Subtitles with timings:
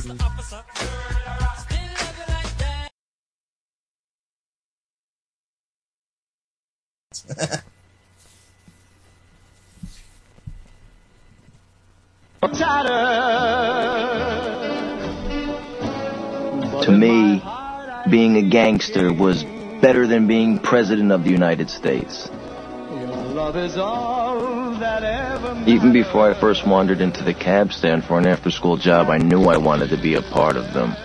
[0.00, 0.08] To
[16.90, 17.42] me,
[18.10, 19.44] being a gangster was
[19.82, 22.30] better than being president of the United States.
[25.66, 29.44] Even before I first wandered into the cab stand for an after-school job, I knew
[29.44, 30.96] I wanted to be a part of them.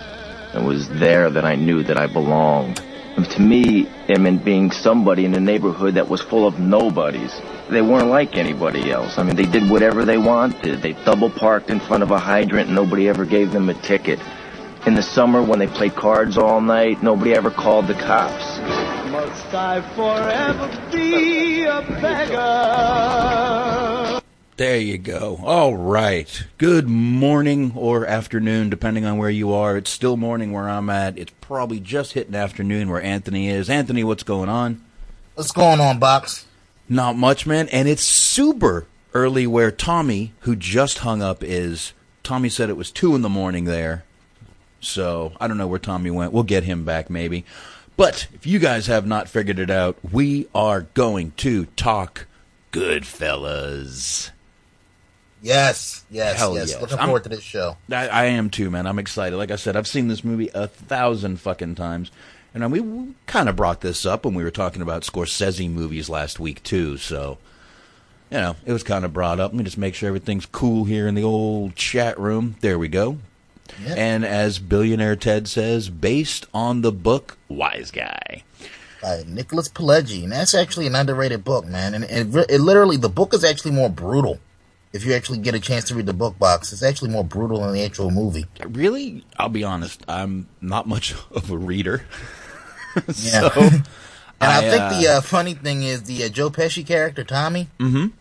[0.54, 2.80] It was there that I knew that I belonged.
[3.16, 7.40] And to me, it meant being somebody in a neighborhood that was full of nobodies.
[7.70, 9.18] They weren't like anybody else.
[9.18, 10.82] I mean, they did whatever they wanted.
[10.82, 14.20] They double parked in front of a hydrant nobody ever gave them a ticket.
[14.86, 18.85] In the summer, when they played cards all night, nobody ever called the cops.
[19.36, 23.52] Must I forever be a beggar?
[24.56, 25.38] There you go.
[25.44, 26.46] All right.
[26.56, 29.76] Good morning or afternoon, depending on where you are.
[29.76, 31.18] It's still morning where I'm at.
[31.18, 33.68] It's probably just hitting afternoon where Anthony is.
[33.68, 34.82] Anthony, what's going on?
[35.34, 36.46] What's going on, Box?
[36.88, 37.68] Not much, man.
[37.68, 41.92] And it's super early where Tommy, who just hung up, is.
[42.22, 44.02] Tommy said it was 2 in the morning there.
[44.80, 46.32] So I don't know where Tommy went.
[46.32, 47.44] We'll get him back maybe.
[47.96, 52.26] But if you guys have not figured it out, we are going to talk
[52.72, 54.30] Goodfellas.
[55.42, 56.70] Yes, yes, Hell yes.
[56.70, 56.80] yes.
[56.80, 57.76] Looking I'm- forward to this show.
[57.90, 58.86] I, I am too, man.
[58.86, 59.36] I'm excited.
[59.36, 62.10] Like I said, I've seen this movie a thousand fucking times.
[62.54, 66.08] And we, we kind of brought this up when we were talking about Scorsese movies
[66.08, 66.96] last week, too.
[66.96, 67.36] So,
[68.30, 69.52] you know, it was kind of brought up.
[69.52, 72.56] Let me just make sure everything's cool here in the old chat room.
[72.62, 73.18] There we go.
[73.84, 73.94] Yeah.
[73.96, 78.42] And as billionaire Ted says, based on the book Wise Guy.
[79.02, 81.94] By Nicholas Pileggi, and that's actually an underrated book, man.
[81.94, 84.40] And it, it literally, the book is actually more brutal.
[84.92, 87.60] If you actually get a chance to read the book box, it's actually more brutal
[87.60, 88.46] than the actual movie.
[88.66, 92.04] Really, I'll be honest, I'm not much of a reader.
[93.18, 93.50] Yeah.
[93.50, 93.60] so,
[94.40, 97.68] And I, think uh, the uh, funny thing is the uh, Joe Pesci character, Tommy.
[97.78, 98.12] Mhm.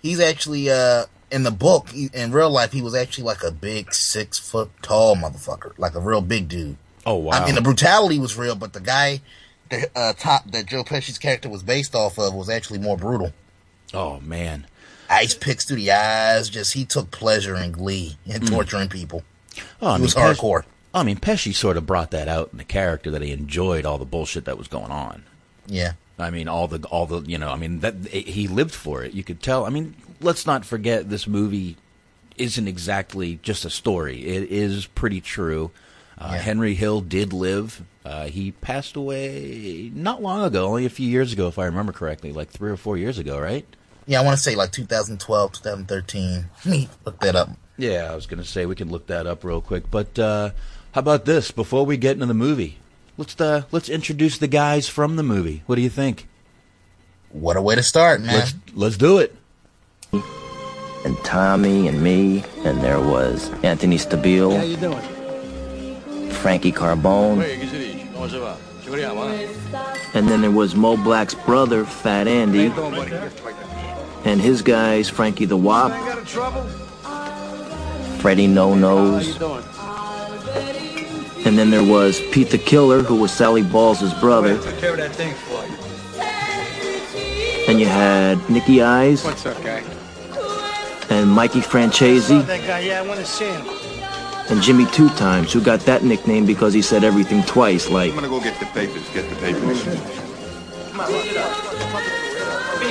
[0.00, 1.88] He's actually uh, in the book.
[1.94, 6.00] In real life, he was actually like a big six foot tall motherfucker, like a
[6.00, 6.76] real big dude.
[7.04, 7.32] Oh, wow.
[7.32, 9.20] I mean, the brutality was real, but the guy
[9.70, 13.32] the uh, top that Joe Pesci's character was based off of was actually more brutal.
[13.94, 14.66] oh, man.
[15.10, 16.48] Ice picks through the eyes.
[16.48, 19.22] Just he took pleasure and glee in torturing people.
[19.82, 20.64] Oh, I he was mean, Pesci- hardcore.
[20.94, 23.98] I mean, Pesci sort of brought that out in the character that he enjoyed all
[23.98, 25.24] the bullshit that was going on.
[25.66, 29.02] Yeah, I mean, all the all the you know, I mean that he lived for
[29.02, 29.12] it.
[29.12, 29.66] You could tell.
[29.66, 31.76] I mean, let's not forget this movie
[32.36, 34.24] isn't exactly just a story.
[34.24, 35.70] It is pretty true.
[36.18, 36.38] Uh, Yeah.
[36.38, 37.82] Henry Hill did live.
[38.04, 41.92] Uh, he passed away not long ago, only a few years ago, if I remember
[41.92, 43.66] correctly, like three or four years ago, right?
[44.06, 44.20] yeah.
[44.20, 46.46] I want to say like 2012, 2013.
[46.64, 47.50] Let me look that up.
[47.78, 49.90] Yeah, I was going to say we can look that up real quick.
[49.90, 50.50] But uh,
[50.92, 51.50] how about this?
[51.50, 52.78] Before we get into the movie,
[53.16, 55.62] let's uh, let's introduce the guys from the movie.
[55.66, 56.28] What do you think?
[57.30, 58.34] What a way to start, man.
[58.34, 59.34] Let's let's do it.
[61.32, 66.30] And Tommy and me, and there was Anthony Stabile, How you doing?
[66.30, 68.06] Frankie Carbone, Hey, che si dice?
[68.12, 68.54] Come si va?
[68.82, 69.22] Ci vediamo,
[70.12, 72.66] and then there was Mo Black's brother, Fat Andy,
[74.26, 76.64] and his guys, Frankie the Wop, Got in trouble?
[78.18, 79.40] Freddie No Nose,
[81.46, 84.98] and then there was Pete the Killer, who was Sally Balls' brother, Took care of
[84.98, 85.78] that thing for you.
[87.68, 89.82] and you had Nicky Eyes What's up, guy?
[91.12, 93.66] And Mikey Franzese That guy, yeah, I want to see him.
[94.48, 98.14] and Jimmy Two Times, who got that nickname because he said everything twice, like I'm
[98.16, 99.06] gonna go get the papers.
[99.10, 99.84] Get the papers.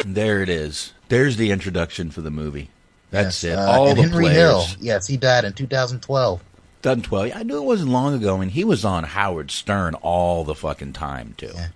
[0.06, 0.94] There it is.
[1.10, 2.70] There's the introduction for the movie.
[3.10, 3.58] That's Yes, it.
[3.60, 4.36] uh, All and the Henry players.
[4.36, 4.66] Hill.
[4.80, 6.42] Yes, he died in 2012.
[6.82, 7.32] Done twelve.
[7.36, 10.94] I knew it wasn't long ago, and he was on Howard Stern all the fucking
[10.94, 11.52] time too.
[11.54, 11.68] Yeah.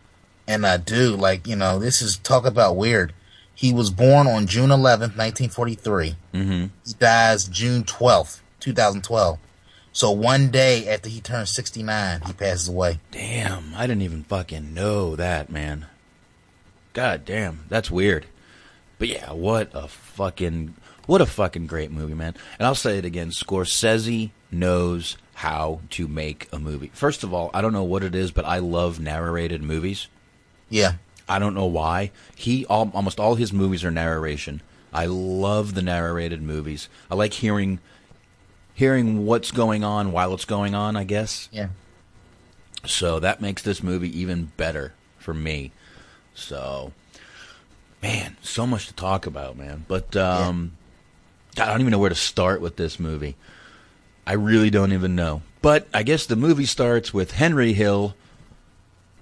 [0.48, 3.14] And I do like you know this is talk about weird.
[3.56, 6.16] He was born on June 11th, 1943.
[6.34, 6.66] Mm-hmm.
[6.86, 9.40] He dies June 12th, 2012.
[9.94, 13.00] So one day after he turns 69, he passes away.
[13.12, 15.86] Damn, I didn't even fucking know that, man.
[16.92, 18.26] God damn, that's weird.
[19.00, 20.76] But yeah, what a fucking
[21.06, 22.36] what a fucking great movie, man.
[22.58, 26.92] And I'll say it again, Scorsese knows how to make a movie.
[26.94, 30.08] First of all, I don't know what it is, but I love narrated movies.
[30.70, 30.94] Yeah,
[31.28, 32.12] I don't know why.
[32.36, 34.62] He all, almost all his movies are narration.
[34.94, 36.88] I love the narrated movies.
[37.12, 37.80] I like hearing
[38.74, 41.50] hearing what's going on while it's going on, I guess.
[41.52, 41.68] yeah.
[42.86, 45.72] So that makes this movie even better for me.
[46.36, 46.92] So,
[48.04, 49.86] man, so much to talk about, man.
[49.88, 50.74] But um,
[51.56, 53.36] God, I don't even know where to start with this movie.
[54.28, 55.42] I really don't even know.
[55.64, 58.14] But I guess the movie starts with Henry Hill,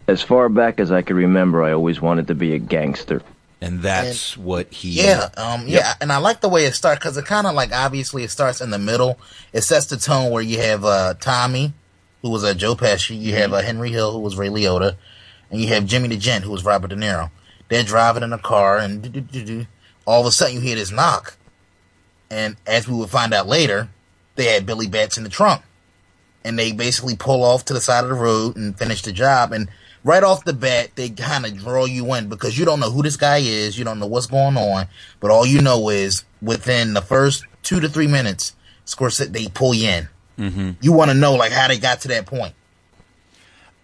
[0.07, 3.21] As far back as I can remember, I always wanted to be a gangster.
[3.61, 4.89] and that's what he.
[4.89, 7.71] Yeah, um, yeah, and I like the way it starts because it kind of like
[7.71, 9.17] obviously it starts in the middle.
[9.53, 11.73] It sets the tone where you have uh, Tommy,
[12.21, 14.97] who was uh, Joe Pesci, you have uh, Henry Hill, who was Ray Liotta,
[15.49, 17.31] and you have Jimmy the Gent, who was Robert De Niro.
[17.69, 19.65] They're driving in a car, and
[20.05, 21.37] all of a sudden you hear this knock,
[22.29, 23.87] and as we would find out later,
[24.35, 25.61] they had Billy Bats in the trunk,
[26.43, 29.53] and they basically pull off to the side of the road and finish the job.
[29.53, 29.69] And
[30.03, 33.03] right off the bat, they kind of draw you in because you don't know who
[33.03, 34.87] this guy is, you don't know what's going on,
[35.19, 38.55] but all you know is within the first two to three minutes,
[38.85, 40.07] Scorsese they pull you in.
[40.37, 40.71] Mm-hmm.
[40.81, 42.53] You want to know like how they got to that point.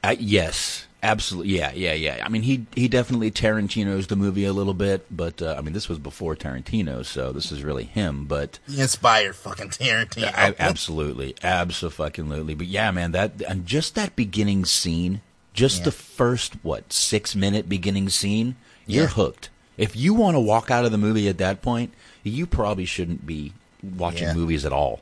[0.03, 1.57] Uh, yes, absolutely.
[1.57, 2.23] Yeah, yeah, yeah.
[2.25, 5.73] I mean, he he definitely Tarantino's the movie a little bit, but uh, I mean,
[5.73, 8.25] this was before Tarantino, so this is really him.
[8.25, 10.33] But He inspired fucking Tarantino.
[10.33, 12.55] I, absolutely, absolutely.
[12.55, 15.21] But yeah, man, that and just that beginning scene,
[15.53, 15.83] just Yeah.
[15.85, 18.55] the first what six minute beginning scene,
[18.87, 19.09] you're Yeah.
[19.09, 19.49] hooked.
[19.77, 21.93] If you want to walk out of the movie at that point,
[22.23, 24.33] you probably shouldn't be watching Yeah.
[24.33, 25.01] movies at all.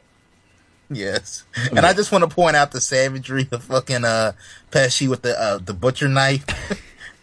[0.89, 4.31] Yes, and I just want to point out the savagery of fucking uh
[4.71, 6.45] Pesci with the uh, the butcher knife.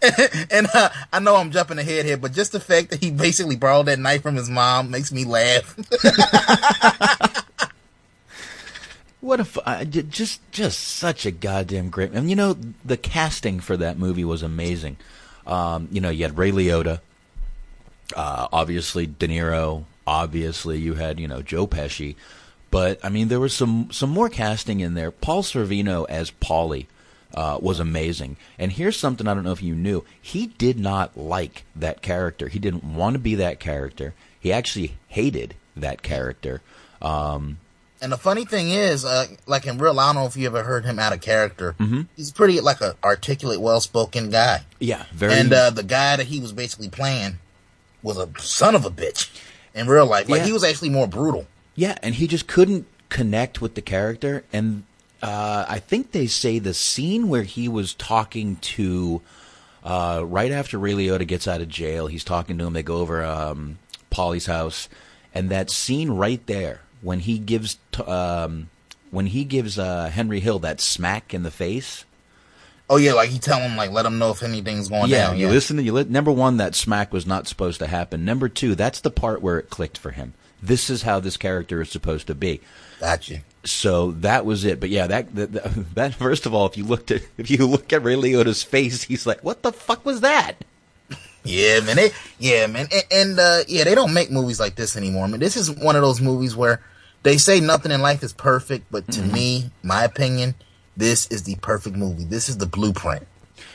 [0.51, 3.55] and uh, I know I'm jumping ahead here, but just the fact that he basically
[3.55, 5.75] borrowed that knife from his mom makes me laugh.
[9.25, 12.11] What a fu- I- j- just just such a goddamn great.
[12.11, 12.55] And you know
[12.85, 14.97] the casting for that movie was amazing.
[15.47, 16.99] Um, you know you had Ray Liotta,
[18.15, 22.15] uh, obviously De Niro, obviously you had you know Joe Pesci,
[22.69, 25.09] but I mean there was some some more casting in there.
[25.09, 26.85] Paul Sorvino as Paulie
[27.33, 28.37] uh, was amazing.
[28.59, 32.47] And here's something I don't know if you knew: he did not like that character.
[32.47, 34.13] He didn't want to be that character.
[34.39, 36.61] He actually hated that character.
[37.01, 37.57] Um,
[38.05, 40.61] And the funny thing is, uh, like in real, I don't know if you ever
[40.61, 41.73] heard him out of character.
[41.79, 42.01] Mm-hmm.
[42.15, 44.59] He's pretty like a articulate, well spoken guy.
[44.79, 45.33] yeah, very.
[45.33, 47.39] And uh, the guy that he was basically playing
[48.03, 49.31] was a son of a bitch
[49.73, 50.29] in real life.
[50.29, 50.45] Like Yeah.
[50.45, 51.47] he was actually more brutal.
[51.73, 54.43] Yeah, and he just couldn't connect with the character.
[54.53, 54.83] And
[55.23, 59.23] uh, I think they say the scene where he was talking to,
[59.83, 62.73] uh, right after Ray Liotta gets out of jail, he's talking to him.
[62.73, 63.79] They go over um,
[64.11, 64.89] Paulie's house,
[65.33, 68.69] and that scene right there when he gives t- um,
[69.11, 72.03] when he gives uh, Henry Hill that smack in the face.
[72.89, 75.37] Oh yeah, like he tell him like let him know if anything's going yeah, down.
[75.37, 75.93] you listen to you.
[75.93, 78.25] Li- number one, that smack was not supposed to happen.
[78.25, 80.33] Number two, that's the part where it clicked for him.
[80.61, 82.59] This is how this character is supposed to be.
[82.99, 83.41] Gotcha.
[83.65, 84.79] So that was it.
[84.79, 85.51] But yeah, that, that
[85.95, 89.03] that first of all, if you looked at if you look at Ray Liotta's face,
[89.03, 90.63] he's like, "What the fuck was that?"
[91.45, 91.95] Yeah, man.
[91.95, 92.87] They, yeah, man.
[92.91, 95.25] And, and uh, yeah, they don't make movies like this anymore.
[95.25, 96.81] I mean, this is one of those movies where
[97.25, 100.53] they say nothing in life is perfect, but to me, my opinion,
[100.95, 102.23] this is the perfect movie.
[102.23, 103.25] This is the blueprint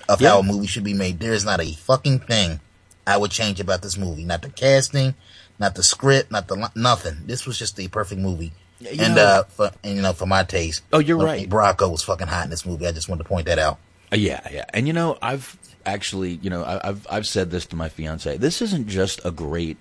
[0.08, 0.30] of Yeah.
[0.30, 1.18] how a movie should be made.
[1.20, 2.60] There is not a fucking thing
[3.06, 4.24] I would change about this movie.
[4.24, 5.14] Not the casting,
[5.58, 7.22] not the script, not the nothing.
[7.26, 8.52] This was just the perfect movie.
[8.98, 10.82] and know- uh, for and, you know, for my taste.
[10.92, 11.46] Oh, you're right.
[11.50, 12.86] Bracco was fucking hot in this movie.
[12.86, 13.76] I just wanted to point that out.
[14.10, 14.64] Uh, Yeah, yeah.
[14.72, 18.38] And you know, I've actually, you know, I- I've I've said this to my fiance.
[18.38, 19.76] This isn't just a great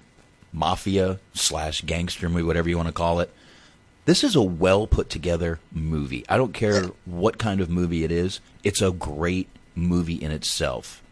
[0.51, 3.31] mafia slash gangster movie, whatever you want to call it.
[4.09, 6.25] This is a well put together movie.
[6.27, 8.39] I don't care what kind of movie it is.
[8.63, 11.03] It's a great movie in itself.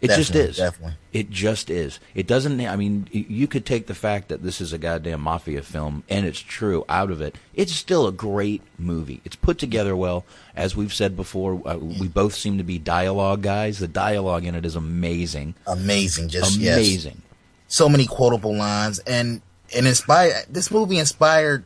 [0.00, 0.56] It just is.
[0.56, 0.94] definitely.
[1.12, 2.00] It just is.
[2.14, 2.62] It doesn't.
[2.62, 6.24] I mean, you could take the fact that this is a goddamn mafia film, and
[6.24, 7.36] it's true out of it.
[7.52, 9.20] It's still a great movie.
[9.26, 10.24] It's put together well.
[10.56, 13.80] As we've said before, uh, we both seem to be dialogue guys.
[13.80, 15.56] The dialogue in it is amazing.
[15.66, 16.78] Amazing, just yes.
[16.78, 17.20] Amazing.
[17.66, 19.42] so many quotable lines and
[19.76, 21.64] and inspired this movie inspired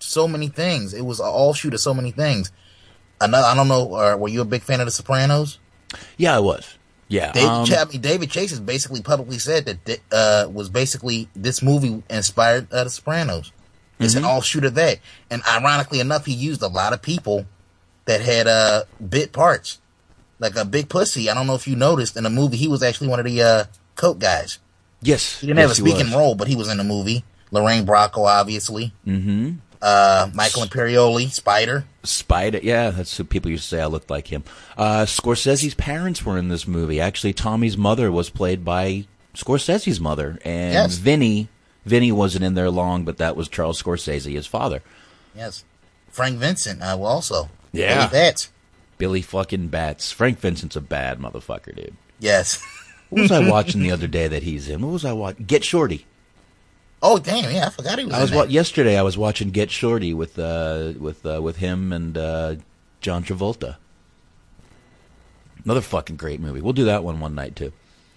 [0.00, 2.50] so many things it was an offshoot of so many things
[3.20, 5.58] another i don't know uh, were you a big fan of the sopranos
[6.18, 6.76] Yeah, I was.
[7.08, 7.32] Yeah.
[7.32, 10.68] David, um, Ch- I mean, David Chase has basically publicly said that th- uh, was
[10.68, 13.50] basically this movie inspired uh, the Sopranos.
[13.98, 14.24] It's Mm-hmm.
[14.26, 14.98] an offshoot of that,
[15.30, 17.46] and ironically enough, he used a lot of people
[18.04, 19.80] that had uh, bit parts,
[20.38, 21.30] like a big pussy.
[21.30, 23.40] I don't know if you noticed in the movie, he was actually one of the
[23.42, 23.64] uh,
[23.96, 24.58] coat guys.
[25.00, 25.40] yes.
[25.40, 27.24] He didn't have a speaking role, but he was in the movie.
[27.50, 28.92] Lorraine Bracco, obviously.
[29.06, 29.52] Mm-hmm.
[29.80, 31.84] Uh, Michael Imperioli, Spider.
[32.02, 34.42] Spider, yeah, that's who people used to say I looked like him.
[34.76, 37.00] Uh, Scorsese's parents were in this movie.
[37.00, 40.96] Actually, Tommy's mother was played by Scorsese's mother, and Yes.
[40.96, 41.48] Vinny,
[41.86, 44.82] Vinny wasn't in there long, but that was Charles Scorsese, his father.
[45.34, 45.64] Yes.
[46.10, 47.48] Frank Vincent, uh, also.
[47.70, 48.08] Yeah.
[48.08, 48.50] Billy Bats.
[48.96, 50.10] Billy fucking Bats.
[50.10, 51.94] Frank Vincent's a bad motherfucker, dude.
[52.18, 52.60] Yes.
[53.10, 54.82] What was I watching the other day that he's in?
[54.82, 55.44] What was I watching?
[55.44, 56.04] Get Shorty.
[57.02, 58.14] Oh damn, yeah, I forgot he was.
[58.14, 58.50] I was that.
[58.50, 58.98] yesterday.
[58.98, 62.56] I was watching Get Shorty with uh, with uh, with him and uh,
[63.00, 63.76] John Travolta.
[65.64, 66.60] Another fucking great movie.
[66.60, 67.72] We'll do that one one night too.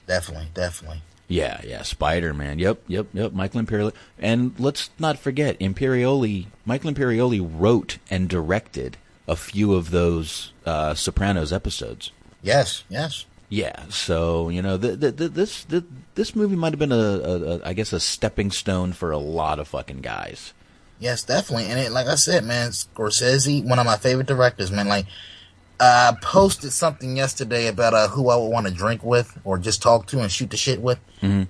[0.08, 1.02] Definitely, definitely.
[1.28, 2.60] Yeah, yeah, Spider Man.
[2.60, 3.34] Yep, yep, yep.
[3.34, 6.48] Michael Imperioli, and let's not forget Imperioli.
[6.66, 8.98] Michael Imperioli wrote and directed
[9.28, 12.12] a few of those uh, Sopranos episodes.
[12.42, 13.26] Yes, yes.
[13.52, 15.84] Yeah, so you know, the, the, the, this the,
[16.16, 19.18] this movie might have been a, a, a, I guess, a stepping stone for a
[19.18, 20.54] lot of fucking guys.
[21.00, 21.66] Yes, definitely.
[21.66, 24.88] And it, like I said, man, Scorsese, one of my favorite directors, man.
[24.88, 25.06] Like,
[25.82, 29.82] I posted something yesterday about uh, who I would want to drink with or just
[29.82, 31.00] talk to and shoot the shit with.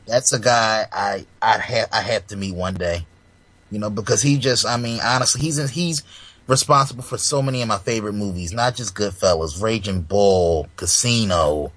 [0.07, 3.05] That's a guy I I have I have to meet one day.
[3.69, 6.01] You know, because he just, I mean, honestly, he's he's
[6.47, 11.71] responsible for so many of my favorite movies, not just Goodfellas, Raging Bull, Casino,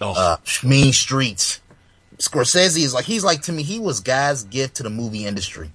[0.00, 1.60] Oh, uh, Mean Streets.
[2.18, 5.70] Scorsese is like he's like to me, he was God's gift to the movie industry.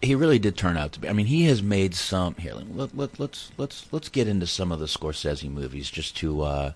[0.00, 1.08] he really did turn out to be.
[1.08, 2.34] I mean, he has made some.
[2.34, 6.42] Here, let, let, let's let's let's get into some of the Scorsese movies just to.
[6.42, 6.72] Uh,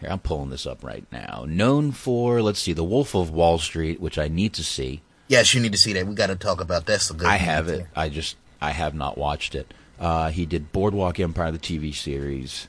[0.00, 1.44] here, I'm pulling this up right now.
[1.48, 5.00] Known for, let's see, The Wolf of Wall Street, which I need to see.
[5.26, 6.06] Yes, you need to see that.
[6.06, 6.92] We got to talk about that.
[6.92, 7.26] that's a good.
[7.26, 7.86] I have it.
[7.96, 9.74] I just I have not watched it.
[9.98, 12.68] Uh, he did Boardwalk Empire, the TV series.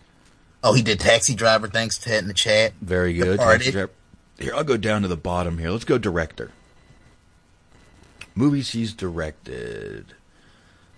[0.64, 1.68] Oh, he did Taxi Driver.
[1.68, 2.74] Thanks to Ted in the chat.
[2.82, 3.40] Very good.
[3.40, 3.92] Taxi Driver.
[4.38, 5.70] Here, I'll go down to the bottom here.
[5.70, 6.52] Let's go director.
[8.36, 10.14] Movies he's directed.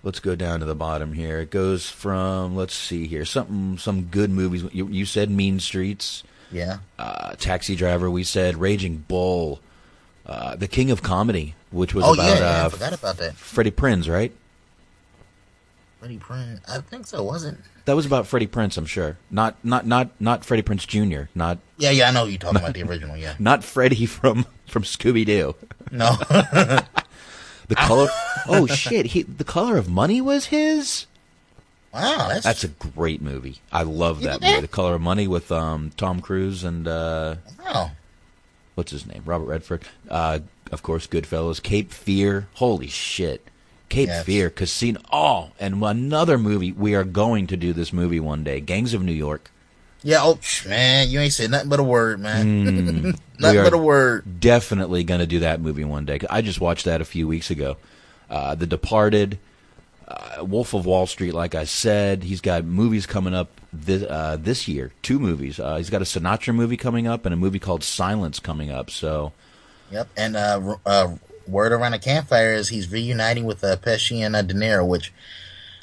[0.04, 1.40] Let's go down to the bottom here.
[1.40, 4.64] It goes from let's see here, something some good movies.
[4.74, 6.80] You, you said Mean Streets, Yeah.
[6.98, 8.10] uh, Taxi Driver.
[8.10, 9.60] We said Raging Bull,
[10.26, 13.18] uh, The King of Comedy, which was Oh about yeah, yeah, I uh, forgot about
[13.18, 13.36] that.
[13.36, 14.34] Freddie Prinze, right?
[16.02, 16.60] Freddie Prinze.
[16.68, 17.22] I think so.
[17.22, 17.60] Wasn't?
[17.86, 19.18] That was about Freddie Prinze, I'm sure.
[19.30, 21.30] Not not not not Freddie Prinze Jr.
[21.36, 22.10] Not Yeah, yeah.
[22.10, 23.16] I know you're talking about the original.
[23.16, 23.36] Yeah.
[23.38, 25.56] not Freddie from from Scooby Doo.
[25.92, 26.18] No.
[27.68, 28.10] The color.
[28.50, 29.06] oh shit!
[29.06, 31.06] He, the color of money was his.
[31.94, 33.60] wow, that's, That's a great movie.
[33.72, 34.60] I love that movie.
[34.60, 37.92] The color of money with um, Tom Cruise and uh, wow.
[38.76, 39.22] what's his name?
[39.26, 39.84] Robert Redford.
[40.10, 40.40] Uh,
[40.70, 41.64] of course, Goodfellas.
[41.64, 42.50] Cape Fear.
[42.56, 43.48] Holy shit!
[43.92, 44.26] Cape Yes.
[44.26, 44.50] Fear.
[44.50, 45.02] Casino.
[45.12, 46.72] Oh, and another movie.
[46.72, 48.60] We are going to do this movie one day.
[48.60, 49.52] Gangs of New York.
[50.02, 50.20] Yeah.
[50.22, 53.04] Oh man, you ain't said nothing but a word, man.
[53.42, 54.40] We nothing but a word.
[54.40, 56.20] Definitely going to do that movie one day.
[56.30, 57.78] I just watched that a few weeks ago.
[58.30, 59.40] Uh, the Departed,
[60.08, 61.34] uh, Wolf of Wall Street.
[61.34, 64.92] Like I said, he's got movies coming up this uh, this year.
[65.02, 65.60] Two movies.
[65.60, 68.90] Uh, he's got a Sinatra movie coming up and a movie called Silence coming up.
[68.90, 69.34] So
[69.92, 70.08] Yep.
[70.16, 71.16] And uh, uh,
[71.52, 75.14] word around the campfire is he's reuniting with uh, Pesci and uh, De Niro, which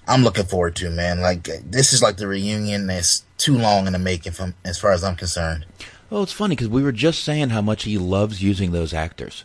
[0.06, 1.20] I'm looking forward to, man.
[1.20, 4.92] Like this is like the reunion that's too long in the making, from as far
[4.92, 5.66] as I'm concerned.
[6.10, 9.44] Well, it's funny because we were just saying how much he loves using those actors.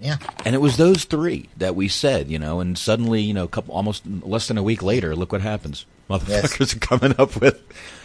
[0.00, 0.18] Yeah.
[0.44, 3.48] And it was those three that we said, you know, and suddenly, you know, a
[3.48, 5.86] couple, almost less than a week later, look what happens.
[6.08, 7.60] Motherfuckers are coming up with,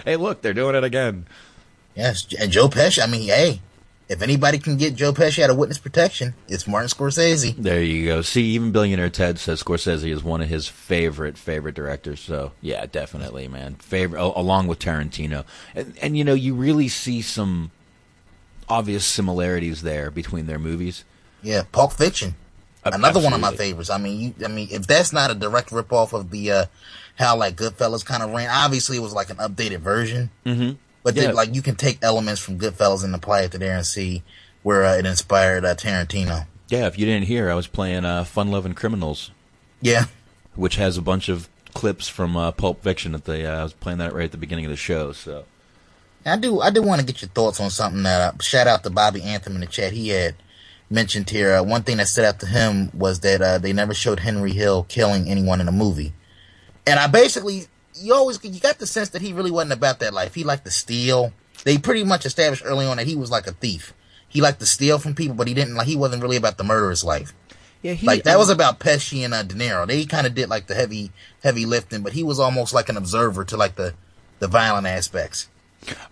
[0.06, 1.28] hey, look, they're doing it again.
[1.96, 2.26] Yes.
[2.40, 3.04] And Joe Pesci.
[3.04, 3.62] I mean, hey,
[4.12, 7.56] if anybody can get Joe Pesci out of witness protection, it's Martin Scorsese.
[7.56, 8.22] There you go.
[8.22, 12.20] See, even Billionaire Ted says Scorsese is one of his favorite, favorite directors.
[12.20, 13.76] So, yeah, definitely, man.
[13.76, 15.46] Favorite, along with Tarantino.
[15.74, 17.72] And, and, you know, you really see some
[18.68, 21.06] obvious similarities there between their movies.
[21.42, 21.64] Yeah.
[21.72, 22.36] Pulp Fiction.
[22.84, 23.90] Another one of my favorites.
[23.90, 26.66] I mean, you, I mean, if that's not a direct ripoff of the uh
[27.16, 30.32] how like Goodfellas kind of ran, obviously it was like an updated version.
[30.46, 30.72] Mm-hmm.
[31.04, 31.32] But then, Yeah.
[31.36, 34.24] like you can take elements from Goodfellas and apply it to there and see
[34.64, 36.46] where uh, it inspired uh, Tarantino.
[36.70, 39.32] Yeah, if you didn't hear, I was playing uh, Fun Loving Criminals,
[39.82, 40.06] Yeah,
[40.56, 43.14] which has a bunch of clips from uh, Pulp Fiction.
[43.16, 45.12] At the uh, I was playing that right at the beginning of the show.
[45.12, 45.46] So
[46.26, 46.62] I do.
[46.62, 48.36] I do want to get your thoughts on something that.
[48.36, 49.92] Uh, shout out to Bobby Anthem in the chat.
[49.94, 50.36] He had
[50.90, 51.56] mentioned here.
[51.56, 54.52] Uh, one thing that stood out to him was that uh, they never showed Henry
[54.52, 56.14] Hill killing anyone in a movie,
[56.86, 57.66] and I basically
[57.96, 60.36] you always you got the sense that he really wasn't about that life.
[60.36, 61.34] He liked to steal.
[61.64, 63.94] They pretty much established early on that he was like a thief.
[64.28, 65.88] He liked to steal from people, but he didn't like.
[65.88, 67.34] He wasn't really about the murderous life.
[67.82, 69.86] yeah, he, like that was about Pesci and uh, De Niro.
[69.86, 71.12] They kind of did like the heavy,
[71.44, 73.94] heavy lifting, but he was almost like an observer to like the,
[74.40, 75.50] the violent aspects.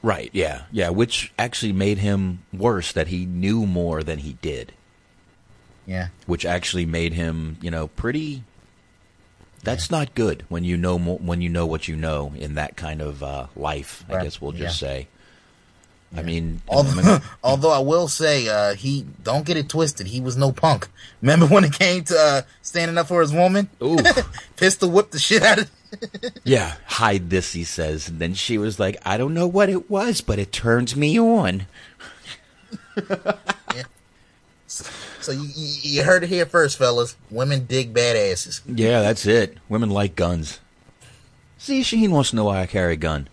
[0.04, 0.30] right.
[0.34, 2.92] Yeah, yeah, which actually made him worse.
[2.92, 4.74] That he knew more than he did.
[5.86, 8.44] Yeah, which actually made him, you know, pretty.
[9.64, 12.76] That's not good when you know mo- when you know what you know in that
[12.76, 14.06] kind of uh, life.
[14.10, 14.88] I guess we'll just yeah.
[14.88, 15.08] say.
[16.16, 20.08] I mean, I although, mean, although I will say, uh, he don't get it twisted.
[20.08, 20.88] He was no punk.
[21.22, 23.70] Remember when it came to uh, standing up for his woman?
[23.84, 23.98] ooh,
[24.56, 25.72] Pistol whipped the shit out of.
[26.44, 28.10] yeah, hide this, he says.
[28.10, 31.20] And then she was like, "I don't know what it was, but it turns me
[31.20, 31.68] on."
[35.22, 37.16] So you, you, you heard it here first, fellas.
[37.30, 38.62] Women dig badasses.
[38.66, 39.58] Yeah, that's it.
[39.68, 40.60] Women like guns.
[41.58, 43.28] See, Sheen wants to know why I carry a gun.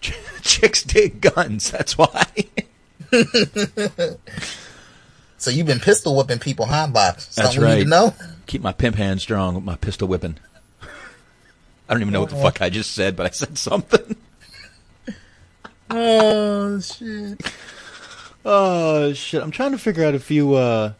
[0.00, 1.70] Ch- Chicks dig guns.
[1.70, 2.26] That's why.
[5.38, 7.28] So you've been pistol whipping people, huh, Box?
[7.34, 7.74] Something That's we right.
[7.78, 8.14] need to know.
[8.46, 10.38] Keep my pimp hand strong with my pistol whipping.
[10.82, 14.16] I don't even know what the fuck I just said, but I said something.
[15.88, 17.40] Oh shit!
[18.48, 19.42] Oh shit!
[19.42, 20.54] I'm trying to figure out if you.
[20.54, 20.92] uh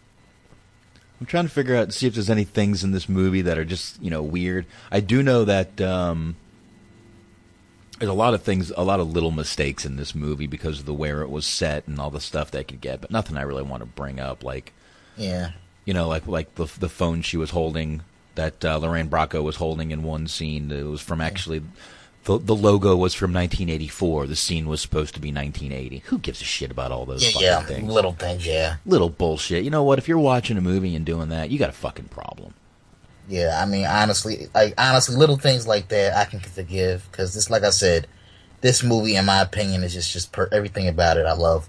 [1.21, 3.65] I'm trying to figure out see if there's any things in this movie that are
[3.65, 4.67] just you know weird.
[4.91, 6.35] I do know that um
[7.99, 10.87] there's a lot of things, a lot of little mistakes in this movie because of
[10.87, 13.43] the where it was set and all the stuff they could get, but nothing I
[13.43, 14.43] really want to bring up.
[14.43, 14.73] Like
[15.17, 15.53] Yeah,
[15.85, 18.03] you know, like like the the phone she was holding
[18.35, 20.71] that uh, Lorraine Bracco was holding in one scene.
[20.73, 21.63] It was from actually
[22.27, 24.27] the the logo was from 1984.
[24.27, 25.99] The scene was supposed to be 1980.
[26.07, 27.61] Who gives a shit about all those yeah, fucking yeah.
[27.63, 27.93] things?
[27.93, 29.65] Little things, yeah, Little bullshit.
[29.65, 29.99] You know what?
[29.99, 32.53] If you're watching a movie and doing that, you got a fucking problem.
[33.29, 33.61] yeah.
[33.63, 37.63] I mean, honestly, like honestly, little things like that I can forgive because this, like
[37.63, 38.07] I said,
[38.61, 41.69] this movie, in my opinion, is just just per- everything about it I love.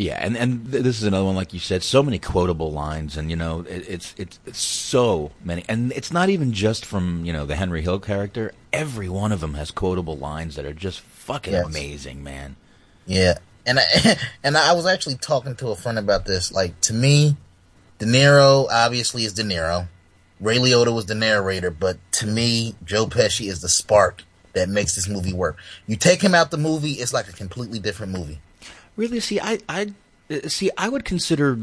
[0.00, 3.18] Yeah, and and th- this is another one, like you said, so many quotable lines,
[3.18, 7.26] and you know, it, it's, it's it's so many, and it's not even just from
[7.26, 8.52] you know the Henry Hill character.
[8.72, 11.66] Every one of them has quotable lines that are just fucking Yes.
[11.66, 12.56] amazing, man.
[13.04, 16.50] Yeah, and I, and I was actually talking to a friend about this.
[16.50, 17.36] Like to me,
[17.98, 19.86] De Niro obviously is De Niro.
[20.40, 24.22] Ray Liotta was the narrator, but to me, Joe Pesci is the spark
[24.54, 25.58] that makes this movie work.
[25.86, 28.40] You take him out the movie, it's like a completely different movie.
[29.00, 29.94] Really, see, I I
[30.48, 31.58] see, I would consider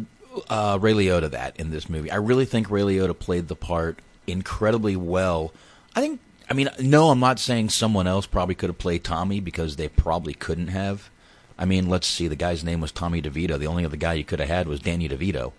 [0.50, 2.10] uh, Ray Liotta that in this movie.
[2.10, 5.53] I really think Ray Liotta played the part incredibly well.
[5.96, 6.20] I think.
[6.50, 9.88] I mean, no, I'm not saying someone else probably could have played Tommy because they
[9.88, 11.12] probably couldn't have.
[11.60, 12.27] I mean, let's see.
[12.27, 13.60] The guy's name was Tommy DeVito.
[13.60, 15.53] The only other guy you could have had was Danny DeVito.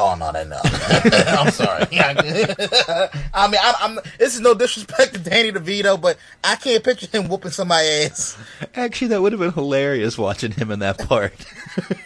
[0.00, 0.60] Oh no, that no.
[1.40, 1.84] I'm sorry.
[3.34, 3.98] I mean, I'm, I'm.
[4.18, 8.38] This is no disrespect to Danny DeVito, but I can't picture him whooping somebody's ass.
[8.76, 11.32] Actually, that would have been hilarious watching him in that part.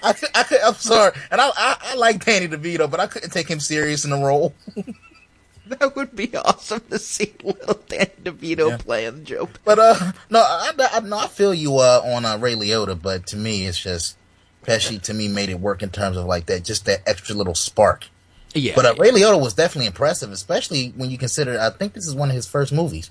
[0.02, 3.48] I, I, I'm sorry, and I, I, I like Danny DeVito, but I couldn't take
[3.48, 4.54] him serious in the role.
[5.66, 8.76] that would be awesome to see little Danny DeVito Yeah.
[8.78, 9.48] playing Joe.
[9.64, 13.26] But uh, no, I, I, no, I feel you uh, on uh, Ray Liotta, but
[13.28, 14.16] to me, it's just
[14.64, 15.00] Pesci.
[15.02, 18.06] To me, made it work in terms of like that, just that extra little spark.
[18.54, 21.58] Yeah, But uh, Ray Liotta was definitely impressive, especially when you consider.
[21.58, 23.10] I think this is one of his first movies.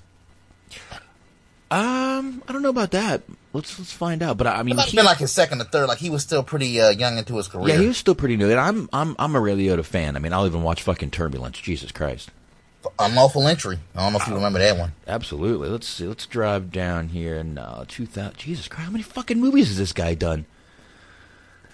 [1.70, 3.22] um, I don't know about that.
[3.54, 4.36] Let's let's find out.
[4.36, 5.86] But I mean, have he- been like his second or third.
[5.88, 7.74] Like he was still pretty uh, young into his career.
[7.74, 10.16] Yeah, he was still pretty new, and I'm I'm I'm a Ray Liotta fan.
[10.16, 11.58] I mean, I'll even watch fucking Turbulence.
[11.58, 12.30] Jesus Christ,
[12.98, 13.78] Unlawful entry.
[13.94, 14.92] I don't know if you remember that one.
[15.06, 15.68] absolutely.
[15.68, 16.06] Let's see.
[16.06, 18.36] Let's drive down here in uh, 2000.
[18.36, 20.46] Jesus Christ, how many fucking movies has this guy done?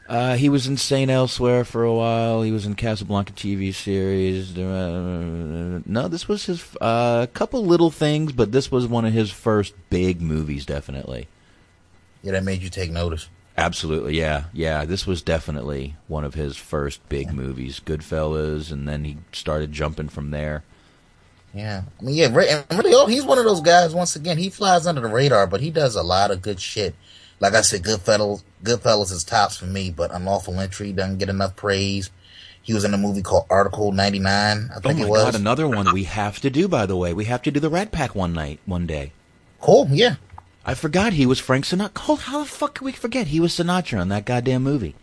[0.08, 1.10] Uh, he was in St.
[1.10, 2.40] Elsewhere for a while.
[2.40, 4.56] He was in Casablanca TV series.
[4.56, 9.12] Uh, no, this was his a uh, couple little things, but this was one of
[9.12, 11.28] his first big movies, definitely.
[12.22, 13.28] Yeah, that made you take notice.
[13.58, 14.86] Absolutely, yeah, yeah.
[14.86, 20.08] This was definitely one of his first big movies, Goodfellas, and then he started jumping
[20.08, 20.62] from there.
[21.52, 23.94] Yeah, I mean, yeah, and really, oh, he's one of those guys.
[23.94, 26.94] Once again, he flies under the radar, but he does a lot of good shit.
[27.40, 31.54] Like I said, Goodfellas, Goodfellas is tops for me, but Unlawful Entry doesn't get enough
[31.56, 32.10] praise.
[32.60, 34.26] He was in a movie called Article 99,
[34.72, 35.22] I Oh think my it was.
[35.24, 36.68] god, another one we have to do.
[36.68, 39.12] By the way, we have to do the Rat Pack one night, one day.
[39.60, 40.16] cool, yeah.
[40.66, 42.18] I forgot he was Frank Sinatra.
[42.18, 44.94] How the fuck could we forget he was Sinatra in that goddamn movie?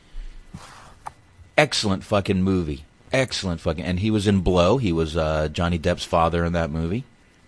[1.57, 2.85] Excellent fucking movie.
[3.11, 3.83] Excellent fucking.
[3.83, 4.77] And he was in Blow.
[4.77, 7.05] He was uh, Johnny Depp's father in that movie.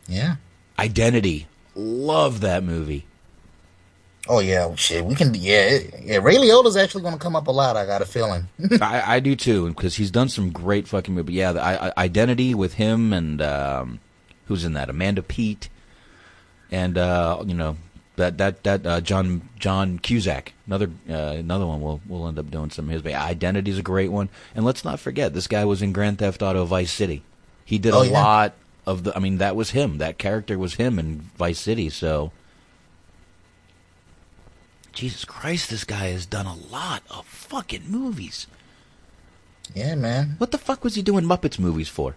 [0.08, 0.38] Yeah.
[0.80, 1.48] Identity.
[1.76, 3.06] Love that movie.
[4.30, 5.06] Oh yeah, shit.
[5.06, 5.34] We can.
[5.34, 6.18] Yeah, yeah.
[6.18, 7.78] Ray Liotta's actually going to come up a lot.
[7.78, 8.48] I got a feeling.
[8.82, 11.36] I, I do too, because he's done some great fucking movies.
[11.36, 14.00] Yeah, the, I, Identity with him and um,
[14.48, 14.90] who's in that?
[14.90, 15.70] Amanda Peet,
[16.72, 17.78] and uh, you know
[18.18, 20.54] that that that uh, John John Cusack.
[20.66, 21.82] Another uh, another one.
[21.82, 23.02] We'll we'll end up doing some of his.
[23.02, 26.42] But Identity's a great one, and let's not forget this guy was in Grand Theft
[26.42, 27.24] Auto Vice City.
[27.64, 28.12] He did Oh, a yeah.
[28.24, 28.54] lot
[28.86, 29.16] of the.
[29.16, 30.00] I mean, that was him.
[30.00, 31.90] That character was him in Vice City.
[31.90, 32.32] So.
[34.98, 38.48] Jesus Christ, this guy has done a lot of fucking movies.
[39.76, 40.34] yeah, man.
[40.40, 42.16] What the fuck was he doing Muppets movies for?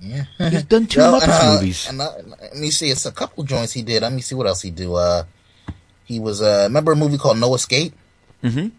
[0.00, 0.24] Yeah.
[0.36, 1.88] He's done two Yo, Muppets uh, movies.
[1.88, 2.10] And, uh,
[2.40, 2.90] let me see.
[2.90, 4.02] It's a couple joints he did.
[4.02, 4.96] Let me see what else he do.
[4.96, 5.22] Uh,
[6.04, 6.42] he was.
[6.42, 7.94] Uh, remember a movie called No Escape?
[8.42, 8.74] Mm-hmm.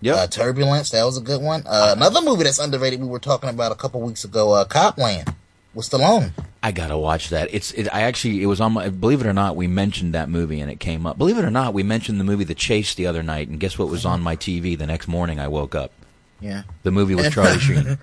[0.00, 0.16] Yep.
[0.16, 0.90] Uh, Turbulence.
[0.90, 1.62] That was a good one.
[1.64, 3.00] Uh, another movie that's underrated.
[3.00, 4.54] We were talking about a couple weeks ago.
[4.54, 5.32] Uh, Copland
[5.74, 6.32] with Stallone.
[6.62, 7.48] I gotta watch that.
[7.52, 7.72] It's.
[7.72, 8.42] It, I actually.
[8.42, 8.88] It was on my.
[8.88, 11.18] Believe it or not, we mentioned that movie and it came up.
[11.18, 13.78] Believe it or not, we mentioned the movie The Chase the other night, and guess
[13.78, 15.38] what was on my TV the next morning?
[15.38, 15.92] I woke up.
[16.40, 16.62] Yeah.
[16.82, 17.98] The movie with Charlie Sheen.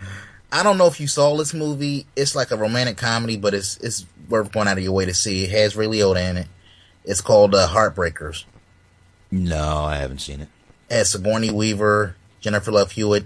[0.51, 2.05] I don't know if you saw this movie.
[2.15, 5.13] It's like a romantic comedy, but it's it's worth going out of your way to
[5.13, 5.45] see.
[5.45, 6.47] It has Ray Liotta in it.
[7.03, 8.45] It's called uh, Heartbreakers.
[9.31, 10.49] No, I haven't seen it.
[10.89, 13.25] It has Sigourney Weaver, Jennifer Love Hewitt,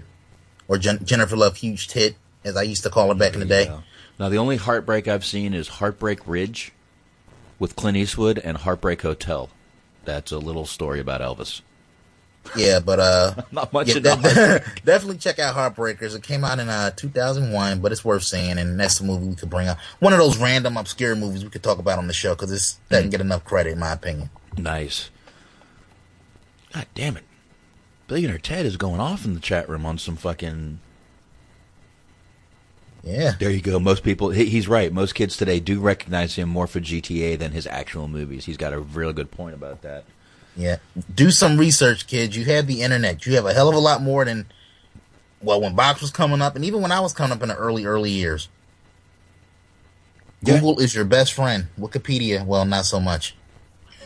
[0.68, 3.46] or Jen- Jennifer Love Huge Tit, as I used to call her back in the
[3.46, 3.64] day.
[3.64, 3.80] Yeah.
[4.18, 6.72] Now the only heartbreak I've seen is Heartbreak Ridge
[7.58, 9.50] with Clint Eastwood and Heartbreak Hotel.
[10.04, 11.60] That's a little story about Elvis.
[12.54, 14.64] Yeah, but uh, Not much yeah, of de- that.
[14.84, 16.14] definitely check out Heartbreakers.
[16.14, 19.34] It came out in uh 2001, but it's worth seeing, and that's the movie we
[19.34, 19.78] could bring up.
[19.98, 22.74] One of those random obscure movies we could talk about on the show because this
[22.74, 22.88] Mm.
[22.90, 24.30] doesn't get enough credit, in my opinion.
[24.56, 25.10] Nice.
[26.72, 27.24] God damn it.
[28.06, 30.78] Billionaire Ted is going off in the chat room on some fucking.
[33.06, 33.78] Yeah, There you go.
[33.78, 34.92] Most people, he, he's right.
[34.92, 38.46] Most kids today do recognize him more for GTA than his actual movies.
[38.46, 40.02] He's got a real good point about that.
[40.56, 40.78] yeah.
[41.14, 42.36] Do some research, kids.
[42.36, 43.24] You have the internet.
[43.24, 44.46] You have a hell of a lot more than
[45.40, 47.56] well when Box was coming up, and even when I was coming up in the
[47.56, 48.48] early early years.
[50.42, 50.54] Yeah.
[50.54, 51.68] Google is your best friend.
[51.78, 53.36] Wikipedia, well, not so much.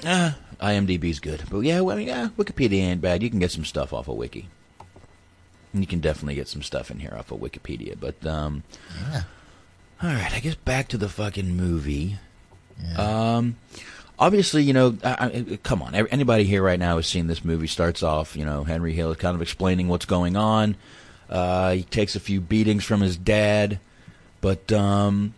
[0.05, 3.23] Uh, IMDb's good, but yeah, well, yeah, Wikipedia ain't bad.
[3.23, 4.49] You can get some stuff off of Wiki.
[5.73, 7.97] You can definitely get some stuff in here off of Wikipedia.
[7.99, 8.65] But um,
[9.01, 9.23] Yeah.
[10.03, 12.17] all right, I guess back to the fucking movie.
[12.97, 13.57] Um,
[14.19, 17.67] obviously, you know, I, I, come on, anybody here right now has seen this movie.
[17.67, 20.77] Starts off, you know, Henry Hill is kind of explaining what's going on.
[21.29, 23.79] Uh, he takes a few beatings from his dad,
[24.41, 25.35] but um,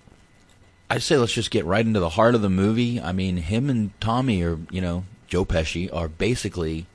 [0.89, 3.01] I say let's just get right into the heart of the movie.
[3.01, 6.87] I mean, him and Tommy are, you know, Joe Pesci are basically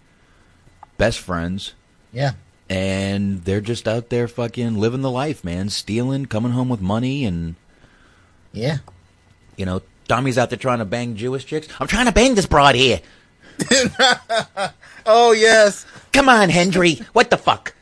[0.98, 1.74] best friends,
[2.14, 2.32] Yeah.
[2.70, 7.26] And they're just out there fucking living the life, man, stealing, coming home with money,
[7.26, 7.56] and
[8.52, 8.78] Yeah.
[9.56, 11.68] you know, Tommy's out there trying to bang Jewish chicks.
[11.80, 13.02] I'm trying to bang this broad here.
[15.10, 15.86] Oh yes.
[16.12, 16.96] Come on, Hendry.
[17.14, 17.74] What the fuck?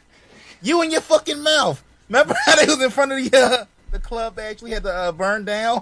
[0.62, 1.84] You and your fucking mouth.
[2.08, 4.93] Remember how they was in front of the uh, the club they actually had to
[4.93, 5.82] uh, burn down?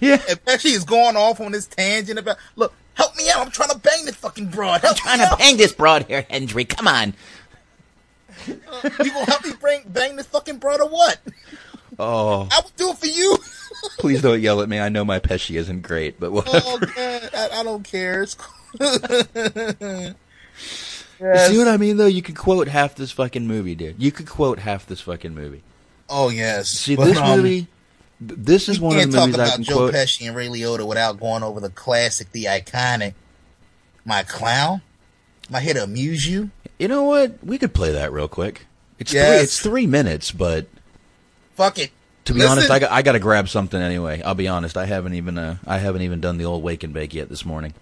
[0.00, 0.20] Yeah.
[0.28, 3.38] And Pesci is going off on this tangent about, look, help me out.
[3.46, 4.80] I'm trying to bang this fucking broad.
[4.80, 5.38] Help I'm Trying to out.
[5.38, 6.64] bang this broad here, Hendry.
[6.64, 7.14] Come on.
[8.48, 11.18] You gonna help me bang, bang this fucking broad or what?
[11.98, 13.36] Oh, I would do it for you.
[13.98, 14.80] please don't yell at me.
[14.80, 16.60] I know my Pesci isn't great, but whatever.
[16.66, 17.30] oh, God.
[17.34, 18.22] I, I don't care.
[18.22, 20.14] It's cool.
[21.22, 22.06] You see what I mean, though?
[22.06, 24.02] You could quote half this fucking movie, dude.
[24.02, 25.62] You could quote half this fucking movie.
[26.08, 26.68] Oh, yes.
[26.68, 27.68] See, But, this um, movie,
[28.20, 29.94] this is one of the talk movies I about can Joe quote.
[29.94, 33.14] Pesci and Ray Liotta without going over the classic, the iconic,
[34.04, 34.82] My Clown.
[35.52, 36.50] Am I here to amuse you?
[36.78, 37.44] You know what?
[37.44, 38.64] We could play that real quick.
[38.98, 39.20] It's three.
[39.20, 40.66] It's three minutes, but
[41.56, 41.90] Fuck it.
[42.24, 44.22] to be Listen- honest, I got, I got to grab something anyway.
[44.22, 44.78] I'll be honest.
[44.78, 47.44] I haven't even uh, I haven't even done the old wake and bake yet this
[47.44, 47.74] morning.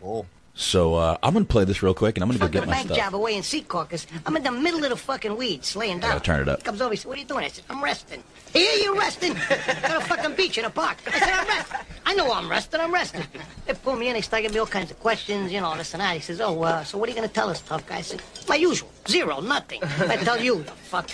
[0.00, 0.26] Cool.
[0.58, 2.72] So uh, I'm gonna play this real quick, and I'm gonna go fucking get my
[2.76, 2.96] bank stuff.
[2.96, 4.06] job away in Secaucus.
[4.24, 6.12] I'm in the middle of the fucking weeds, laying down.
[6.14, 6.60] Yeah, turn it up.
[6.60, 7.44] He comes over, he said, what are you doing?
[7.44, 8.22] I said, I'm resting.
[8.54, 9.34] Here you resting?
[9.34, 10.96] Got a fucking beach in a park.
[11.08, 11.78] I said, I'm resting.
[12.06, 13.22] I know I'm resting, I'm resting.
[13.66, 15.92] They pull me in, they start giving me all kinds of questions, you know, this
[15.92, 16.14] and that.
[16.14, 17.98] He says, oh, uh, so what are you going to tell us, tough guy?
[17.98, 19.80] I said, my usual, zero, nothing.
[19.84, 21.10] I tell you, the fuck.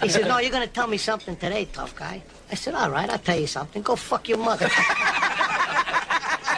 [0.00, 2.22] He said, no, you're going to tell me something today, tough guy.
[2.50, 3.82] I said, all right, I'll tell you something.
[3.82, 4.70] Go fuck your mother.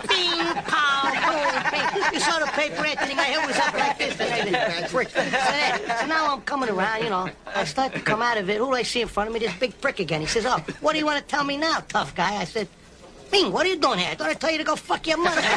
[0.06, 2.14] Bing, pow, boom, bing.
[2.14, 3.14] You saw the paper, Anthony.
[3.14, 4.16] My head was up like this.
[4.20, 4.98] I.
[6.00, 7.30] So, now I'm coming around, you know.
[7.54, 8.58] I start to come out of it.
[8.58, 9.40] Who do I see in front of me?
[9.40, 10.20] This big prick again.
[10.20, 12.36] He says, oh, what do you want to tell me now, tough guy?
[12.36, 12.68] I said,
[13.30, 14.08] Bing, what are you doing here?
[14.10, 15.42] I thought I'd tell you to go fuck your mother.
[15.44, 15.48] I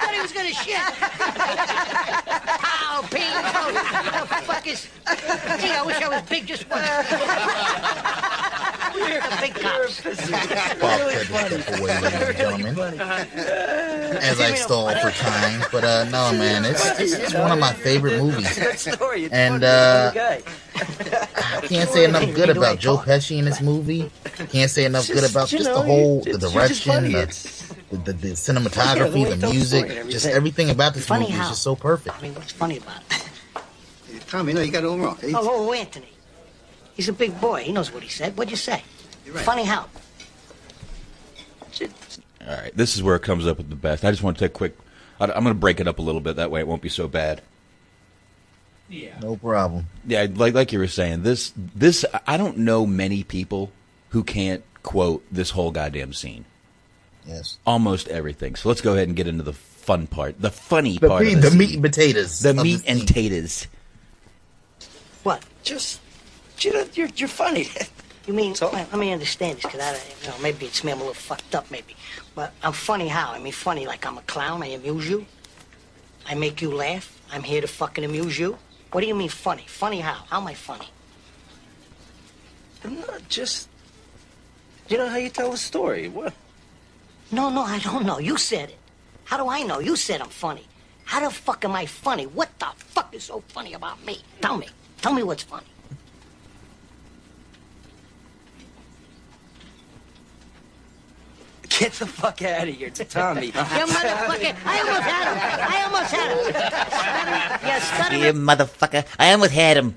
[0.00, 0.80] thought he was gonna shit.
[2.64, 3.70] Pow, ping, pow.
[3.70, 4.88] What the fuck is...
[5.60, 6.82] Gee, I wish I was big just once.
[8.98, 10.00] The big cops.
[10.02, 13.00] Bob Cedric step away, ladies and gentlemen.
[14.20, 17.72] As I stall for time, but uh, no, man, it's, it's it's one of my
[17.72, 18.58] favorite movies.
[19.30, 24.10] And, uh, I can't say enough good about Joe Pesci in this movie.
[24.50, 27.26] Can't say enough good about just the whole the direction, the,
[27.90, 32.16] the, the, the cinematography, the music, just everything about this movie is just so perfect.
[32.18, 33.24] I mean, what's funny about it?
[34.28, 35.18] Tommy, no, you got it all wrong.
[35.34, 36.08] Oh, oh, Anthony.
[36.98, 37.62] He's a big boy.
[37.62, 38.36] He knows what he said.
[38.36, 38.82] What'd you say?
[39.24, 39.44] You're right.
[39.44, 39.86] Funny how?
[41.80, 44.04] All right, this is where it comes up with the best.
[44.04, 44.76] I just want to take a quick.
[45.20, 46.34] I- I'm gonna break it up a little bit.
[46.36, 47.40] That way, it won't be so bad.
[48.88, 49.16] Yeah.
[49.22, 49.86] No problem.
[50.06, 53.70] Yeah, like like you were saying, this this I don't know many people
[54.08, 56.46] who can't quote this whole goddamn scene.
[57.26, 57.58] Yes.
[57.64, 58.56] Almost everything.
[58.56, 61.34] So let's go ahead and get into the fun part, the funny The, part, meat,
[61.34, 62.40] of the this meat and potatoes.
[62.40, 63.66] the meat this and taters.
[65.22, 65.44] What?
[65.62, 66.00] Just,
[66.64, 67.68] you know, you're, you're funny.
[68.26, 68.68] You mean, So?
[68.70, 71.14] let me understand this, because I, don't- you know, maybe it's me, I'm a little
[71.14, 71.96] fucked up, maybe.
[72.34, 73.32] But I'm funny how?
[73.32, 75.24] I mean, funny like I'm a clown, I amuse you.
[76.26, 77.18] I make you laugh.
[77.32, 78.58] I'm here to fucking amuse you.
[78.92, 79.64] What do you mean funny?
[79.66, 80.24] Funny how?
[80.28, 80.88] How am I funny?
[82.84, 83.68] I'm not just.
[84.90, 86.08] You know how you tell a story.
[86.10, 86.34] What?
[87.32, 88.18] No, no, I don't know.
[88.18, 88.78] You said it.
[89.24, 89.78] How do I know?
[89.78, 90.66] You said I'm funny.
[91.04, 92.26] How the fuck am I funny?
[92.26, 94.20] What the fuck is so funny about me?
[94.42, 94.68] Tell me.
[95.00, 95.64] Tell me what's funny.
[101.78, 102.88] Get the fuck out of here.
[102.88, 103.46] It's Tommy.
[103.46, 104.56] You motherfucker.
[104.66, 105.38] I almost had him.
[105.70, 106.38] I almost had him.
[107.68, 108.22] You stuttering.
[108.24, 109.04] You motherfucker.
[109.18, 109.94] I almost had him.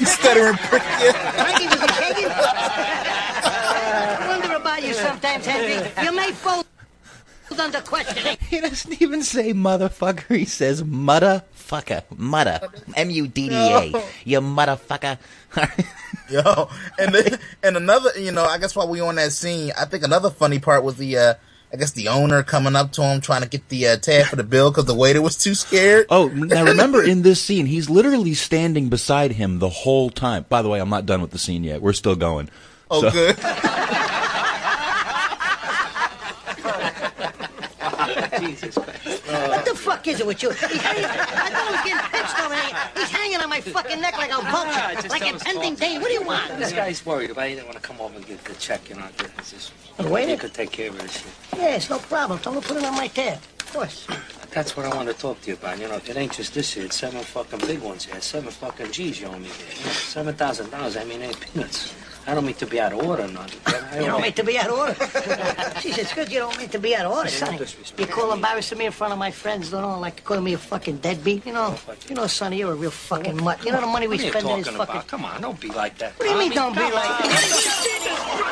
[0.00, 0.82] You stuttering prick.
[0.82, 1.12] Yeah.
[1.12, 1.86] Frankie, was he?
[3.46, 5.88] I wonder about you sometimes, Henry.
[6.04, 6.63] You may fold
[7.58, 8.36] under questioning.
[8.48, 10.36] He doesn't even say motherfucker.
[10.36, 12.04] He says motherfucker.
[12.16, 12.60] Mudder.
[12.96, 14.04] M-U-D-D-A.
[14.24, 15.18] You motherfucker.
[16.30, 19.84] Yo, and then, and another, you know, I guess while we on that scene, I
[19.86, 21.34] think another funny part was the, uh,
[21.72, 24.36] I guess the owner coming up to him trying to get the uh, tab for
[24.36, 26.06] the bill because the waiter was too scared.
[26.10, 30.46] Oh, now remember in this scene, he's literally standing beside him the whole time.
[30.48, 31.82] By the way, I'm not done with the scene yet.
[31.82, 32.48] We're still going.
[32.90, 33.36] Oh, So- good.
[38.46, 39.22] Jesus Christ.
[39.26, 40.50] What the fuck is it with you?
[40.50, 42.90] Hanging, I thought I was getting pinched over here.
[42.96, 45.76] He's hanging on my fucking neck like a Ah, vulture, like impending all.
[45.76, 45.98] day.
[45.98, 46.58] What do you want?
[46.58, 47.48] This guy's worried about.
[47.48, 48.88] He didn't want to come over and get the check.
[48.88, 49.04] You know,
[49.38, 49.72] it's just.
[49.96, 50.32] The waiter?
[50.32, 51.32] You could take care of this shit.
[51.56, 52.38] Yes, no problem.
[52.40, 53.38] Tell him to put it on my tab.
[53.60, 54.06] Of course.
[54.50, 55.78] That's what I want to talk to you about.
[55.80, 56.84] You know, it ain't just this here.
[56.84, 58.20] It's seven fucking big ones here.
[58.20, 59.92] Seven fucking G's you owe me here.
[59.92, 60.96] Seven thousand dollars.
[60.96, 61.92] I mean, ain't peanuts.
[62.26, 63.60] I don't mean to be out of order, or nothing.
[63.64, 64.94] but I You don't owe- mean to be out of order.
[65.82, 67.58] Jeez, it's good you don't mean to be out of order, Hey, no Sonny.
[67.58, 68.00] disrespect.
[68.00, 70.58] You call embarrassing me in front of my friends, don't know, like calling me a
[70.58, 71.76] fucking deadbeat, you know?
[71.88, 73.62] Oh, you know, Sonny, you're a real fucking mutt.
[73.64, 74.94] You know the money we What are you spend in this talking fucking...
[74.96, 75.06] about?
[75.08, 76.12] Come on, don't be like that.
[76.18, 78.44] What do you mean, don't be like that?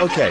[0.00, 0.30] Okay.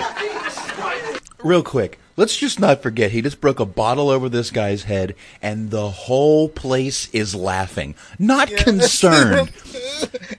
[1.44, 2.00] Real quick.
[2.18, 5.90] Let's just not forget he just broke a bottle over this guy's head and the
[5.90, 7.96] whole place is laughing.
[8.20, 9.52] Not concerned.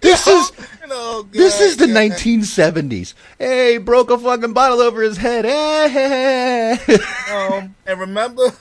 [0.00, 0.52] This is
[0.88, 1.32] Oh, God.
[1.32, 3.14] this is the 1970s.
[3.38, 5.46] Hey, broke a fucking bottle over his head.
[7.30, 8.52] Um, and remember,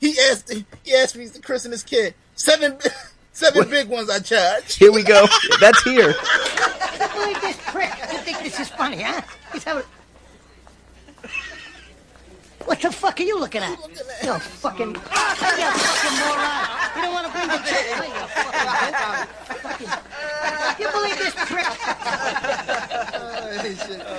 [0.00, 2.14] he asked he asked me to christen his kid.
[2.34, 2.78] Seven
[3.32, 4.74] seven big ones I charge.
[4.76, 5.26] Here we go.
[5.60, 6.08] That's here.
[6.08, 7.90] Look at this prick.
[8.12, 9.20] You think this is funny, huh?
[9.52, 9.84] He's having...
[12.66, 13.78] What the fuck are you looking at?
[14.22, 14.88] You fucking...
[14.90, 16.66] You fucking moron.
[16.96, 17.86] You don't want to bring the check.
[17.86, 17.94] You
[18.36, 19.56] fucking...
[19.62, 19.88] fucking
[20.78, 21.64] you believe this prick?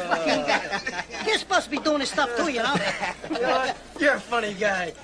[0.08, 2.76] Fucking- You're supposed to be doing this stuff too, you know?
[4.00, 4.94] You're a funny guy.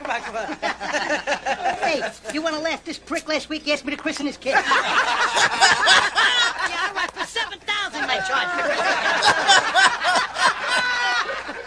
[0.00, 0.46] Come on, come on.
[1.78, 2.84] Hey, you want to laugh?
[2.84, 4.50] This prick last week asked me to christen his kid.
[4.54, 4.62] yeah,
[6.88, 7.60] all right, for 7000
[8.02, 8.90] I charge for christening.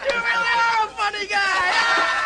[0.04, 2.24] You really are a funny guy.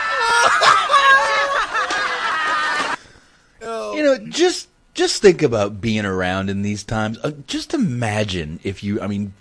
[3.61, 7.19] You know, just just think about being around in these times.
[7.23, 9.01] Uh, just imagine if you.
[9.01, 9.35] I mean,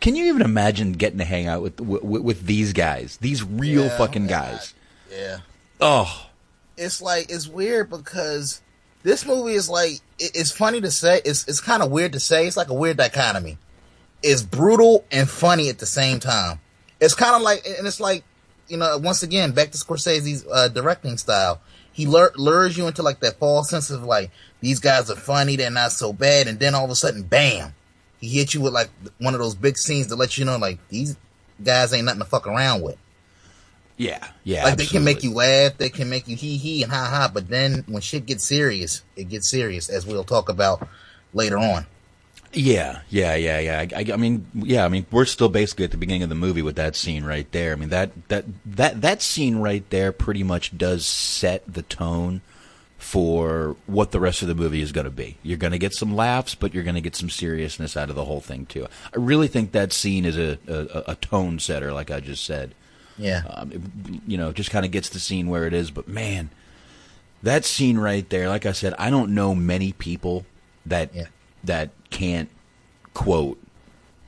[0.00, 3.18] can you even imagine getting to hang out with with, with these guys?
[3.20, 4.72] These real Yeah, fucking guys.
[5.10, 5.38] Yeah.
[5.80, 6.28] Oh,
[6.76, 8.62] It's like it's weird because
[9.02, 11.20] this movie is like it, it's funny to say.
[11.24, 12.46] It's it's kind of weird to say.
[12.46, 13.58] It's like a weird dichotomy.
[14.22, 16.60] It's brutal and funny at the same time.
[16.98, 18.24] It's kind of like and it's like
[18.68, 21.60] you know once again back to Scorsese's uh, directing style.
[21.92, 25.56] He lure, lures you into like that false sense of like these guys are funny,
[25.56, 27.74] they're not so bad, and then all of a sudden, bam,
[28.20, 30.78] he hits you with like one of those big scenes to let you know like
[30.88, 31.16] these
[31.62, 32.96] guys ain't nothing to fuck around with.
[33.96, 34.64] yeah, yeah.
[34.64, 37.30] Like they can make you laugh, they can make you hee hee and ha ha,
[37.32, 40.88] but then when shit gets serious, it gets serious, as we'll talk about
[41.32, 41.86] later on.
[42.54, 43.86] Yeah, yeah, yeah, yeah.
[43.96, 44.84] I, I, mean, yeah.
[44.84, 47.50] I mean, we're still basically at the beginning of the movie with that scene right
[47.52, 47.72] there.
[47.72, 52.42] I mean, that that that that scene right there pretty much does set the tone
[52.98, 55.36] for what the rest of the movie is going to be.
[55.42, 58.16] You're going to get some laughs, but you're going to get some seriousness out of
[58.16, 58.86] the whole thing too.
[59.12, 62.74] I really think that scene is a a, a tone setter, like I just said.
[63.18, 63.42] Yeah.
[63.48, 63.80] Um, it,
[64.26, 65.90] you know, just kind of gets the scene where it is.
[65.90, 66.50] But man,
[67.42, 70.46] that scene right there, like I said, I don't know many people
[70.86, 71.26] that Yeah.
[71.64, 72.48] That can't
[73.12, 73.58] quote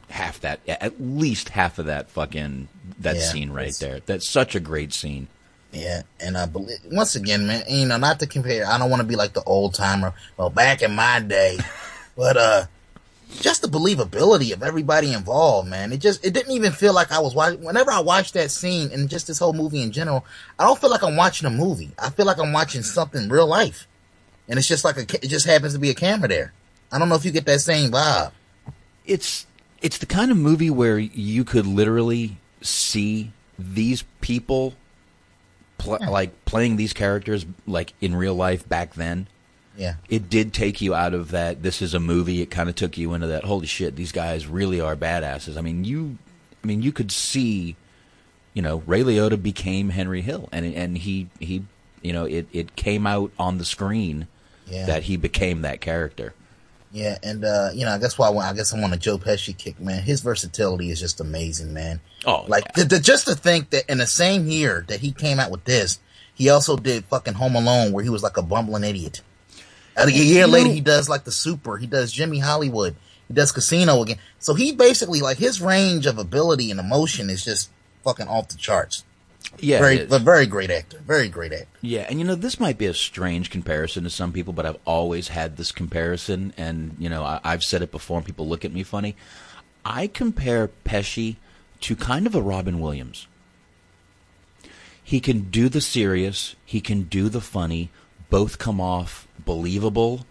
[0.09, 2.69] half that, at least half of that fucking
[3.01, 4.01] that Yeah, scene right there.
[4.07, 5.29] That's such a great scene.
[5.73, 8.67] Yeah, and I believe once again, man, you know, not to compare.
[8.67, 10.15] I don't want to be like the old timer.
[10.37, 11.59] Well, back in my day,
[12.17, 12.67] but uh,
[13.41, 15.93] just the believability of everybody involved, man.
[15.93, 17.63] It just it didn't even feel like I was watching.
[17.63, 20.25] Whenever I watch that scene and just this whole movie in general,
[20.59, 21.91] I don't feel like I'm watching a movie.
[21.99, 23.87] I feel like I'm watching something real life,
[24.49, 25.03] and it's just like a.
[25.03, 26.53] It just happens to be a camera there.
[26.97, 28.33] I don't know if you get that same vibe.
[29.05, 29.47] It's
[29.83, 34.73] it's the kind of movie where you could literally see these people
[35.79, 39.29] pl- like playing these characters like in real life back then.
[39.77, 39.97] Yeah.
[40.09, 41.63] It did take you out of that.
[41.63, 42.41] This is a movie.
[42.41, 43.45] It kind of took you into that.
[43.45, 43.95] Holy shit!
[43.95, 45.59] These guys really are badasses.
[45.59, 46.17] I mean, you,
[46.65, 47.77] I mean, you could see,
[48.55, 51.63] you know, Ray Liotta became Henry Hill, and and he he,
[52.01, 54.29] you know, it it came out on the screen
[54.67, 54.87] Yeah.
[54.87, 56.33] that he became that character.
[56.97, 59.19] Yeah, and uh, you know, I guess why I, I guess I'm on a Joe
[59.19, 60.03] Pesci kick, man.
[60.03, 62.01] His versatility is just amazing, man.
[62.25, 65.39] Oh, like the, the, just to think that in the same year that he came
[65.39, 66.01] out with this,
[66.33, 69.21] he also did fucking Home Alone, where he was like a bumbling idiot.
[69.95, 71.77] And a year later, he does like the Super.
[71.77, 72.97] He does Jimmy Hollywood.
[73.29, 74.17] He does Casino again.
[74.39, 77.69] So he basically like his range of ability and emotion is just
[78.05, 79.05] fucking off the charts.
[79.59, 80.99] Yeah, very, a very great actor.
[80.99, 81.79] Very great actor.
[81.81, 84.79] Yeah, and you know this might be a strange comparison to some people, but I've
[84.85, 88.65] always had this comparison, and you know I, I've said it before, and people look
[88.65, 89.17] at me funny.
[89.85, 91.37] I compare Pesci
[91.81, 93.27] to kind of a Robin Williams.
[95.03, 97.91] He can do the serious, he can do the funny.
[98.29, 100.27] Both come off believable.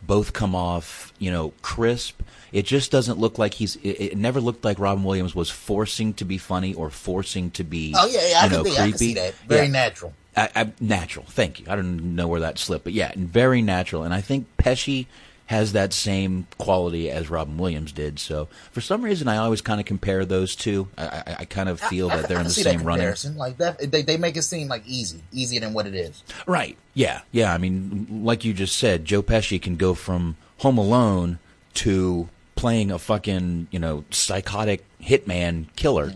[0.00, 2.22] Both come off, you know, crisp.
[2.52, 3.76] It just doesn't look like he's.
[3.76, 7.64] It, it never looked like Robin Williams was forcing to be funny or forcing to
[7.64, 7.94] be.
[7.96, 9.34] Oh yeah, yeah, I you know, see, I can see that.
[9.48, 9.72] Very Yeah.
[9.72, 10.12] natural.
[10.36, 11.24] I, I, natural.
[11.28, 11.66] Thank you.
[11.68, 14.02] I don't know where that slipped, but yeah, and very natural.
[14.02, 15.06] And I think Pesci
[15.46, 18.18] has that same quality as Robin Williams did.
[18.18, 20.88] So for some reason, I always kind of compare those two.
[20.96, 23.14] I, I, I kind of feel I- that they're in the same running.
[23.36, 26.22] Like that, they they make it seem like easy, easier than what it is.
[26.46, 26.78] Right.
[26.94, 27.22] Yeah.
[27.32, 27.52] Yeah.
[27.52, 31.38] I mean, like you just said, Joe Pesci can go from Home Alone
[31.74, 32.28] to
[32.62, 36.12] playing a fucking, you know, psychotic hitman killer.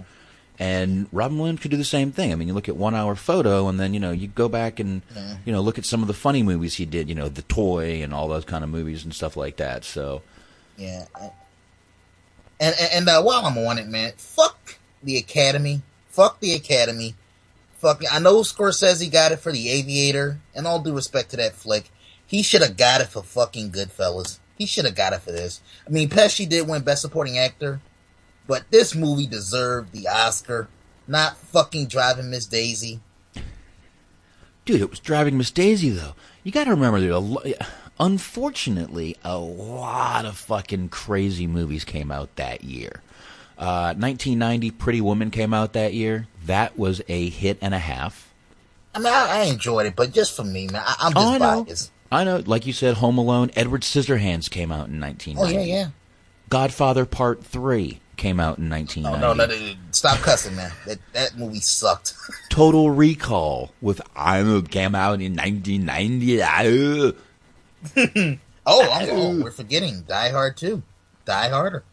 [0.61, 2.31] And Robin Williams could do the same thing.
[2.31, 4.79] I mean, you look at One Hour Photo, and then you know you go back
[4.79, 5.03] and
[5.45, 7.09] you know look at some of the funny movies he did.
[7.09, 9.85] You know, The Toy and all those kind of movies and stuff like that.
[9.85, 10.23] So,
[10.79, 11.07] Yeah.
[11.15, 11.31] I,
[12.61, 15.83] and and, and uh, while I'm on it, man, fuck the Academy.
[16.09, 17.17] Fuck the Academy.
[17.79, 18.03] Fuck.
[18.11, 21.91] I know Scorsese got it for The Aviator, and all due respect to that flick,
[22.25, 24.39] he should have got it for fucking Goodfellas.
[24.57, 25.61] He should have got it for this.
[25.87, 27.81] I mean, Pesci did win Best Supporting Actor,
[28.47, 30.69] but this movie deserved the Oscar,
[31.07, 33.01] not fucking Driving Miss Daisy.
[34.65, 36.15] dude, it was driving Miss Daisy though.
[36.43, 37.55] You got to remember, dude.
[37.99, 43.03] Unfortunately, a lot of fucking crazy movies came out that year.
[43.59, 46.27] Uh, 1990, Pretty Woman came out that year.
[46.45, 48.33] That was a hit and a half.
[48.95, 51.39] I mean, I, I enjoyed it, but just for me, man, I, I'm just Oh,
[51.65, 51.93] biased.
[52.11, 53.51] I know, like you said, Home Alone.
[53.57, 55.39] Edward Scissorhands came out in 1990.
[55.39, 55.89] Oh yeah, yeah.
[56.49, 59.21] Godfather Part Three came out in No, 1990.
[59.21, 60.71] no, no, no, no, stop cussing, man.
[60.87, 62.15] That that movie sucked.
[62.51, 66.43] Total Recall with I know came out in 1990.
[66.43, 67.13] Ah,
[68.69, 70.83] Oh, I'm, oh, we're forgetting Die Hard too.
[71.25, 71.85] Die Harder.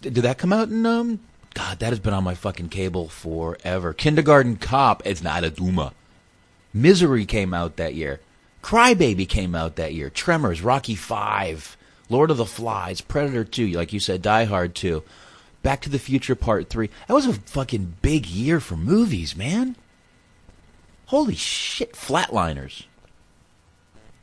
[0.00, 1.20] Did did that come out in um?
[1.54, 3.92] God, that has been on my fucking cable forever.
[3.92, 5.02] Kindergarten Cop.
[5.04, 5.92] It's not a Duma.
[6.72, 8.20] Misery came out that year.
[8.62, 10.10] Crybaby came out that year.
[10.10, 11.76] Tremors, Rocky Five,
[12.08, 13.68] Lord of the Flies, Predator Two.
[13.68, 15.02] Like you said, Die Hard Two,
[15.62, 16.90] Back to the Future Part Three.
[17.06, 19.76] That was a fucking big year for movies, man.
[21.06, 22.84] Holy shit, Flatliners.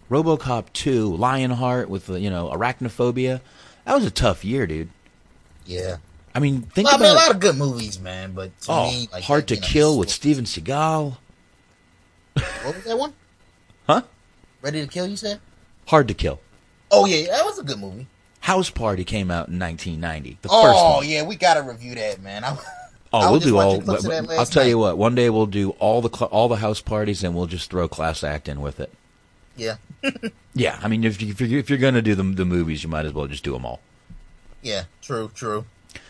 [0.10, 3.42] RoboCop 2, Lionheart with the, you know, arachnophobia.
[3.86, 4.90] That was a tough year, dude.
[5.66, 5.98] Yeah.
[6.36, 8.34] I mean, think Well, I mean, a lot of good movies, man.
[8.34, 11.18] But to oh, me, like, Hard to know, Kill with Steven Seagal.
[12.34, 13.14] What was that one?
[13.88, 14.02] Huh?
[14.66, 15.06] Ready to Kill?
[15.06, 15.40] You said?
[15.86, 16.42] Hard to Kill.
[16.90, 18.08] Oh yeah, that was a good movie.
[18.40, 20.40] House Party came out in 1990.
[20.42, 22.44] The oh, first oh yeah, we gotta review that, man.
[22.44, 22.58] I,
[23.14, 23.80] Oh, I we'll do all.
[23.80, 24.98] clips of that last I'll tell you what.
[24.98, 28.24] One day we'll do all the all the house parties, and we'll just throw Class
[28.24, 28.92] Act in with it.
[29.56, 29.76] Yeah,
[30.56, 32.90] Yeah, I mean, if, you, if you're if you're gonna do the the movies, you
[32.90, 33.82] might as well just do them all.
[34.64, 35.66] yeah, true, true.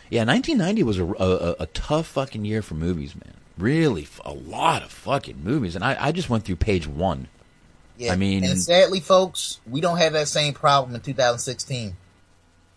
[0.10, 3.34] Yeah, 1990 was a, a, a tough fucking year for movies, man.
[3.58, 7.28] Really, a lot of fucking movies, and I, I just went through page one.
[7.98, 11.96] Yeah, I mean- and sadly, folks, we don't have that same problem in 2016.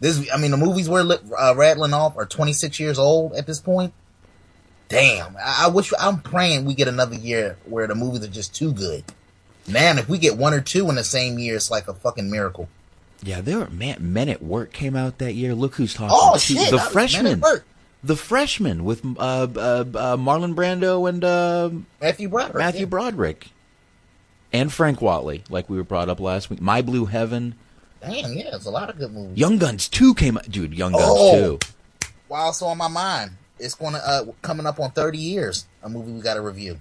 [0.01, 3.61] This, I mean, the movies we're uh, rattling off are 26 years old at this
[3.61, 3.93] point.
[4.89, 8.55] Damn, I, I wish I'm praying we get another year where the movies are just
[8.55, 9.05] too good.
[9.67, 12.31] Man, if we get one or two in the same year, it's like a fucking
[12.31, 12.69] miracle.
[13.23, 15.55] Yeah, there were man, Men at Work came out that year.
[15.55, 16.17] Look who's talking.
[16.19, 17.63] Oh shit, the that was Men at freshman,
[18.05, 22.57] the freshman with uh, uh, uh, Marlon Brando and uh, Matthew Broderick.
[22.57, 22.87] Matthew yeah.
[22.87, 23.49] Broderick
[24.53, 26.61] and Frank Whaley, like we were brought up last week.
[26.61, 27.55] My Blue Heaven,
[28.01, 29.37] Damn, yeah, it's a lot of good movies.
[29.37, 30.49] Young Guns two came out.
[30.51, 31.59] Dude, Young Guns Oh.
[31.59, 32.09] two.
[32.29, 35.67] Wow, also on my mind, it's going to uh, coming up on 30 years.
[35.83, 36.79] A movie we got to review.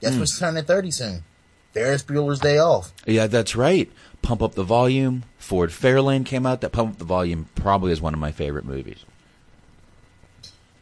[0.00, 0.20] Guess Hmm.
[0.20, 1.24] what's turning 30 soon?
[1.72, 2.92] Ferris Bueller's Day Off.
[3.04, 3.90] Yeah, that's right.
[4.22, 5.24] Pump up the volume.
[5.38, 6.60] Ford Fairlane came out.
[6.60, 9.04] That Pump up the volume probably is one of my favorite movies.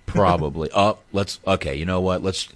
[0.07, 0.69] Probably.
[0.75, 1.41] oh, let's.
[1.47, 2.23] Okay, you know what?
[2.23, 2.49] Let's.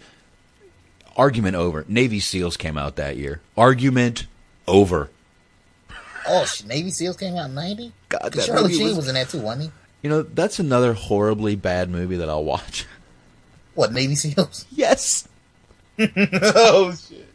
[1.16, 1.84] Argument over.
[1.88, 3.40] Navy SEALs came out that year.
[3.56, 4.26] Argument
[4.68, 5.10] over.
[6.28, 7.92] Oh, Navy SEALs came out in '90.
[8.08, 9.70] God, that Charlie movie Sheen was- was in that too, wasn't he?
[10.02, 12.84] You know, that's another horribly bad movie that I'll watch.
[13.74, 14.64] What Navy SEAls?
[14.72, 15.28] Yes.
[15.98, 17.26] oh shit!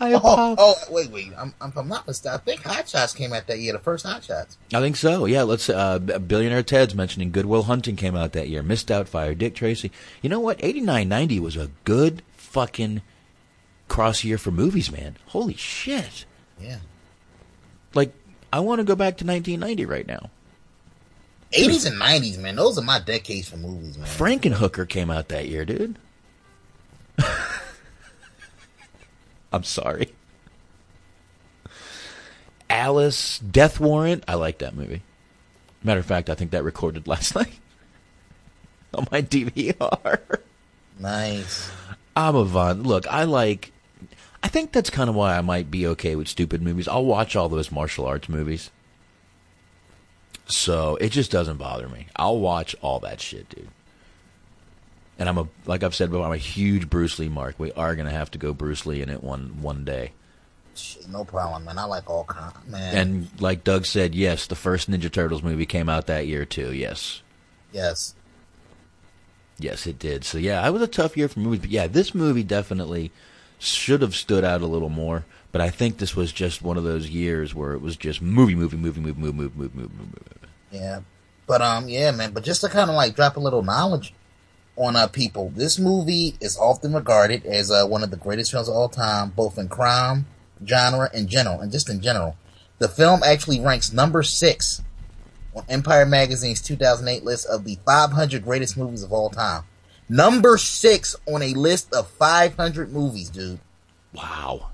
[0.00, 1.32] I, Oh, oh, wait, wait.
[1.38, 2.34] I'm, I'm, I'm not mistaken.
[2.34, 3.72] I think Hot Shots came out that year.
[3.72, 4.58] The first Hot Shots.
[4.74, 5.24] I think so.
[5.24, 5.70] Yeah, let's.
[5.70, 8.62] Uh, Billionaire Ted's mentioning Goodwill Hunting came out that year.
[8.62, 8.84] Mrs.
[9.06, 9.90] Doubtfire, Dick Tracy.
[10.20, 10.62] You know what?
[10.62, 13.00] Eighty nine ninety was a good fucking
[13.92, 15.18] cross year for movies, man.
[15.26, 16.24] Holy shit!
[16.58, 16.78] Yeah.
[17.92, 18.14] Like,
[18.50, 20.30] I want to go back to nineteen ninety right now.
[21.52, 22.56] 80s and 90s, man.
[22.56, 24.06] Those are my decades for movies, man.
[24.06, 25.98] Frankenhooker came out that year, dude.
[29.52, 30.14] I'm sorry.
[32.70, 34.24] Alice Death Warrant.
[34.26, 35.02] I like that movie.
[35.84, 37.52] Matter of fact, I think that recorded last night
[38.94, 40.20] on my DVR.
[40.98, 41.70] Nice.
[42.16, 42.82] I'm a Von.
[42.82, 43.71] Look, I like.
[44.42, 46.88] I think that's kind of why I might be okay with stupid movies.
[46.88, 48.70] I'll watch all those martial arts movies.
[50.46, 52.08] So it just doesn't bother me.
[52.16, 53.68] I'll watch all that shit, dude.
[55.18, 57.54] And I'm a like I've said before, I'm a huge Bruce Lee mark.
[57.58, 60.12] We are gonna have to go Bruce Lee in it one one day.
[61.08, 61.78] No problem, man.
[61.78, 62.96] I like all kinds, man.
[62.96, 66.72] And like Doug said, yes, the first Ninja Turtles movie came out that year too.
[66.72, 67.22] Yes,
[67.72, 68.14] yes.
[69.58, 70.24] yes, it did.
[70.24, 71.60] So yeah, it was a tough year for movies.
[71.60, 73.12] But yeah, this movie definitely
[73.62, 75.24] should have stood out a little more.
[75.52, 78.54] But I think this was just one of those years where it was just movie,
[78.54, 80.48] movie, movie, movie, movie, movie, movie, movie, movie.
[80.70, 81.00] Yeah.
[81.46, 84.14] But um yeah, man, but just to kind of like drop a little knowledge
[84.76, 88.68] on uh people, this movie is often regarded as uh, one of the greatest films
[88.68, 90.26] of all time, both in crime,
[90.66, 92.36] genre, and general, and just in general.
[92.78, 94.82] The film actually ranks number 6
[95.54, 99.64] on Empire Magazine's 2008 list of the 500 greatest movies of all time.
[100.12, 103.58] Number 6 on a list of 500 movies, dude.
[104.12, 104.68] Wow.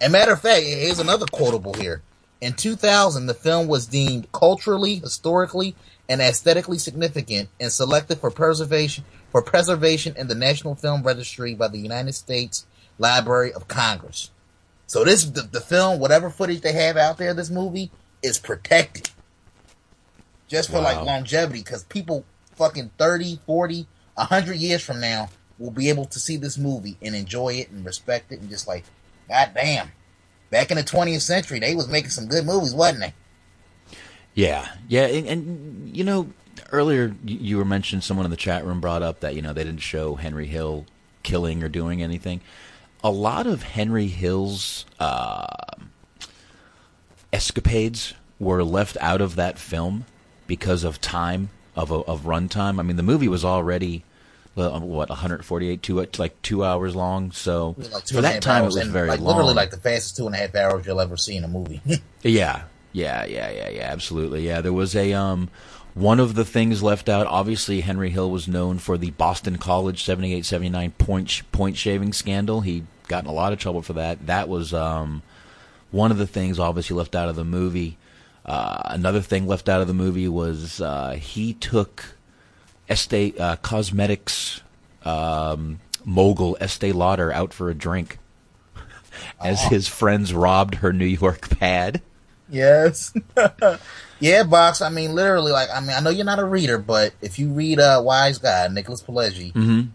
[0.00, 2.02] And matter of fact, here's another quotable here.
[2.40, 5.76] In 2000, the film was deemed culturally, historically,
[6.08, 11.68] and aesthetically significant and selected for preservation for preservation in the National Film Registry by
[11.68, 12.66] the United States
[12.98, 14.32] Library of Congress.
[14.88, 19.10] So this the, the film, whatever footage they have out there, this movie is protected
[20.48, 22.24] just for like longevity because people
[22.56, 25.28] fucking 30, 40, 100 years from now
[25.58, 28.68] we'll be able to see this movie and enjoy it and respect it and just
[28.68, 28.84] like,
[29.28, 29.90] god damn.
[30.50, 33.14] Back in the 20th century, they was making some good movies, wasn't they?
[34.34, 36.30] Yeah, yeah, and, and you know,
[36.70, 39.64] earlier you, were mentioned someone in the chat room brought up that you know they
[39.64, 40.84] didn't show Henry Hill
[41.22, 42.42] killing or doing anything.
[43.02, 45.46] A lot of Henry Hill's uh,
[47.32, 50.04] escapades were left out of that film
[50.46, 52.80] because of time of a, of runtime.
[52.80, 54.04] I mean, the movie was already
[54.56, 57.30] what 148 two like two hours long.
[57.30, 59.36] So like for that time, it was and, very like long.
[59.36, 61.80] literally like the fastest two and a half hours you'll ever see in a movie.
[62.22, 62.62] Yeah,
[62.92, 63.82] yeah, yeah, yeah, yeah.
[63.92, 64.44] Absolutely.
[64.44, 65.48] Yeah, there was a um,
[65.94, 67.28] one of the things left out.
[67.28, 72.62] Obviously, Henry Hill was known for the Boston College 78-79 point point shaving scandal.
[72.62, 74.26] He got in a lot of trouble for that.
[74.26, 75.22] That was um,
[75.92, 77.96] one of the things obviously left out of the movie.
[78.46, 82.14] Uh, another thing left out of the movie was uh, he took
[82.88, 84.62] Estee uh, Cosmetics
[85.04, 88.18] um, mogul Estee Lauder out for a drink
[89.42, 92.00] as his friends robbed her New York pad.
[92.48, 93.12] Yes.
[94.20, 94.80] yeah, box.
[94.80, 97.48] I mean, literally, like, I mean, I know you're not a reader, but if you
[97.48, 99.88] read uh, Wise Guy, Nicholas Pileggi, Mm-hmm.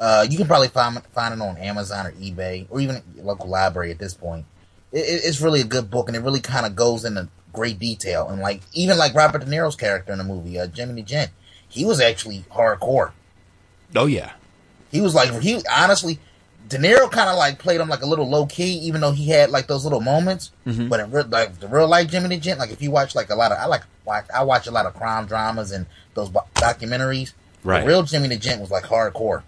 [0.00, 3.90] uh, you can probably find find it on Amazon or eBay or even local library
[3.90, 4.46] at this point.
[4.90, 7.78] It, it, it's really a good book, and it really kind of goes into great
[7.78, 8.28] detail.
[8.28, 11.30] And like, even like Robert De Niro's character in the movie, uh, Jimmy Gent,
[11.68, 13.12] he was actually hardcore.
[13.96, 14.32] Oh yeah,
[14.90, 16.18] He was like, he honestly,
[16.68, 19.28] De Niro kind of like played him like a little low key, even though he
[19.30, 20.50] had like those little moments.
[20.66, 20.88] Mhm.
[20.90, 23.30] But in real, like the real life Jimmy the Gent, like if you watch like
[23.30, 26.28] a lot of, I like watch, I watch a lot of crime dramas and those
[26.28, 27.32] bo- documentaries.
[27.64, 27.80] Right.
[27.80, 29.42] The real Jimmy the Gent was like hardcore.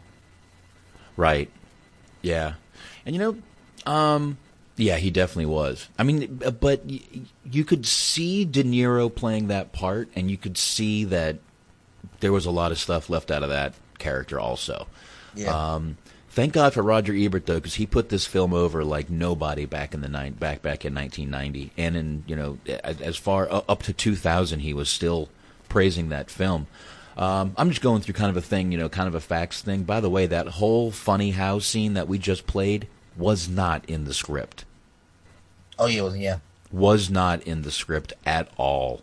[1.16, 1.50] right,
[2.22, 2.54] yeah,
[3.04, 4.38] and you know, um,
[4.80, 5.88] yeah, he definitely was.
[5.98, 6.82] I mean, uh, but
[7.44, 11.38] you could see De Niro playing that part, and you could see that
[12.20, 14.86] there was a lot of stuff left out of that character also.
[15.34, 15.74] Yeah.
[15.74, 15.98] Um,
[16.30, 19.94] thank God for Roger Ebert though, because he put this film over like nobody back
[19.94, 23.92] in the nine back back in 1990, and in you know as far up to
[23.92, 25.28] 2000, he was still
[25.68, 26.66] praising that film.
[27.16, 29.60] Um, I'm just going through kind of a thing, you know, kind of a facts
[29.60, 29.82] thing.
[29.82, 34.04] By the way, that whole funny house scene that we just played was not in
[34.04, 34.64] the script.
[35.80, 36.38] Oh yeah, yeah.
[36.70, 39.02] Was not in the script at all.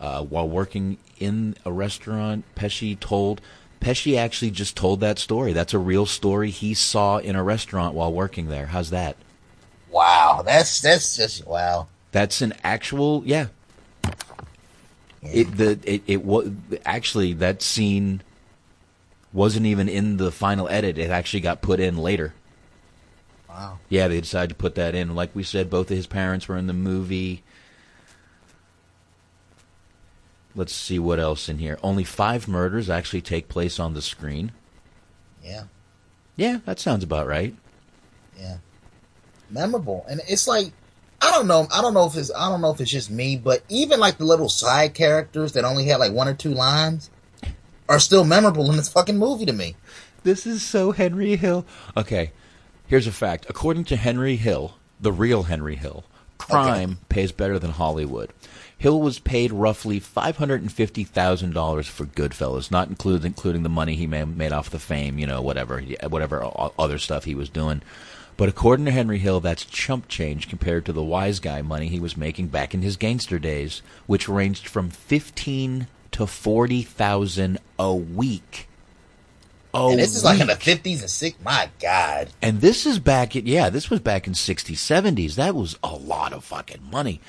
[0.00, 3.40] Uh, while working in a restaurant, Pesci told
[3.80, 5.52] Pesci actually just told that story.
[5.52, 8.66] That's a real story he saw in a restaurant while working there.
[8.66, 9.16] How's that?
[9.90, 11.86] Wow, that's that's just wow.
[12.10, 13.48] That's an actual yeah.
[15.22, 16.50] It the it it was
[16.84, 18.22] actually that scene
[19.32, 20.96] wasn't even in the final edit.
[20.96, 22.34] It actually got put in later.
[23.54, 23.78] Wow.
[23.88, 25.14] Yeah, they decided to put that in.
[25.14, 27.44] Like we said, both of his parents were in the movie.
[30.56, 31.78] Let's see what else in here.
[31.80, 34.50] Only five murders actually take place on the screen.
[35.42, 35.64] Yeah,
[36.36, 37.54] Yeah, that sounds about right.
[38.38, 38.56] yeah.
[39.50, 40.72] Memorable, and it's like
[41.22, 41.68] I don't know.
[41.72, 44.18] I don't know if it's I don't know if it's just me, but even like
[44.18, 47.10] the little side characters that only had like one or two lines
[47.88, 49.76] are still memorable in this fucking movie to me.
[50.24, 51.66] This is so Henry Hill.
[51.96, 52.32] Okay,
[52.86, 53.46] here's a fact.
[53.48, 56.04] According to Henry Hill, the real Henry Hill,
[56.38, 58.30] crime pays better than Hollywood.
[58.76, 63.62] Hill was paid roughly five hundred and fifty thousand dollars for Goodfellas, not including including
[63.62, 66.44] the money he made off the fame, you know, whatever, whatever
[66.78, 67.82] other stuff he was doing.
[68.36, 72.00] But according to Henry Hill, that's chump change compared to the wise guy money he
[72.00, 77.94] was making back in his gangster days, which ranged from fifteen to forty thousand a
[77.94, 78.68] week.
[79.74, 81.36] A and this is like in the fifties and six.
[81.42, 85.34] My God, And this is back in yeah, this was back in 60s, 70s.
[85.34, 87.20] That was a lot of fucking money.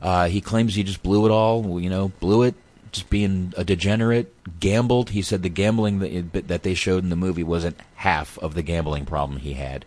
[0.00, 2.56] Uh, he claims he just blew it all, you know, blew it,
[2.90, 5.10] just being a degenerate, gambled.
[5.10, 8.62] He said the gambling that, that they showed in the movie wasn't half of the
[8.62, 9.84] gambling problem he had.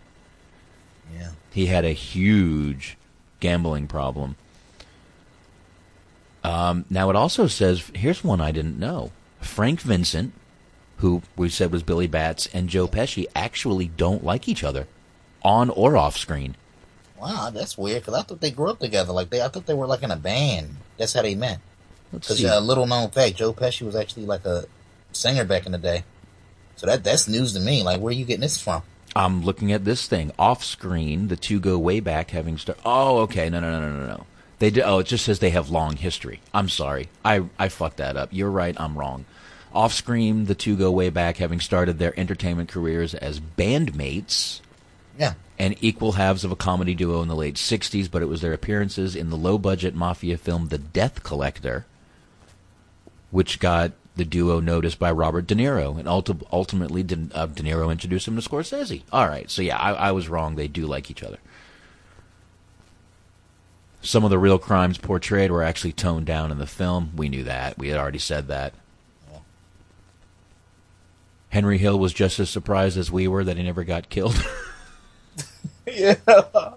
[1.14, 1.32] yeah.
[1.52, 2.96] He had a huge
[3.40, 4.36] gambling problem.
[6.42, 9.10] Um, now it also says here's one I didn't know.
[9.40, 10.32] Frank Vincent,
[10.98, 14.86] who we said was Billy Bats, and Joe Pesci actually don't like each other,
[15.42, 16.56] on or off screen.
[17.18, 19.12] Wow, that's weird because I thought they grew up together.
[19.12, 20.76] Like they, I thought they were like in a band.
[20.98, 21.60] That's how they met.
[22.12, 24.64] Because a uh, little known fact, Joe Pesci was actually like a
[25.12, 26.04] singer back in the day.
[26.76, 27.82] So that that's news to me.
[27.82, 28.82] Like, where are you getting this from?
[29.14, 31.28] I'm looking at this thing off screen.
[31.28, 32.78] The two go way back, having start.
[32.84, 33.48] Oh, okay.
[33.48, 34.26] No, no, no, no, no, no.
[34.58, 34.84] They did.
[34.84, 36.40] Oh, it just says they have long history.
[36.52, 37.08] I'm sorry.
[37.24, 38.28] I I fucked that up.
[38.32, 38.78] You're right.
[38.78, 39.24] I'm wrong.
[39.76, 44.60] Off screen, the two go way back, having started their entertainment careers as bandmates
[45.18, 48.40] Yeah, and equal halves of a comedy duo in the late 60s, but it was
[48.40, 51.84] their appearances in the low budget mafia film The Death Collector,
[53.30, 55.98] which got the duo noticed by Robert De Niro.
[55.98, 59.02] And ulti- ultimately, De, uh, De Niro introduced him to Scorsese.
[59.12, 60.54] All right, so yeah, I, I was wrong.
[60.54, 61.36] They do like each other.
[64.00, 67.12] Some of the real crimes portrayed were actually toned down in the film.
[67.14, 67.76] We knew that.
[67.76, 68.72] We had already said that.
[71.56, 74.36] Henry Hill was just as surprised as we were that he never got killed.
[75.86, 76.16] yeah.
[76.28, 76.76] Oh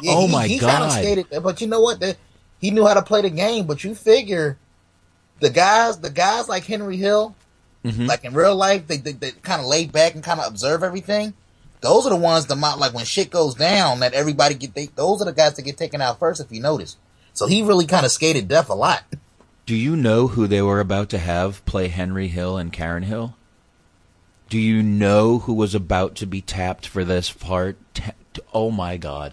[0.00, 0.88] he, my he God.
[0.88, 2.00] Skated, but you know what?
[2.00, 2.16] The,
[2.58, 3.66] he knew how to play the game.
[3.66, 4.56] But you figure
[5.40, 7.36] the guys, the guys like Henry Hill,
[7.84, 8.06] Mm-hmm.
[8.06, 10.82] like in real life, they they, they kind of laid back and kind of observe
[10.82, 11.34] everything.
[11.82, 14.74] Those are the ones that might like when shit goes down that everybody get.
[14.74, 16.40] They, those are the guys that get taken out first.
[16.40, 16.96] If you notice,
[17.34, 19.04] so he really kind of skated death a lot.
[19.66, 23.34] Do you know who they were about to have play Henry Hill and Karen Hill?
[24.50, 27.76] Do you know who was about to be tapped for this part?
[27.94, 28.10] Ta-
[28.52, 29.32] oh my god.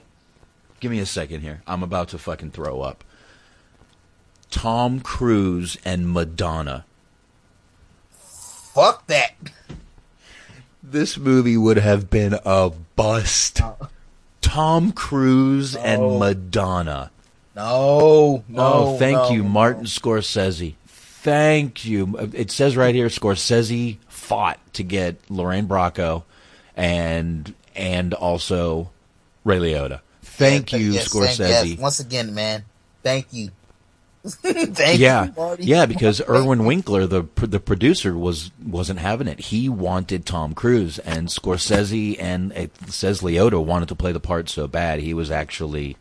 [0.80, 1.64] Give me a second here.
[1.66, 3.04] I'm about to fucking throw up.
[4.52, 6.86] Tom Cruise and Madonna.
[8.12, 9.34] Fuck that.
[10.84, 13.60] This movie would have been a bust.
[14.42, 17.10] Tom Cruise and Madonna.
[17.56, 18.62] No, no.
[18.62, 19.50] oh, thank no, you, no.
[19.50, 20.76] Martin Scorsese.
[20.86, 22.16] Thank you.
[22.34, 23.98] It says right here, Scorsese
[24.28, 26.24] fought to get Lorraine Bracco
[26.76, 28.90] and and also
[29.44, 30.02] Ray Liotta.
[30.22, 31.38] Thank you, yes, Scorsese.
[31.38, 31.80] thank- yes.
[31.80, 32.64] Once again, man.
[33.04, 33.50] Thank you.
[34.24, 35.64] thank yeah, you, Marty.
[35.64, 36.66] yeah, because Irwin.
[36.66, 39.40] Winkler, the the producer, was wasn't having it.
[39.40, 44.50] He wanted Tom Cruise, and Scorsese and it says Liotta wanted to play the part
[44.50, 45.96] so bad he was actually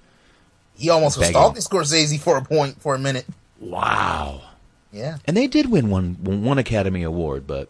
[0.74, 1.41] He almost was begging.
[1.41, 3.27] stalking Scorsese for a point for a minute.
[3.61, 4.43] wow.
[4.93, 7.68] Yeah, And they did win one one Academy Award, but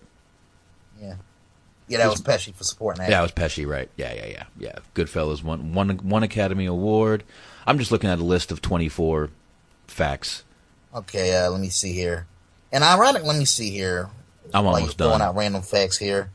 [1.89, 1.99] yeah.
[1.99, 3.11] That was Pesci for supporting that.
[3.11, 3.89] Yeah, that was Pesci, right?
[3.97, 4.79] Yeah, yeah, yeah, yeah.
[4.95, 7.25] Goodfellas won one one Academy Award.
[7.67, 9.31] I'm just looking at a list of 24
[9.87, 10.45] facts.
[10.95, 12.27] Okay, uh, let me see here.
[12.73, 14.09] And ironic, let me see here.
[14.55, 16.31] I'm almost you're throwing out random facts here.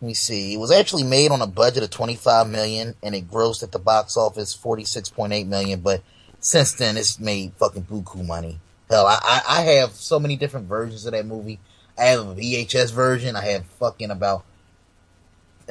[0.00, 0.54] Let me see.
[0.54, 3.78] It was actually made on a budget of 25 million, and it grossed at the
[3.78, 5.80] box office 46.8 million.
[5.80, 6.02] But
[6.40, 8.58] since then, it's made fucking buku money.
[8.90, 11.60] Hell, I, I I have so many different versions of that movie.
[11.96, 13.36] I have a VHS version.
[13.36, 14.44] I have fucking about,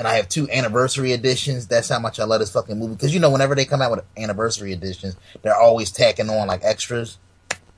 [0.01, 1.67] and I have two anniversary editions.
[1.67, 2.95] That's how much I love this fucking movie.
[2.95, 6.61] Because you know, whenever they come out with anniversary editions, they're always tacking on like
[6.63, 7.19] extras.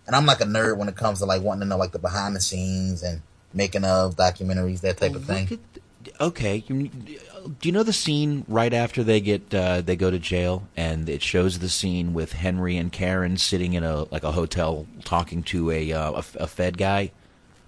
[0.07, 1.99] And I'm like a nerd when it comes to like wanting to know like the
[1.99, 5.49] behind the scenes and making of documentaries, that type of thing.
[5.51, 10.09] At- okay, you, do you know the scene right after they get uh, they go
[10.09, 14.23] to jail, and it shows the scene with Henry and Karen sitting in a like
[14.23, 17.11] a hotel talking to a uh, a, a Fed guy.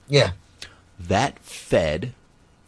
[0.08, 0.32] Yeah,
[0.97, 2.14] That Fed,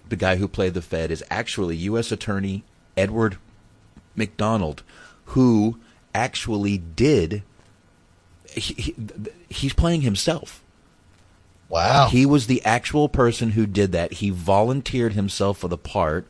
[0.09, 2.11] the guy who played the Fed, is actually U.S.
[2.11, 2.63] Attorney
[2.95, 3.37] Edward
[4.15, 4.83] McDonald,
[5.25, 5.77] who
[6.13, 7.43] actually did.
[8.49, 8.95] He, he,
[9.49, 10.63] he's playing himself.
[11.69, 12.07] wow.
[12.09, 14.13] He was the actual person who did that.
[14.13, 16.27] He volunteered himself for the part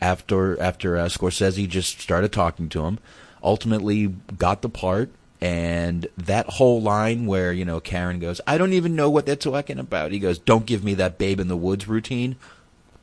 [0.00, 2.98] after after uh, Scorsese just started talking to him.
[3.42, 4.08] Ultimately,
[4.38, 5.10] got the part,
[5.40, 9.36] and that whole line where you know Karen goes, "I don't even know what they're
[9.36, 12.36] talking about." He goes, "Don't give me that Babe in the Woods routine."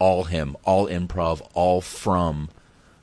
[0.01, 2.49] All him, all improv, all from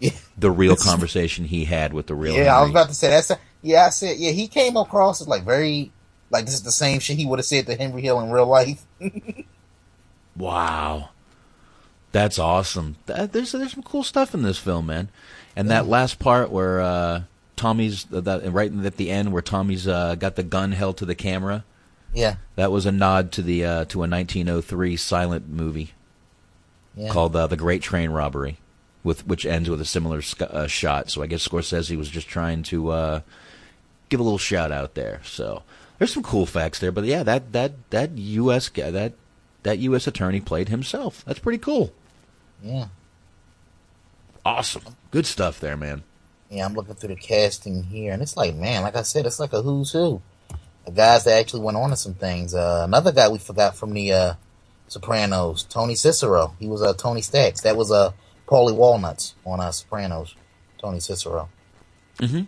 [0.00, 0.10] Yeah.
[0.36, 2.34] the real conversation he had with the real.
[2.34, 3.30] Yeah, I was about to say that's.
[3.30, 4.16] A, yeah, I said.
[4.18, 5.92] Yeah, he came across as like very,
[6.30, 8.46] like this is the same shit he would have said to Henry Hill in real
[8.46, 8.82] life.
[10.36, 11.10] Wow,
[12.12, 12.96] that's awesome.
[13.06, 15.08] That, there's there's some cool stuff in this film, man.
[15.56, 17.22] And that last part where uh,
[17.56, 21.16] Tommy's that right at the end where Tommy's uh, got the gun held to the
[21.16, 21.64] camera.
[22.14, 25.92] Yeah, That was a nod to the uh, to a 1903 silent movie
[26.98, 27.08] yeah.
[27.10, 28.58] called uh, The Great Train Robbery,
[29.04, 31.10] with which ends with a similar sc- uh, shot.
[31.10, 33.20] So I guess Scorsese was just trying to uh,
[34.08, 35.20] give a little shout out there.
[35.24, 35.62] So
[35.98, 36.92] there's some cool facts there.
[36.92, 38.68] But yeah, that that that U.S.
[38.68, 39.12] guy that
[39.62, 40.06] that U.S.
[40.06, 41.24] attorney played himself.
[41.24, 41.92] That's pretty cool.
[42.62, 42.86] yeah,
[44.44, 46.02] Awesome, good stuff there, man.
[46.48, 46.64] yeah.
[46.64, 49.52] I'm looking through the casting here, and it's like, man, like I said, it's like
[49.52, 50.22] a who's who.
[50.86, 52.54] The guys that actually went on to some things.
[52.54, 54.34] Uh, another guy we forgot from the uh,
[54.88, 56.52] Sopranos, Tony Sirico.
[56.58, 57.60] He was uh, Tony Stacks.
[57.62, 58.12] That was uh,
[58.46, 60.34] Paulie Walnuts on uh, Sopranos.
[60.80, 61.48] Tony Sirico.
[62.18, 62.46] Mhm.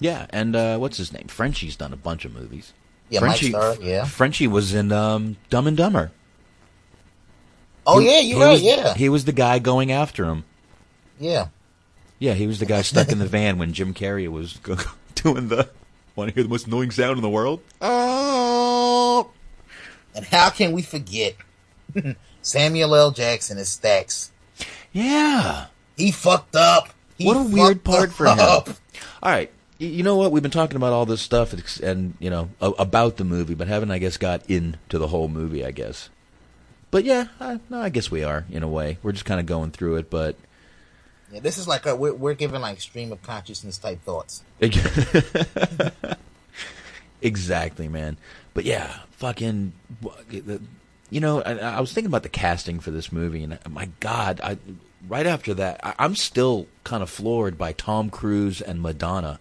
[0.00, 1.26] Yeah, and uh, what's his name?
[1.28, 2.72] Frenchie's done a bunch of movies.
[3.10, 3.76] Yeah, Frenchie, Mike Starr.
[3.80, 4.04] Yeah.
[4.04, 6.12] Frenchie was in um, Dumb and Dumber.
[7.86, 8.52] Oh He- yeah, you're right.
[8.52, 10.44] was- Yeah, he was the guy going after him.
[11.18, 11.48] yeah.
[12.20, 14.54] Yeah, he was the guy stuck in the van when Jim Carrey was
[15.14, 15.68] doing the.
[16.16, 17.60] Want to hear the most annoying sound in the world?
[17.80, 19.30] Oh.
[20.16, 21.36] And how can we forget
[22.42, 23.10] Samuel L.
[23.10, 24.32] Jackson is Stacks?
[24.92, 25.66] Yeah.
[25.96, 26.90] He fucked up.
[27.16, 28.38] He What a weird part for him.
[28.38, 28.68] up.
[29.22, 29.50] All right.
[29.78, 30.32] You know what?
[30.32, 33.90] We've been talking about all this stuff and, you know, about the movie, but haven't,
[33.92, 36.10] I guess, got into the whole movie, I guess.
[36.90, 38.98] But yeah, I, no, I guess we are, in a way.
[39.02, 40.36] We're just kind of going through it, but.
[41.32, 44.42] Yeah, this is like a, we're we're giving like stream of consciousness type thoughts.
[47.20, 48.16] exactly, man.
[48.54, 49.74] But yeah, fucking,
[51.10, 53.90] you know, I, I was thinking about the casting for this movie, and uh, my
[54.00, 54.58] God, I
[55.08, 59.40] right after that, I, I'm still kind of floored by Tom Cruise and Madonna.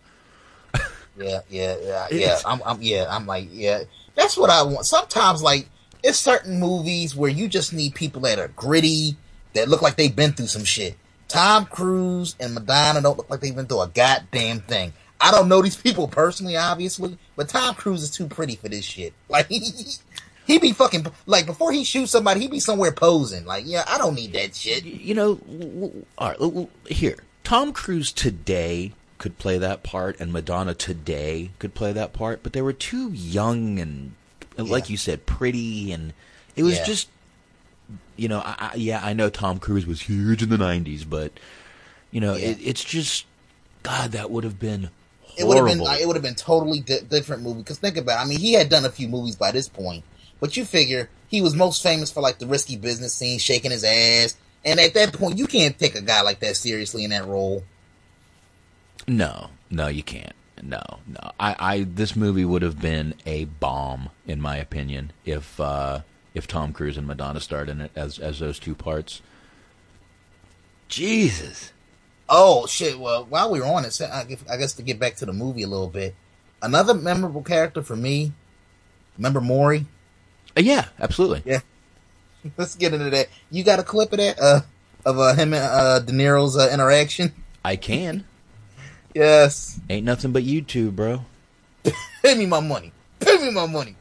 [1.20, 2.39] Yeah, yeah, yeah, yeah.
[2.45, 3.84] I'm, I'm, yeah, I'm like, yeah.
[4.15, 4.86] That's what I want.
[4.86, 5.68] Sometimes, like,
[6.03, 9.18] it's certain movies where you just need people that are gritty,
[9.53, 10.95] that look like they've been through some shit.
[11.28, 14.93] Tom Cruise and Madonna don't look like they've been through a goddamn thing.
[15.20, 18.86] I don't know these people personally, obviously, but Tom Cruise is too pretty for this
[18.86, 19.13] shit.
[19.30, 19.47] Like,
[20.47, 23.45] he, be fucking like before he shoots somebody, he be somewhere posing.
[23.45, 24.83] Like, yeah, I don't need that shit.
[24.85, 25.39] you know,
[26.17, 31.91] all right, here, Tom Cruise today could play that part, and Madonna today could play
[31.91, 34.13] that part, but they were too young and,
[34.57, 36.13] like you said, pretty, and
[36.55, 36.83] it was Yeah.
[36.85, 37.09] just,
[38.15, 41.31] you know, I, I, yeah, I know Tom Cruise was huge in the '90s, but
[42.11, 42.49] you know, Yeah.
[42.49, 43.25] it, it's just,
[43.83, 44.89] God, that would have been
[45.37, 47.59] It would have been like, it would have been totally di- different movie.
[47.61, 50.03] Because think about, it, I mean, he had done a few movies by this point,
[50.39, 53.83] but you figure he was most famous for like the risky business scene, shaking his
[53.83, 57.25] ass, and at that point, you can't take a guy like that seriously in that
[57.25, 57.63] role.
[59.07, 60.33] No, no, you can't.
[60.61, 61.31] No, no.
[61.39, 66.01] I, I this movie would have been a bomb, in my opinion, if uh,
[66.33, 69.21] if Tom Cruise and Madonna starred in it as as those two parts.
[70.88, 71.71] Jesus.
[72.29, 72.99] Oh shit!
[72.99, 75.33] Well, while we were on it, I guess- I guess to get back to the
[75.33, 76.15] movie a little bit,
[76.61, 78.33] another memorable character for me.
[79.17, 79.85] Remember Maury?
[80.57, 81.43] Uh, yeah, absolutely.
[81.45, 81.59] Yeah.
[82.57, 83.27] Let's get into that.
[83.51, 84.61] You got a clip of that uh,
[85.05, 87.31] of uh, him and uh, De Niro's uh, interaction?
[87.63, 88.25] I can.
[89.15, 89.79] Yes.
[89.89, 91.25] Ain't nothing but YouTube, bro.
[92.21, 92.91] Pay me my money.
[93.19, 93.95] Pay me my money.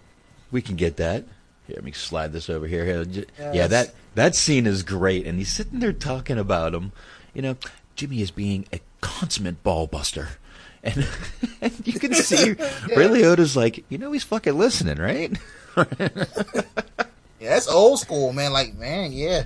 [0.51, 1.25] We can get that.
[1.67, 2.85] Here, let me slide this over here.
[2.85, 6.93] Here, j- Yeah, that that scene is great, and he's sitting there talking about him.
[7.33, 7.57] You know,
[7.95, 10.31] Jimmy is being a consummate ball buster,
[10.87, 11.09] and,
[11.61, 12.51] and you can see
[12.97, 15.37] Ray Liotta's like, you know, he's fucking listening, right?
[17.39, 18.51] Yeah, that's old school, man.
[18.55, 19.45] Like, man, yeah.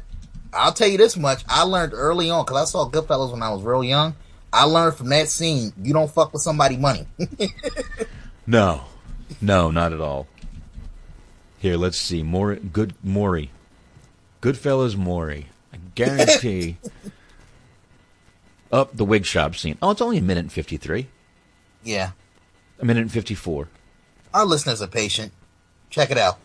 [0.54, 1.42] I'll tell you this much.
[1.48, 4.14] I learned early on, because I saw Goodfellas when I was real young.
[4.52, 7.06] I learned from that scene, you don't fuck with somebody money.
[8.46, 8.82] No,
[9.40, 10.28] no, not at all.
[11.58, 12.22] Here, let's see.
[12.22, 13.50] More good Maury.
[14.40, 15.48] Goodfellas Maury.
[15.72, 16.78] I guarantee.
[18.72, 19.76] Up the wig shop scene.
[19.82, 21.08] Oh, it's only a minute and 53.
[21.82, 22.12] Yeah.
[22.80, 23.68] A minute and 54.
[24.32, 25.32] Our listeners are patient.
[25.90, 26.38] Check it out.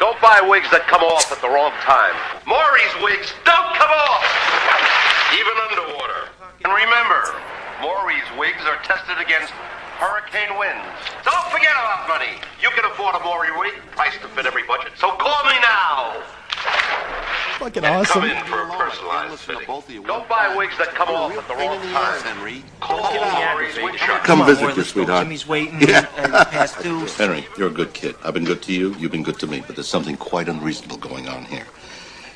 [0.00, 2.14] Don't buy wigs that come off at the wrong time.
[2.46, 4.26] Maury's wigs don't come off,
[5.34, 6.30] even underwater.
[6.64, 7.20] And remember,
[7.82, 9.54] Maury's wigs are tested against
[9.98, 10.86] hurricane winds.
[11.26, 12.38] Don't forget about money.
[12.62, 14.92] You can afford a Maury wig, priced to fit every budget.
[14.96, 16.22] So call me now.
[17.58, 18.22] Fucking and awesome.
[18.22, 20.02] come in for a personalized fitting.
[20.04, 22.20] Don't buy wigs that come off at the wrong time.
[22.22, 22.62] Henry.
[22.78, 24.22] Call Maury's wig shop.
[24.22, 25.24] Come visit your sweetheart.
[25.24, 25.80] Jimmy's waiting.
[25.80, 26.06] Yeah.
[26.44, 27.04] past due.
[27.06, 28.14] Henry, you're a good kid.
[28.24, 28.94] I've been good to you.
[28.94, 29.64] You've been good to me.
[29.66, 31.66] But there's something quite unreasonable going on here.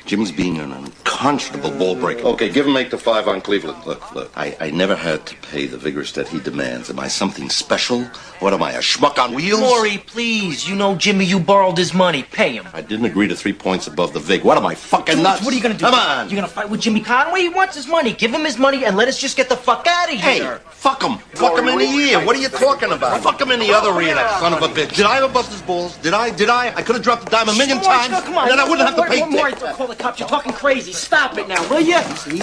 [0.05, 2.23] Jimmy's being an unconscionable ball breaker.
[2.27, 3.85] Okay, give him eight to five on Cleveland.
[3.85, 4.31] Look, look.
[4.35, 6.89] I, I never had to pay the vigorish that he demands.
[6.89, 8.03] Am I something special?
[8.39, 9.61] What am I, a schmuck on wheels?
[9.61, 10.67] Maury, please.
[10.67, 12.23] You know Jimmy, you borrowed his money.
[12.23, 12.67] Pay him.
[12.73, 14.43] I didn't agree to three points above the vig.
[14.43, 15.45] What am I, fucking George, nuts?
[15.45, 15.85] what are you gonna do?
[15.85, 16.29] Come on.
[16.29, 17.39] You gonna fight with Jimmy Conway?
[17.41, 18.11] He wants his money.
[18.11, 20.57] Give him his money and let us just get the fuck out of here.
[20.57, 21.17] Hey, fuck him.
[21.35, 22.25] Fuck him in the ear.
[22.25, 23.21] What are you talking about?
[23.23, 24.95] Fuck him in the other ear, that son of a bitch.
[24.97, 25.95] Did I ever bust his balls?
[25.99, 26.29] Did I?
[26.35, 26.75] Did I?
[26.75, 28.49] I could have dropped the dime a million George, times, no, come on.
[28.49, 29.59] and then I wouldn't have to pay More, more, dick.
[29.59, 30.19] call the cops.
[30.19, 30.91] You're talking crazy.
[30.93, 31.97] Stop it now, will you?
[31.97, 32.41] Listen, you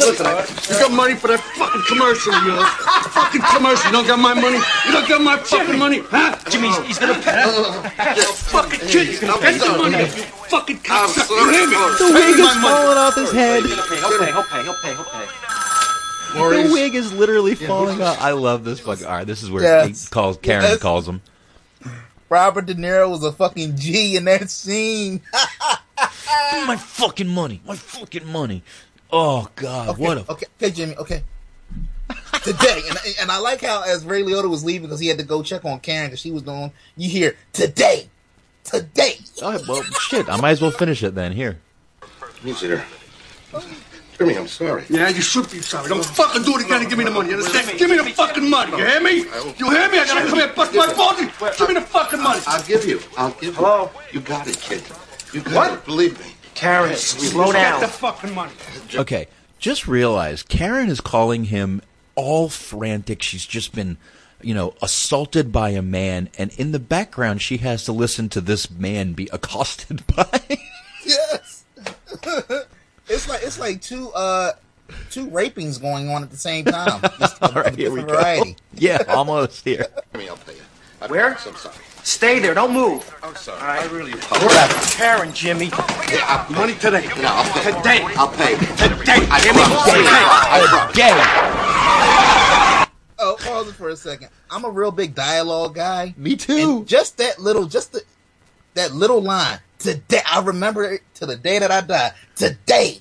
[0.79, 2.69] got money for that fucking commercial of yours.
[3.13, 3.87] fucking commercial.
[3.91, 4.59] You don't got my money?
[4.87, 6.01] You don't got my fucking money?
[6.07, 6.37] Huh?
[6.51, 7.45] Jimmy's he's gonna pay.
[8.17, 9.21] You fucking kid.
[9.21, 9.99] Get the money.
[9.99, 11.31] You fucking cocksucker.
[11.31, 11.77] You hear me?
[11.99, 13.63] The wig is falling off his head.
[13.65, 13.97] He'll pay.
[13.97, 14.33] He'll pay.
[14.33, 14.63] He'll pay.
[14.63, 14.95] He'll pay.
[14.95, 15.27] He'll pay.
[16.33, 18.21] The wig is literally falling off.
[18.21, 19.05] I love this fucking.
[19.07, 20.05] All right, this is where Yes.
[20.05, 20.79] he calls Karen Yes.
[20.79, 21.21] calls him.
[22.29, 25.21] Robert De Niro was a fucking G in that scene.
[26.67, 27.61] My fucking money.
[27.67, 28.63] My fucking money.
[29.13, 31.23] Oh God, Okay, what a okay, okay, Jimmy, okay.
[32.45, 35.25] Today, and, and I like how as Ray Liotta was leaving because he had to
[35.25, 36.73] go check on Karen because she was doing.
[36.97, 38.09] You hear today,
[38.65, 39.19] today.
[39.43, 40.29] All right, well, shit.
[40.29, 41.33] I might as well finish it then.
[41.33, 41.59] Here.
[42.45, 42.85] Easy there.
[44.17, 44.85] Jimmy, I'm sorry.
[44.89, 45.89] Yeah, you should be sorry.
[45.89, 47.31] Don't fucking do it again and give me the money.
[47.31, 47.79] You understand?
[47.79, 48.71] Give me the fucking money.
[48.77, 49.13] You hear me?
[49.59, 49.99] You hear me?
[49.99, 51.19] I gotta come here and bust my balls.
[51.59, 52.41] Give me the fucking money.
[52.47, 53.01] I'll give you.
[53.17, 53.53] I'll give you.
[53.53, 53.91] Hello?
[54.13, 54.83] You got it, kid.
[55.33, 55.85] You got What?
[55.85, 56.27] Believe me.
[56.55, 57.81] Karen, slow Get down.
[57.81, 58.53] the fucking money.
[58.95, 59.29] Okay,
[59.59, 61.81] just realize Karen is calling him
[62.17, 63.23] all frantic.
[63.23, 63.97] She's just been,
[64.43, 68.41] you know, assaulted by a man, and in the background, she has to listen to
[68.41, 70.41] this man be accosted by.
[71.05, 71.65] Yes.
[73.09, 74.53] it's like it's like two uh
[75.11, 77.01] two rapings going on at the same time.
[77.41, 78.55] All right, here we different go.
[78.75, 79.87] Yeah, almost here.
[80.13, 80.63] Jimmy, I'll pay you.
[81.01, 81.29] I Where?
[81.31, 81.77] I'm sorry.
[82.03, 82.55] Stay there.
[82.55, 83.05] Don't move.
[83.23, 83.61] I'm sorry.
[83.61, 83.83] All right.
[83.83, 84.95] I really apologize.
[84.95, 85.67] Karen, Jimmy.
[85.67, 87.05] Yeah, I'll- Money today.
[87.05, 87.73] Yeah, I'll pay.
[87.73, 88.03] Today.
[88.17, 88.57] I'll pay.
[88.57, 89.27] Today.
[89.31, 89.59] I Jimmy.
[89.61, 89.85] promise.
[89.85, 90.09] Today.
[90.09, 90.97] I promise.
[90.97, 92.87] Gay.
[93.23, 94.29] Oh, pause it for a second.
[94.51, 96.15] I'm a real big dialogue guy.
[96.17, 96.79] Me too.
[96.79, 98.03] And just that little, just the,
[98.75, 99.59] that little line.
[99.79, 102.13] Today, I remember it to the day that I die.
[102.35, 103.01] Today,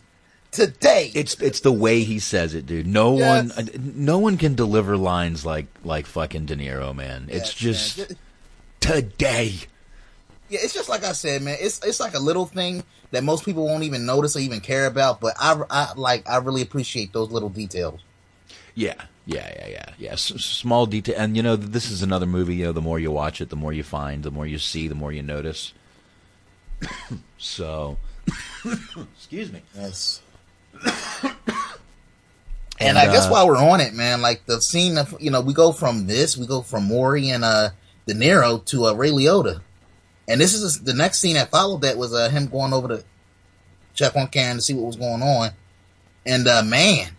[0.52, 1.12] today.
[1.16, 2.86] It's it's the way he says it, dude.
[2.88, 3.58] No Yes.
[3.58, 7.28] one, no one can deliver lines like like fucking De Niro, man.
[7.30, 8.18] It's just man.
[8.89, 9.55] Today.
[10.49, 11.57] Yeah, it's just like I said, man.
[11.59, 14.87] It's it's like a little thing that most people won't even notice or even care
[14.87, 15.21] about.
[15.21, 17.99] But I, I like I really appreciate those little details.
[18.73, 20.11] Yeah, yeah, yeah, yeah, yeah.
[20.13, 22.55] S- small detail, and you know, this is another movie.
[22.55, 24.87] You know, the more you watch it, the more you find, the more you see,
[24.87, 25.73] the more you notice.
[27.37, 27.97] so,
[29.15, 29.61] excuse me.
[29.75, 30.21] Yes.
[32.79, 35.41] and I guess uh, while we're on it, man, like the scene of you know
[35.41, 37.69] we go from this, we go from Maury and uh
[38.14, 39.62] De Niro to uh, Ray Liotta,
[40.28, 43.03] and this is the next scene that followed that was uh, him going over to
[43.93, 45.51] check on Karen to see what was going on,
[46.26, 47.12] and uh man,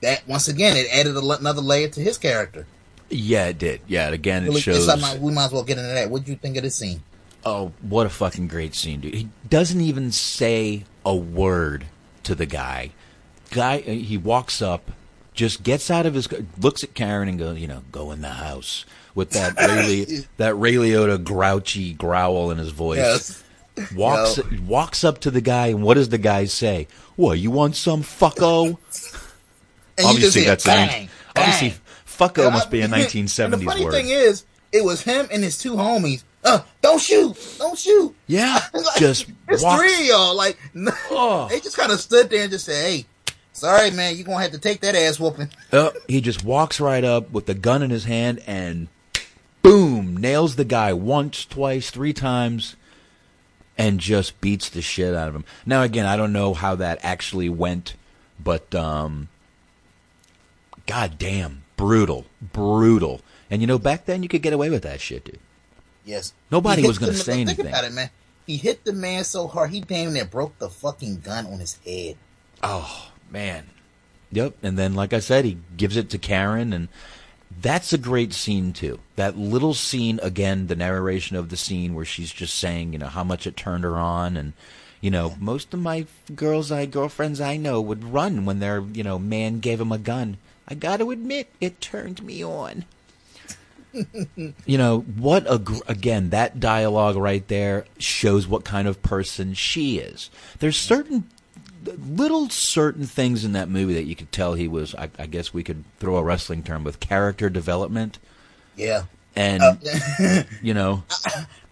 [0.00, 2.66] that once again it added a, another layer to his character.
[3.10, 3.80] Yeah, it did.
[3.86, 4.84] Yeah, again, it Really, shows.
[4.86, 6.10] something we might as well get into that.
[6.10, 7.02] What do you think of this scene?
[7.44, 9.14] Oh, what a fucking great scene, dude.
[9.14, 11.86] He doesn't even say a word
[12.24, 12.90] to the guy.
[13.50, 14.90] Guy, he walks up,
[15.32, 16.28] just gets out of his,
[16.58, 18.84] looks at Karen and goes, you know, go in the house
[19.18, 20.04] with that Ray,
[20.38, 22.98] that Ray Liotta grouchy growl in his voice.
[22.98, 23.44] Yes.
[23.94, 26.88] Walks walks up to the guy, and what does the guy say?
[27.16, 28.76] What, you want some fucko?
[29.98, 31.74] And obviously, that's a bang, obviously
[32.06, 33.92] fucko must be a and 1970s the funny word.
[33.92, 36.24] thing is, it was him and his two homies.
[36.44, 38.14] Uh, don't shoot, don't shoot.
[38.26, 40.36] yeah, Like, just it's walks, three of y'all.
[40.36, 40.56] Like
[41.10, 41.46] Oh.
[41.50, 43.06] they just kind of stood there and just said, "Hey,
[43.52, 47.04] sorry, man, you're gonna have to take that ass whooping." Uh, he just walks right
[47.04, 48.88] up with the gun in his hand and
[49.62, 52.76] boom, nails the guy once, twice, three times,
[53.76, 55.44] and just beats the shit out of him.
[55.66, 57.94] Now, again, I don't know how that actually went,
[58.42, 59.28] but um,
[60.86, 63.20] god damn, brutal, brutal.
[63.50, 65.38] And you know, back then you could get away with that shit, dude.
[66.04, 67.66] Yes, Nobody was gonna say think anything.
[67.66, 68.10] about it, man.
[68.46, 71.78] he hit the man so hard he damn near broke the fucking gun on his
[71.84, 72.16] head.
[72.62, 73.66] Oh man.
[74.32, 74.56] Yep.
[74.62, 76.88] And then, like I said, he gives it to Karen, and
[77.60, 79.00] that's a great scene too.
[79.16, 83.06] That little scene again, the narration of the scene where she's just saying, you know,
[83.08, 84.52] how much it turned her on, and
[85.00, 89.02] you know, most of my girls, I girlfriends I know would run when their you
[89.02, 90.38] know man gave them a gun.
[90.66, 92.84] I got to admit, it turned me on.
[94.66, 95.50] you know what?
[95.50, 100.30] A, gr- again, that dialogue right there shows what kind of person she is.
[100.58, 101.24] There's certain
[101.84, 104.94] little certain things in that movie that you could tell he was.
[104.94, 108.18] I, I guess we could throw a wrestling term with character development,
[108.76, 109.04] Yeah.
[109.36, 109.74] and Uh,
[110.62, 111.04] you know,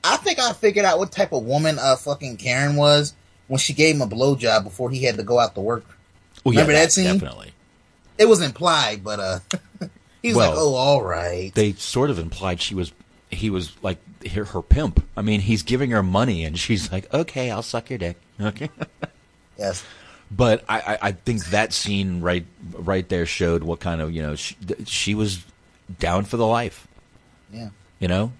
[0.04, 3.14] I think I figured out what type of woman uh fucking Karen was
[3.48, 5.84] when she gave him a blowjob before he had to go out to work.
[6.44, 7.04] well, yeah, Remember that scene?
[7.12, 7.52] Definitely.
[8.18, 9.38] It was implied, but uh
[10.22, 11.52] he's Well, like, Oh, all right.
[11.54, 12.92] They sort of implied she was.
[13.30, 13.98] He was like
[14.30, 15.04] her, her pimp.
[15.16, 18.70] I mean, he's giving her money, and she's like, "Okay, I'll suck your dick." Okay.
[19.58, 19.84] Yes.
[20.30, 24.22] But I, I, I think that scene right right there showed what kind of you
[24.22, 25.44] know she, she was
[25.98, 26.86] down for the life.
[27.52, 27.68] Yeah.
[28.00, 28.32] You know.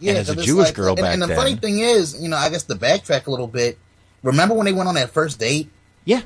[0.00, 2.20] Yeah, and as a Jewish like- girl and, back and the then, funny thing is,
[2.22, 3.78] you know, I guess to backtrack a little bit,
[4.22, 5.70] remember when they went on that first date?
[6.04, 6.22] Yeah.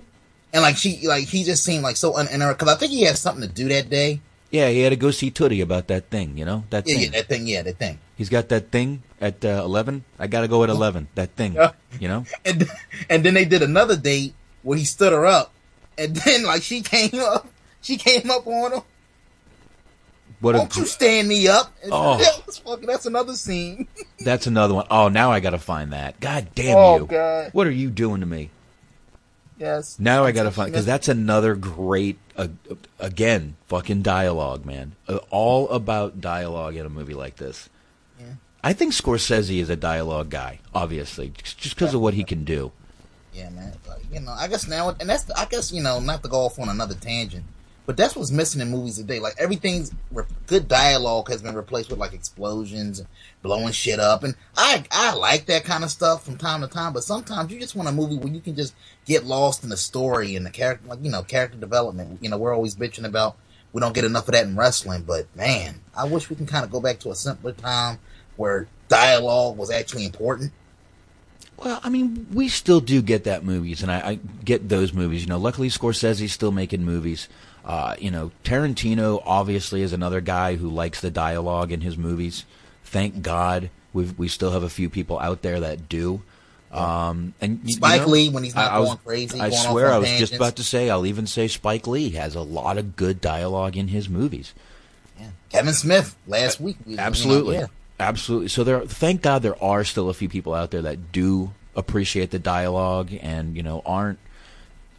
[0.53, 3.17] And like she, like he just seemed like so uninterested because I think he had
[3.17, 4.21] something to do that day.
[4.53, 6.37] Yeah, he had to go see Tuddy about that thing.
[6.37, 7.03] You know that Yeah, thing.
[7.05, 7.99] yeah, that thing, yeah, that thing.
[8.17, 10.05] He's got that thing at uh, eleven.
[10.19, 11.09] I got to go at eleven.
[11.17, 11.57] That thing.
[11.99, 12.27] You know.
[12.45, 12.69] And
[13.11, 15.53] and then they did another date where he stood her up,
[15.99, 17.49] and then like she came up,
[17.81, 18.83] she came up on him.
[20.41, 21.73] What a Won't you stand me up?
[21.91, 22.19] Oh.
[22.19, 23.87] that's, fucking, that's another scene.
[24.21, 24.87] That's another one.
[24.91, 26.19] Oh, now I got to find that.
[26.21, 27.07] God damn Oh, you!
[27.07, 27.51] God.
[27.53, 28.51] What are you doing to me?
[29.63, 29.99] Yes.
[29.99, 32.49] Now I got to find because that's another great uh,
[32.99, 34.93] again fucking dialogue, man.
[35.09, 37.71] Uh, all about dialogue in a movie like this.
[38.19, 38.35] Yeah.
[38.63, 42.73] I think Scorsese is a dialogue guy, obviously, just because of what he can do.
[43.33, 43.73] Yeah, man.
[43.89, 46.41] Like, you know, I guess now, and that's, I guess, you know, not to go
[46.41, 47.45] off on another tangent,
[47.85, 49.19] but that's what's missing in movies today.
[49.19, 53.09] Like, everything's, re- good dialogue has been replaced with, like, explosions and
[53.43, 54.23] blowing shit up.
[54.23, 57.59] And I, I like that kind of stuff from time to time, but sometimes you
[57.59, 58.75] just want a movie where you can just
[59.05, 62.19] get lost in the story and the character, like, you know, character development.
[62.23, 63.37] You know, we're always bitching about
[63.73, 66.65] we don't get enough of that in wrestling, but man, I wish we can kind
[66.65, 67.99] of go back to a simpler time
[68.37, 70.53] where dialogue was actually important.
[71.57, 75.23] Well, I mean, we still do get that movies, and I, I get those movies.
[75.23, 77.29] You know, luckily Scorsese's still making movies.
[77.65, 82.45] Uh, you know, Tarantino obviously is another guy who likes the dialogue in his movies.
[82.85, 86.23] Thank God we we still have a few people out there that do.
[86.73, 89.41] Um, and you- you Spike know, Lee, when he's not I- I was- going crazy,
[89.41, 90.89] I going swear, I was just about to say.
[90.91, 94.55] I'll even say Spike Lee has a lot of good dialogue in his movies.
[95.51, 96.77] Kevin Smith last week.
[96.87, 97.67] we- Absolutely, yeah.
[98.01, 98.49] absolutely.
[98.49, 102.31] So there, thank God, there are still a few people out there that do appreciate
[102.31, 104.19] the dialogue, and you know, aren't.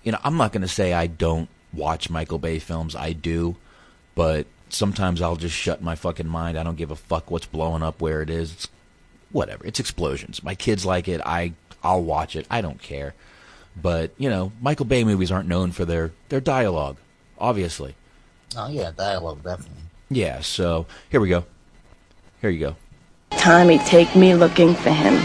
[0.04, 2.96] You know, I'm not going to say I don't watch Michael Bay films.
[2.96, 3.56] I do,
[4.16, 6.58] but sometimes I'll just shut my fucking mind.
[6.58, 8.54] I don't give a fuck what's blowing up where it is.
[8.54, 8.68] It's
[9.32, 9.66] whatever.
[9.66, 10.44] It's explosions.
[10.44, 11.22] My kids like it.
[11.26, 11.54] I
[11.84, 12.48] I'll watch it.
[12.50, 13.14] I don't care.
[13.80, 16.98] But you know, Michael Bay movies aren't known for their their dialogue,
[17.40, 17.96] obviously.
[18.56, 19.84] Oh yeah, dialogue definitely.
[20.10, 20.42] Yeah.
[20.42, 21.46] So here we go.
[22.42, 22.76] Here you go.
[23.32, 25.16] Tommy, take me looking for him.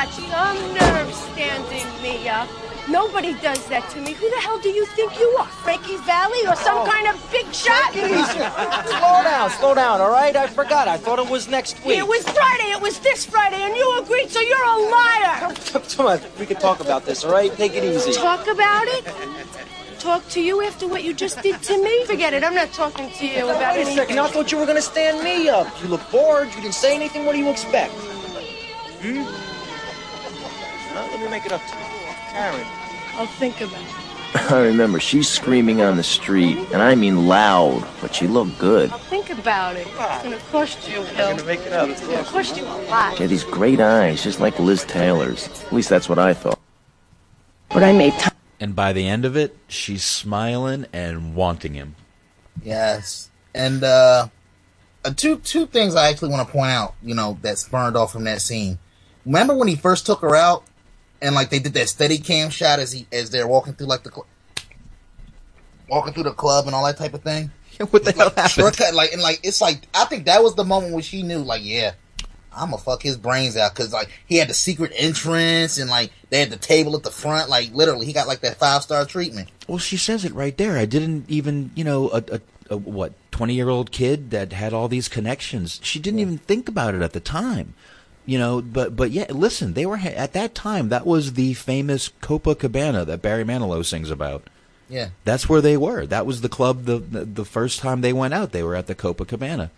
[0.00, 2.48] Got some nerve standing me up.
[2.88, 4.14] Nobody does that to me.
[4.14, 5.44] Who the hell do you think you are?
[5.44, 7.92] Frankie Valli or some kind of big shot?
[7.92, 10.34] slow down, slow down, all right?
[10.34, 10.88] I forgot.
[10.88, 11.98] I thought it was next week.
[11.98, 12.70] It was Friday.
[12.70, 15.54] It was this Friday, and you agreed, so you're a liar.
[15.94, 17.52] Come on, we can talk about this, all right?
[17.52, 18.14] Take it easy.
[18.14, 19.04] Talk about it?
[19.98, 22.06] Talk to you after what you just did to me?
[22.06, 22.42] Forget it.
[22.42, 23.96] I'm not talking to you about Wait a anything.
[23.96, 24.18] second.
[24.18, 25.68] I thought you were going to stand me up.
[25.82, 26.48] You look bored.
[26.54, 27.26] You didn't say anything.
[27.26, 27.92] What do you expect?
[29.02, 29.49] Hmm?
[30.92, 31.08] Huh?
[31.10, 31.84] Let me make it up to you.
[32.32, 32.66] Karen.
[33.14, 34.10] I'll think about it.
[34.52, 38.90] I remember she's screaming on the street, and I mean loud, but she looked good.
[38.90, 39.88] I'll think about it.
[39.88, 41.88] It's gonna cost you, I'm going to make it up.
[41.88, 43.16] It's gonna cost you a lot.
[43.16, 45.48] She had these great eyes, just like Liz Taylor's.
[45.64, 46.60] At least that's what I thought.
[47.70, 48.34] But I made time.
[48.60, 51.96] And by the end of it, she's smiling and wanting him.
[52.62, 54.28] Yes, and uh,
[55.04, 56.94] uh, two two things I actually want to point out.
[57.02, 58.78] You know that spurned off from that scene.
[59.26, 60.64] Remember when he first took her out,
[61.22, 64.02] and like they did that steady cam shot as he as they're walking through like
[64.02, 64.26] the cl-
[65.88, 67.50] walking through the club and all that type of thing.
[67.90, 68.50] what the hell happened?
[68.50, 71.38] Shortcut, like and like it's like I think that was the moment when she knew,
[71.38, 71.92] like, yeah,
[72.52, 76.10] I'm gonna fuck his brains out because like he had the secret entrance and like
[76.30, 77.48] they had the table at the front.
[77.48, 79.48] Like literally, he got like that five star treatment.
[79.68, 80.76] Well, she says it right there.
[80.76, 82.40] I didn't even, you know, a, a,
[82.70, 85.80] a what, 20 year old kid that had all these connections.
[85.82, 87.74] She didn't even think about it at the time.
[88.30, 90.88] You know, but but yeah, listen, they were ha- at that time.
[90.90, 94.44] That was the famous Copacabana that Barry Manilow sings about.
[94.88, 95.08] Yeah.
[95.24, 96.06] That's where they were.
[96.06, 96.84] That was the club.
[96.84, 99.70] The the, the first time they went out, they were at the Copacabana,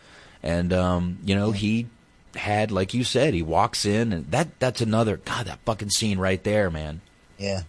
[0.43, 1.87] and um, you know he
[2.35, 5.47] had, like you said, he walks in, and that that's another God.
[5.47, 7.01] That fucking scene right there, man.
[7.39, 7.63] Yeah.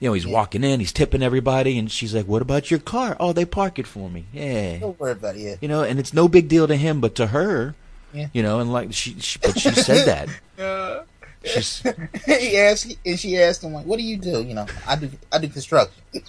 [0.00, 3.14] You know, he's walking in, he's tipping everybody, and she's like, "What about your car?
[3.20, 4.24] Oh, they park it for me.
[4.32, 5.40] Yeah, Don't worry about it.
[5.40, 5.56] Yeah.
[5.60, 7.74] you know." And it's no big deal to him, but to her,
[8.16, 8.28] Yeah.
[8.32, 11.06] you know, and like she, she but she said that.
[11.44, 11.82] She's,
[12.26, 15.10] he asked, and she asked him like, "What do you do?" You know, I do,
[15.30, 15.94] I do construction.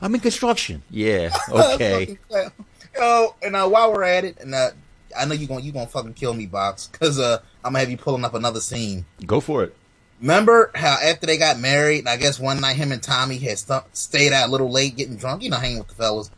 [0.00, 0.82] I'm in construction.
[0.90, 2.18] Yeah, okay.
[2.98, 4.70] oh, and uh, while we're at it, and uh,
[5.18, 7.90] I know you're gonna you gonna fucking kill me, box, because uh, I'm gonna have
[7.90, 9.06] you pulling up another scene.
[9.26, 9.74] Go for it.
[10.20, 13.58] Remember how after they got married, and I guess one night him and Tommy had
[13.58, 16.30] stu- stayed out a little late, getting drunk, you know, hanging with the fellas.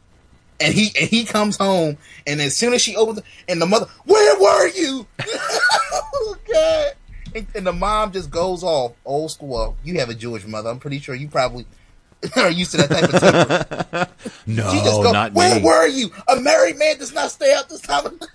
[0.61, 1.97] And he and he comes home,
[2.27, 5.07] and as soon as she opens, and the mother, where were you?
[5.27, 6.93] oh God!
[7.35, 9.49] And, and the mom just goes off, old school.
[9.49, 10.69] Well, you have a Jewish mother.
[10.69, 11.65] I'm pretty sure you probably
[12.37, 14.07] are used to that type of temper.
[14.47, 15.63] No, she just goes, not where me.
[15.63, 16.11] were you?
[16.29, 18.07] A married man does not stay out this time.
[18.07, 18.31] of night."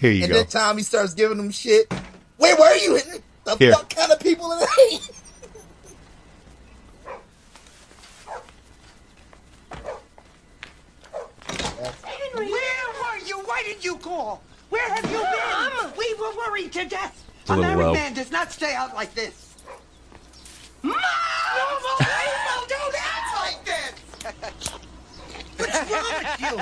[0.00, 0.38] Here you and go.
[0.38, 1.92] then Tommy starts giving him shit.
[2.38, 2.98] Where were you?
[3.44, 3.72] The Here.
[3.72, 4.98] fuck kind of people are they?
[12.34, 12.50] Henry!
[12.50, 13.38] Where were you?
[13.40, 14.42] Why did you call?
[14.70, 15.98] Where have you been?
[15.98, 17.22] We were worried to death.
[17.42, 17.92] It's a little married low.
[17.94, 19.54] man does not stay out like this.
[20.82, 20.94] Mom!
[21.56, 24.70] Normal people don't act like this!
[25.56, 26.56] What's wrong with you?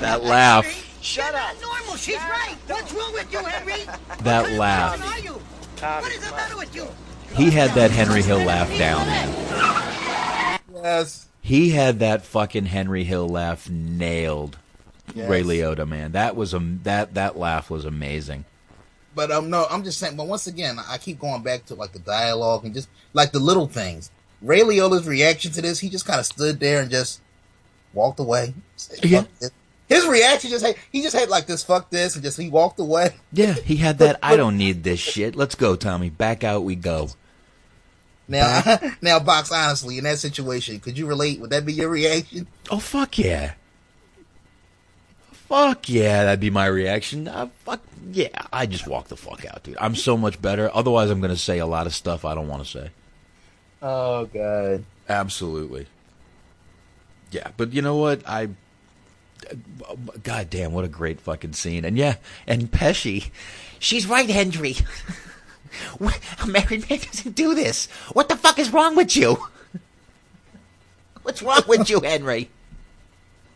[0.00, 0.98] That laugh.
[1.00, 1.54] Shut up.
[1.60, 1.96] normal.
[1.96, 2.56] She's right.
[2.66, 3.84] What's wrong with you, Henry?
[4.22, 5.14] That What laugh.
[5.14, 5.32] are you?
[5.80, 6.86] What is the matter with you?
[7.34, 9.06] He had that Henry Hill laugh down.
[9.06, 10.60] Man.
[10.74, 11.26] Yes.
[11.40, 14.58] He had that fucking Henry Hill laugh nailed.
[15.14, 15.28] Yes.
[15.28, 18.44] Ray Liotta, man, that was a that that laugh was amazing.
[19.14, 20.16] But um, no, I'm just saying.
[20.16, 23.38] But once again, I keep going back to like the dialogue and just like the
[23.38, 24.10] little things.
[24.42, 27.20] Ray Liotta's reaction to this, he just kind of stood there and just
[27.92, 28.54] walked away.
[28.76, 29.24] Said, Yeah.
[29.86, 32.80] His reaction just had he just had like this fuck this and just he walked
[32.80, 33.16] away.
[33.32, 34.18] Yeah, he had that.
[34.22, 35.36] I don't need this shit.
[35.36, 36.10] Let's go, Tommy.
[36.10, 37.10] Back out we go.
[38.26, 38.62] Now,
[39.02, 41.38] now, box honestly, in that situation, could you relate?
[41.40, 42.48] Would that be your reaction?
[42.70, 43.52] Oh fuck yeah.
[45.54, 47.28] Fuck yeah, that'd be my reaction.
[47.28, 47.80] Uh, fuck
[48.10, 49.76] yeah, I just walk the fuck out, dude.
[49.80, 50.68] I'm so much better.
[50.74, 52.90] Otherwise, I'm gonna say a lot of stuff I don't want to say.
[53.80, 54.84] Oh god.
[55.08, 55.86] Absolutely.
[57.30, 58.22] Yeah, but you know what?
[58.28, 58.48] I.
[60.24, 61.84] God damn, what a great fucking scene.
[61.84, 62.16] And yeah,
[62.48, 63.30] and Pesci.
[63.78, 64.74] She's right, Henry.
[65.98, 67.86] What- A married man doesn't do this.
[68.12, 69.36] What the fuck is wrong with you?
[71.22, 72.48] What's wrong with you, Henry?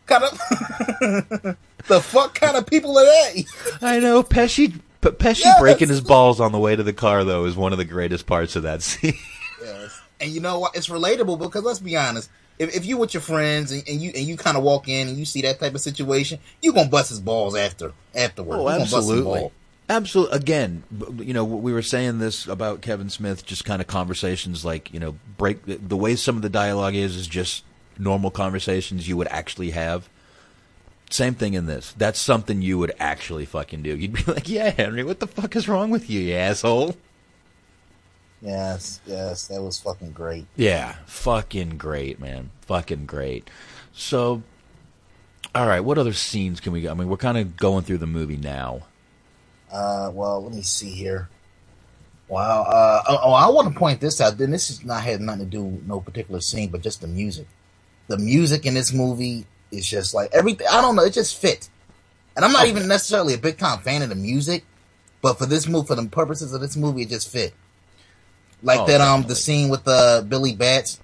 [0.06, 3.44] Cut of the fuck kind of people are they?
[3.82, 4.80] I know Pesci.
[5.00, 5.60] P- Pesci Yes.
[5.60, 8.26] breaking his balls on the way to the car though is one of the greatest
[8.26, 9.14] parts of that scene.
[9.62, 10.00] Yes.
[10.20, 10.76] And you know what?
[10.76, 12.28] It's relatable because let's be honest.
[12.58, 15.06] If, if you with your friends and, and you and you kind of walk in
[15.06, 18.56] and you see that type of situation, you are gonna bust his balls after afterward.
[18.56, 19.50] Oh, You gonna bust his absolutely.
[19.90, 20.36] Absolutely.
[20.36, 20.82] Again,
[21.18, 25.00] you know, we were saying this about Kevin Smith, just kind of conversations like, you
[25.00, 27.64] know, break the way some of the dialogue is, is just
[27.98, 30.08] normal conversations you would actually have.
[31.10, 31.94] Same thing in this.
[31.96, 33.96] That's something you would actually fucking do.
[33.96, 36.96] You'd be like, yeah, Henry, what the fuck is wrong with you, you asshole?
[38.40, 40.46] Yes, yes, that was fucking great.
[40.54, 42.50] Yeah, fucking great, man.
[42.62, 43.50] Fucking great.
[43.92, 44.42] So,
[45.54, 46.90] all right, what other scenes can we go?
[46.90, 48.82] I mean, we're kind of going through the movie now.
[49.72, 51.28] Uh, well, let me see here.
[52.28, 52.62] Wow.
[52.62, 54.38] Uh, oh, oh, I want to point this out.
[54.38, 57.06] Then this is not had nothing to do with no particular scene, but just the
[57.08, 57.46] music.
[58.06, 60.66] The music in this movie is just like everything.
[60.70, 61.04] I don't know.
[61.04, 61.68] It just fit.
[62.36, 64.64] And I'm not even necessarily a big time fan of the music,
[65.22, 67.52] but for this movie, for the purposes of this movie, it just fit.
[68.62, 71.00] Like Oh, that, um, the scene with uh, Billy Bats.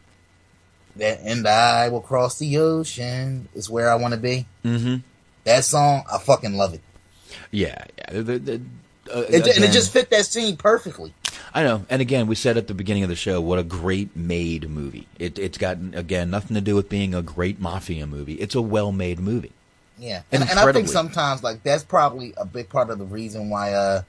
[0.97, 4.47] That and I will cross the ocean is where I want to be.
[4.65, 4.97] Mm-hmm.
[5.43, 6.81] That song, I fucking love it.
[7.51, 8.23] Yeah, yeah.
[8.23, 8.61] The- the-
[9.13, 11.13] uh, It, and it just fit that scene perfectly.
[11.53, 11.85] I know.
[11.91, 15.07] And again, we said at the beginning of the show, what a great made movie.
[15.19, 18.35] It, it's got, again, nothing to do with being a great mafia movie.
[18.35, 19.53] It's a well made movie.
[19.99, 23.49] Yeah, and, and I think sometimes like that's probably a big part of the reason
[23.49, 24.03] why uh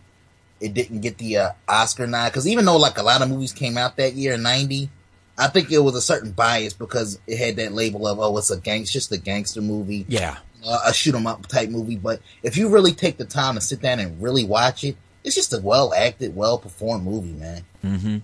[0.59, 3.51] it didn't get the uh, Oscar nod because even though like a lot of movies
[3.53, 4.89] came out that year in '90,
[5.37, 8.49] I think it was a certain bias because it had that label of oh it's
[8.49, 10.37] a gang, it's just a gangster movie, Yeah.
[10.65, 11.97] uh, a shoot 'em up type movie.
[11.97, 14.95] But if you really take the time to sit down and really watch it,
[15.25, 17.63] it's just a well acted, well performed movie, man.
[17.83, 18.17] Mm-hmm.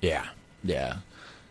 [0.00, 0.26] Yeah.
[0.64, 0.96] Yeah.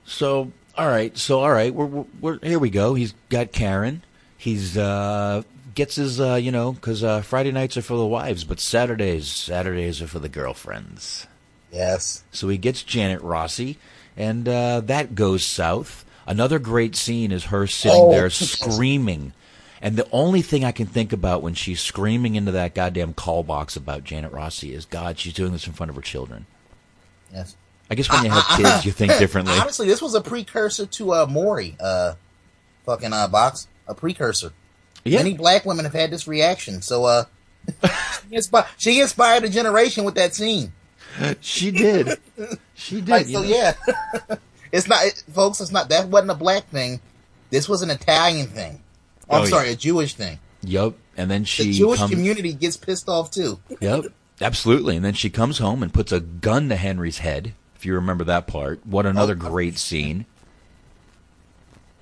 [0.06, 1.16] So, all right.
[1.18, 1.74] So, all right.
[1.74, 2.60] We're, we're, we're here.
[2.60, 2.93] We go.
[2.95, 4.04] He's got Karen.
[4.38, 5.43] he's uh,
[5.76, 9.28] gets his uh, you know because uh, Friday nights are for the wives, but Saturdays
[9.28, 11.28] Saturdays are for the girlfriends.
[11.72, 12.24] Yes.
[12.32, 13.78] So he gets Janet Rossi,
[14.16, 16.06] and uh, that goes south.
[16.26, 18.12] Another great scene is her sitting Oh.
[18.12, 19.34] there screaming.
[19.82, 23.43] And the only thing I can think about when she's screaming into that goddamn call
[23.43, 26.45] box about Janet Rossi is, God, she's doing this in front of her children.
[27.34, 27.55] Yes.
[27.89, 29.53] I guess when you have kids, you think differently.
[29.59, 32.13] Honestly, this was a precursor to uh, Maury, uh,
[32.86, 33.67] fucking uh, box.
[33.88, 34.51] A precursor.
[35.05, 35.19] Yeah.
[35.19, 37.23] Many black women have had this reaction, so uh,
[37.67, 40.73] she, inspi- she inspired a generation with that scene.
[41.39, 42.19] She did.
[42.75, 43.07] She did.
[43.07, 43.47] Like, so know?
[43.47, 43.73] yeah,
[44.71, 45.61] it's not, it, folks.
[45.61, 46.99] It's not that wasn't a black thing.
[47.49, 48.84] This was an Italian thing.
[49.30, 49.73] Oh, I'm Oh, sorry, yeah.
[49.73, 50.39] a Jewish thing.
[50.63, 50.95] Yup.
[51.15, 51.63] And then she.
[51.65, 52.11] The Jewish comes.
[52.11, 53.59] community gets pissed off too.
[53.80, 54.05] Yep,
[54.41, 54.95] absolutely.
[54.95, 57.53] And then she comes home and puts a gun to Henry's head.
[57.75, 60.25] If you remember that part, what another great scene.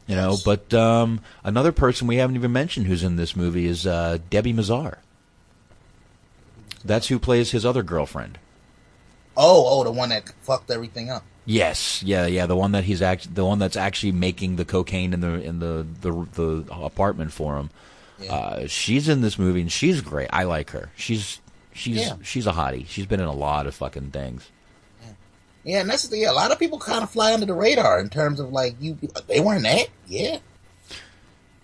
[0.07, 3.87] You know, but um, another person we haven't even mentioned who's in this movie is
[3.87, 4.97] uh, Debbie Mazar.
[6.83, 8.37] That's who plays his other girlfriend.
[9.35, 11.25] Oh, oh, the one that fucked everything up.
[11.45, 15.13] Yes, yeah, yeah, the one that he's act, the one that's actually making the cocaine
[15.13, 17.69] in the in the the, the apartment for him.
[18.29, 20.29] Uh, she's in this movie and she's great.
[20.33, 20.89] I like her.
[20.95, 21.39] She's
[21.73, 22.15] she's Yeah.
[22.23, 22.87] she's a hottie.
[22.87, 24.49] She's been in a lot of fucking things.
[25.63, 26.25] Yeah, and that's the thing.
[26.25, 28.97] A lot of people kind of fly under the radar in terms of like you.
[29.27, 29.87] They weren't that.
[30.07, 30.37] Yeah.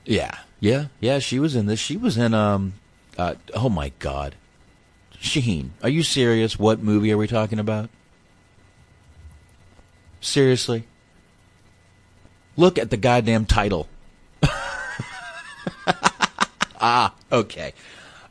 [0.05, 1.19] Yeah, yeah, yeah.
[1.19, 1.79] She was in this.
[1.79, 2.73] She was in um.
[3.17, 4.35] Uh, oh my God,
[5.21, 6.57] Shaheen, are you serious?
[6.57, 7.89] What movie are we talking about?
[10.21, 10.85] Seriously,
[12.55, 13.89] look at the goddamn title.
[16.79, 17.73] ah, okay.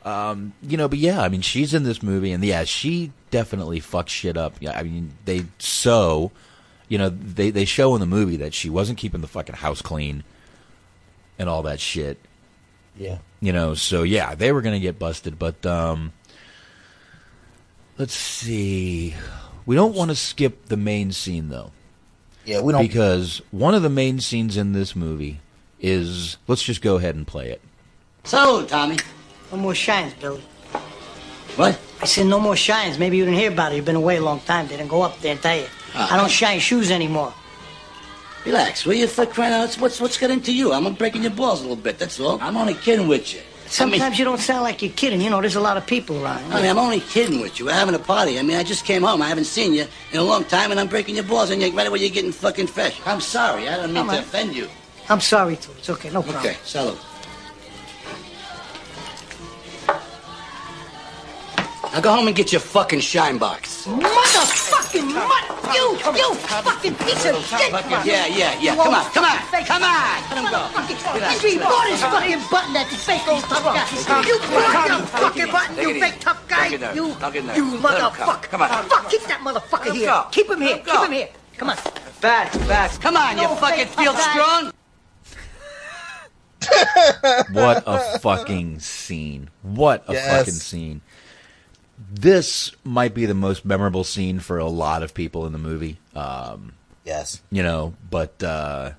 [0.03, 3.79] Um, you know, but yeah, I mean, she's in this movie, and yeah, she definitely
[3.79, 4.55] fucks shit up.
[4.59, 6.31] Yeah, I mean, they so,
[6.87, 9.81] you know, they they show in the movie that she wasn't keeping the fucking house
[9.81, 10.23] clean
[11.37, 12.17] and all that shit.
[12.97, 13.19] Yeah.
[13.41, 16.13] You know, so yeah, they were gonna get busted, but um,
[17.97, 19.15] let's see.
[19.65, 21.71] We don't want to skip the main scene though.
[22.45, 25.39] Yeah, we don't- because one of the main scenes in this movie
[25.79, 26.37] is.
[26.47, 27.61] Let's just go ahead and play it.
[28.23, 28.97] So, Tommy.
[29.51, 30.41] No more shines, Billy.
[31.55, 31.77] What?
[32.01, 32.97] I said no more shines.
[32.97, 33.75] Maybe you didn't hear about it.
[33.75, 34.67] You've been away a long time.
[34.67, 35.65] They didn't go up there and tell you.
[35.93, 36.13] Ah.
[36.13, 37.33] I don't shine shoes anymore.
[38.45, 39.07] Relax, will you?
[39.07, 40.71] For crying out, what's what's got into you?
[40.73, 41.99] I'm breaking your balls a little bit.
[41.99, 42.39] That's all.
[42.41, 43.41] I'm only kidding with you.
[43.71, 45.21] Sometimes you don't sound like you're kidding.
[45.21, 46.51] You know, there's a lot of people around.
[46.51, 47.65] I mean, I'm only kidding with you.
[47.65, 48.37] We're having a party.
[48.37, 49.21] I mean, I just came home.
[49.21, 51.71] I haven't seen you in a long time, and I'm breaking your balls, and you're
[51.71, 52.99] right away you're getting fucking fresh.
[53.05, 53.69] I'm sorry.
[53.69, 54.67] I don't mean to offend you.
[55.07, 55.71] I'm sorry, too.
[55.77, 56.09] It's okay.
[56.09, 56.45] No problem.
[56.45, 56.99] Okay, salute.
[61.93, 63.85] Now go home and get your fucking shine box.
[63.85, 65.75] Motherfucking mud!
[65.75, 67.71] You, you fucking piece of shit!
[68.05, 68.75] Yeah, yeah, yeah.
[68.75, 70.21] Come on, come on, come on.
[70.31, 71.19] Let him go.
[71.19, 74.23] Henry bought his fucking button, that fake old tough guy.
[74.25, 76.63] You brought your fucking button, you fake tough guy.
[76.63, 76.95] Take it down.
[76.95, 77.55] You, I'll get in there.
[77.57, 78.29] you Let him come.
[78.29, 78.43] motherfucker.
[78.43, 78.69] Come on.
[78.89, 80.23] Fuck, keep that motherfucker here.
[80.31, 80.77] Keep him here.
[80.77, 81.29] Keep him here.
[81.57, 81.77] Come on.
[82.21, 82.91] Back, back.
[83.01, 84.71] Come on, you fucking feel strong.
[87.51, 89.49] What a fucking scene.
[89.61, 90.37] What a Yes.
[90.37, 91.01] fucking scene.
[92.09, 95.97] This might be the most memorable scene for a lot of people in the movie.
[96.15, 96.73] Um,
[97.05, 97.41] Yes.
[97.51, 98.91] you know, but uh,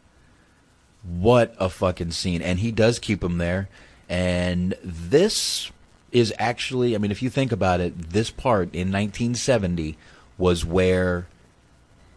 [1.02, 2.42] what a fucking scene.
[2.42, 3.68] And he does keep him there.
[4.08, 5.70] And this
[6.10, 9.96] is actually, I mean, if you think about it, this part in 1970
[10.36, 11.26] was where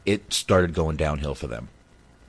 [0.06, 1.70] it started going downhill for them.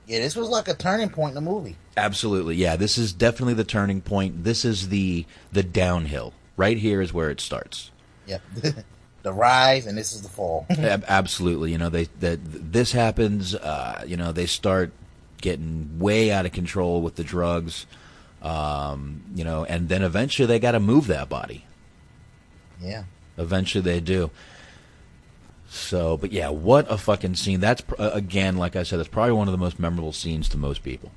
[0.07, 1.75] Yeah, this was like a turning point in the movie.
[1.97, 2.75] Absolutely, yeah.
[2.77, 4.45] This is definitely the turning point.
[4.45, 6.33] This is the the downhill.
[6.55, 7.91] Right here is where it starts.
[8.27, 8.41] Yep.
[9.23, 10.65] the rise, and this is the fall.
[10.69, 13.55] Ab- Absolutely, you know they that this happens.
[13.55, 14.91] Uh, you know they start
[15.41, 17.85] getting way out of control with the drugs.
[18.41, 21.65] Um, you know, and then eventually they got to move that body.
[22.81, 23.03] yeah.
[23.39, 24.31] Eventually they do.
[25.69, 27.59] So, but yeah, what a fucking scene!
[27.59, 30.57] That's uh, again, like I said, it's probably one of the most memorable scenes to
[30.57, 31.11] most people.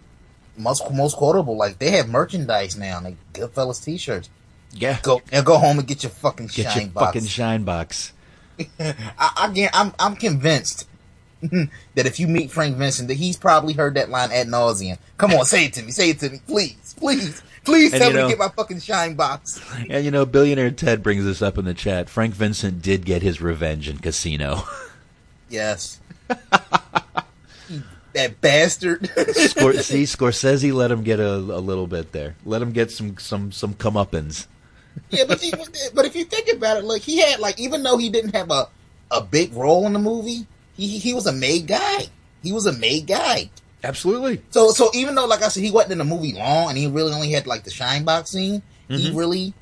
[0.56, 1.56] Most most quotable.
[1.56, 4.28] Like they have merchandise now, like Goodfellas T-shirts.
[4.72, 4.98] Yeah.
[5.02, 7.06] Go and go home and get your fucking Get shine your box.
[7.06, 8.12] fucking shine box.
[8.78, 10.86] I, again, I'm I'm convinced
[11.42, 11.70] that
[12.06, 14.98] if you meet Frank Vincent, that he's probably heard that line ad nauseum.
[15.16, 18.10] Come on, say it to me, say it to me, please, please, please And tell
[18.10, 19.60] me know- to get my fucking shine box.
[19.90, 22.08] And you know, billionaire Ted brings this up in the chat.
[22.10, 24.62] Frank Vincent did get his revenge in Casino.
[25.48, 25.98] Yes.
[28.12, 29.02] that bastard.
[29.02, 32.36] Scor- see, Scorsese let him get a, a little bit there.
[32.44, 34.46] Let him get some some some comeuppance.
[35.10, 35.52] Yeah, but you,
[35.94, 38.50] but if you think about it, like he had like even though he didn't have
[38.50, 38.68] a
[39.10, 42.06] a big role in the movie, he he was a made guy.
[42.42, 43.50] He was a made guy.
[43.82, 44.42] Absolutely.
[44.50, 46.86] So so even though like I said he wasn't in the movie long and he
[46.86, 49.16] really only had like the shine box scene, he Mhm.
[49.16, 49.54] really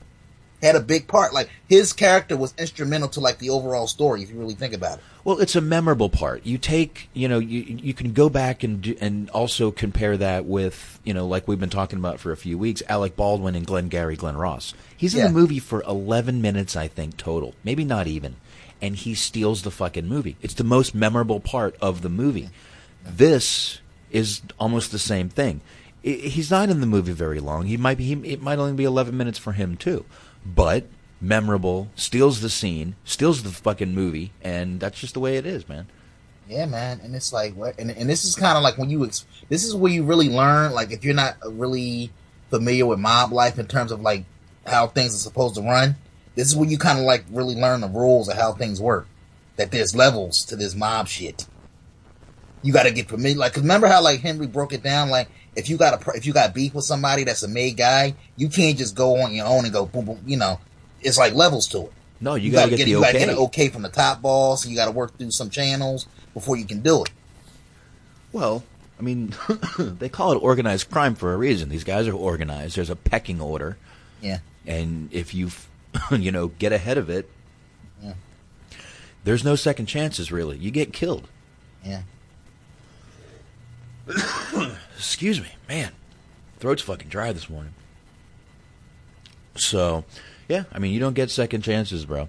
[0.63, 1.33] had a big part.
[1.33, 4.99] Like his character was instrumental to like the overall story if you really think about
[4.99, 5.05] it.
[5.25, 6.47] Well, it's a memorable part.
[6.47, 10.47] You take, you know, you you can go back and do, and also compare that
[10.47, 13.67] with, you know, like we've been talking about for a few weeks, Alec Baldwin and
[13.67, 14.73] Glenn Gary, Glen Ross.
[14.97, 15.27] He's in Yeah.
[15.29, 17.55] the movie for 11 minutes, I think, total.
[17.63, 18.37] Maybe not even.
[18.81, 20.37] And he steals the fucking movie.
[20.41, 22.49] It's the most memorable part of the movie.
[23.05, 23.81] This
[24.11, 25.61] is almost the same thing.
[26.03, 27.67] He's not in the movie very long.
[27.67, 28.05] He might be.
[28.05, 30.05] He, it might only be 11 minutes for him too,
[30.45, 30.87] but
[31.21, 31.89] memorable.
[31.95, 32.95] Steals the scene.
[33.05, 35.87] Steals the fucking movie, and that's just the way it is, man.
[36.49, 39.05] Yeah, man, and it's like, what, and and this is kind of like when you,
[39.07, 40.73] this is where you really learn.
[40.73, 42.11] Like, if you're not really
[42.49, 44.25] familiar with mob life in terms of like
[44.67, 45.97] how things are supposed to run,
[46.37, 49.07] this is where you kind of like really learn the rules of how things work.
[49.57, 51.47] That there's levels to this mob shit.
[52.63, 53.37] You got to get familiar.
[53.37, 55.11] Like, 'cause remember how like Henry broke it down?
[55.11, 55.29] Like,
[55.59, 58.49] if you got a if you got beef with somebody that's a made guy, you
[58.49, 60.21] can't just go on your own and go boom boom.
[60.25, 60.61] You know,
[61.01, 61.93] it's like levels to it.
[62.21, 63.07] No, you, gotta, get, the you okay.
[63.13, 64.67] gotta get an okay from the top boss.
[64.67, 67.11] You got to work through some channels before you can do it.
[68.33, 68.65] Well,
[68.99, 69.35] I mean,
[69.79, 71.69] they call it organized crime for a reason.
[71.69, 72.77] These guys are organized.
[72.77, 73.77] There's a pecking order,
[74.21, 74.39] Yeah.
[74.67, 75.51] and if you,
[76.11, 77.31] you know, get ahead of it,
[78.03, 78.15] Yeah.
[79.23, 80.33] there's no second chances.
[80.33, 81.29] Really, you get killed.
[81.85, 82.03] Yeah.
[84.99, 85.93] Excuse me, man.
[86.59, 87.73] Throat's fucking dry this morning.
[89.55, 90.05] So,
[90.49, 92.29] yeah, I mean, you don't get second chances, bro.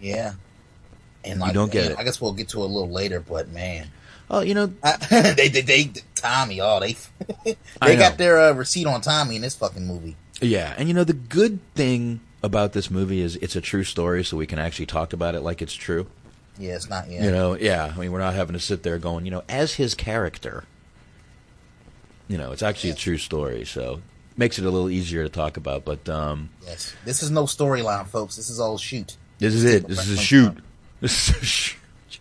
[0.00, 0.34] Yeah.
[1.24, 1.98] And You don't get and it.
[1.98, 3.88] I guess we'll get to it a little later, but man,
[4.32, 4.66] Oh, you know,
[5.10, 6.96] they, they, they, Tommy, oh, they,
[7.82, 10.16] they got their uh, receipt on Tommy in this fucking movie.
[10.40, 14.24] Yeah, and you know the good thing about this movie is it's a true story,
[14.24, 16.06] so we can actually talk about it like it's true.
[16.58, 17.10] Yeah, it's not.
[17.10, 17.92] Yeah, You know, yeah.
[17.94, 20.64] I mean, we're not having to sit there going, you know, as his character.
[22.32, 24.00] You know, it's actually a true story, so
[24.38, 25.84] makes it a little easier to talk about.
[25.84, 28.36] But um, yes, this is no storyline, folks.
[28.36, 29.18] This is all shoot.
[29.38, 29.86] this is it.
[29.86, 30.56] This is a shoot.
[31.02, 31.78] This is a shoot.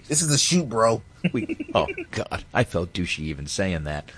[0.10, 1.02] This is a shoot, bro.
[1.32, 4.12] We, oh God, I felt douchey even saying that.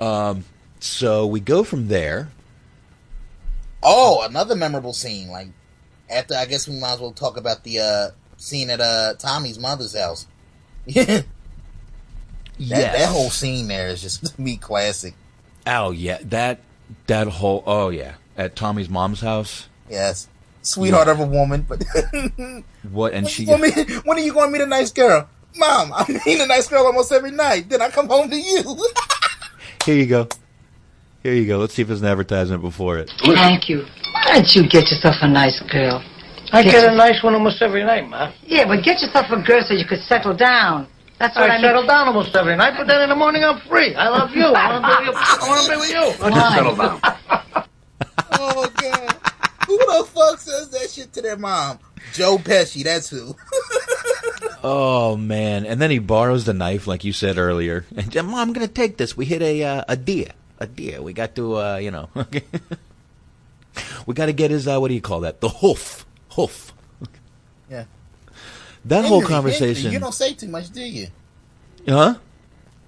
[0.00, 0.44] Um,
[0.80, 2.30] so we go from there.
[3.80, 5.28] Oh, another memorable scene.
[5.28, 5.50] Like
[6.10, 9.58] after, I guess we might as well talk about the uh, scene at uh, Tommy's
[9.60, 10.26] mother's house.
[12.58, 12.98] Yeah, that, Yes.
[12.98, 15.14] that whole scene there is just me classic.
[15.66, 16.60] Oh yeah, that
[17.06, 19.68] that whole oh yeah at Tommy's mom's house.
[19.90, 20.28] Yes,
[20.62, 21.82] sweetheart of a woman, but
[22.90, 23.60] What and she when,
[24.04, 25.28] when are you going to meet a nice girl?
[25.56, 27.68] Mom, I meet a nice girl almost every night.
[27.68, 28.62] Then I come home to you.
[29.84, 30.28] Here you go.
[31.22, 31.58] Here you go.
[31.58, 33.10] Let's see if there's an advertisement before it.
[33.24, 33.84] Thank you.
[34.12, 36.02] Why don't you get yourself a nice girl?
[36.52, 38.32] I get a nice one almost every night, Ma.
[38.44, 40.86] Yeah, but get yourself a girl so you could settle down.
[41.18, 43.60] That's what I, I settle down almost every night, but then in the morning I'm
[43.60, 43.94] free.
[43.94, 44.44] I love you.
[44.44, 45.22] I want to be, with you.
[45.24, 46.24] I want to be with you.
[46.24, 47.00] I'll just settle down.
[48.32, 49.16] oh god,
[49.66, 51.78] who the fuck says that shit to their mom?
[52.12, 52.84] Joe Pesci.
[52.84, 53.34] That's who.
[54.66, 55.66] Oh man!
[55.66, 57.84] And then he borrows the knife, like you said earlier.
[57.94, 59.14] And Mom, I'm gonna take this.
[59.14, 60.28] We hit a uh, a deer.
[60.58, 61.02] A deer.
[61.02, 62.08] We got to, uh, you know,
[64.06, 65.42] we got to get his uh, what do you call that?
[65.42, 66.06] The hoof.
[66.30, 66.72] Hoof.
[67.70, 67.84] Yeah.
[68.86, 69.84] That whole conversation.
[69.84, 71.06] Henry, you don't say too much, do you?
[71.88, 72.14] huh?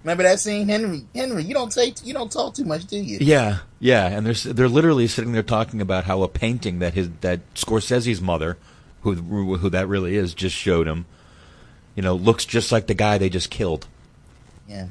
[0.05, 1.05] Remember that scene, Henry?
[1.15, 3.19] Henry, you don't say you don't talk too much, do you?
[3.21, 7.11] Yeah, yeah, and they're they're literally sitting there talking about how a painting that his
[7.23, 8.57] that Scorsese's mother,
[9.01, 11.07] who who that really is, just showed him,
[11.97, 13.89] you know, looks just like the guy they just killed.
[14.69, 14.87] Yeah.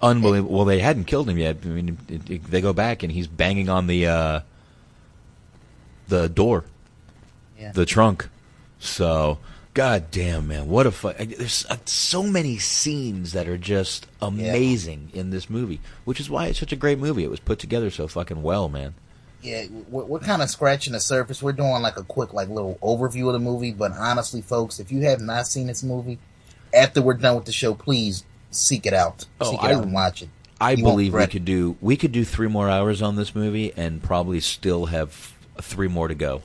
[0.00, 0.54] Unbelievable.
[0.54, 1.56] Well, they hadn't killed him yet.
[1.64, 4.40] I mean, it, it- they go back and he's banging on the uh,
[6.08, 6.64] the door,
[7.58, 7.72] Yeah.
[7.72, 8.28] the trunk.
[8.78, 9.38] So,
[9.74, 15.10] god damn, man, what a fu- There's uh, so many scenes that are just amazing
[15.12, 17.24] in this movie, which is why it's such a great movie.
[17.24, 18.94] It was put together so fucking well, man.
[19.42, 21.42] Yeah, we're, we're kind of scratching the surface.
[21.42, 23.72] We're doing like a quick, like little overview of the movie.
[23.72, 26.18] But honestly, folks, if you have not seen this movie,
[26.72, 29.26] after we're done with the show, please seek it out.
[29.40, 30.28] Oh, seek it I- out and watch it.
[30.60, 33.72] I You believe we could do we could do three more hours on this movie
[33.76, 36.42] and probably still have three more to go.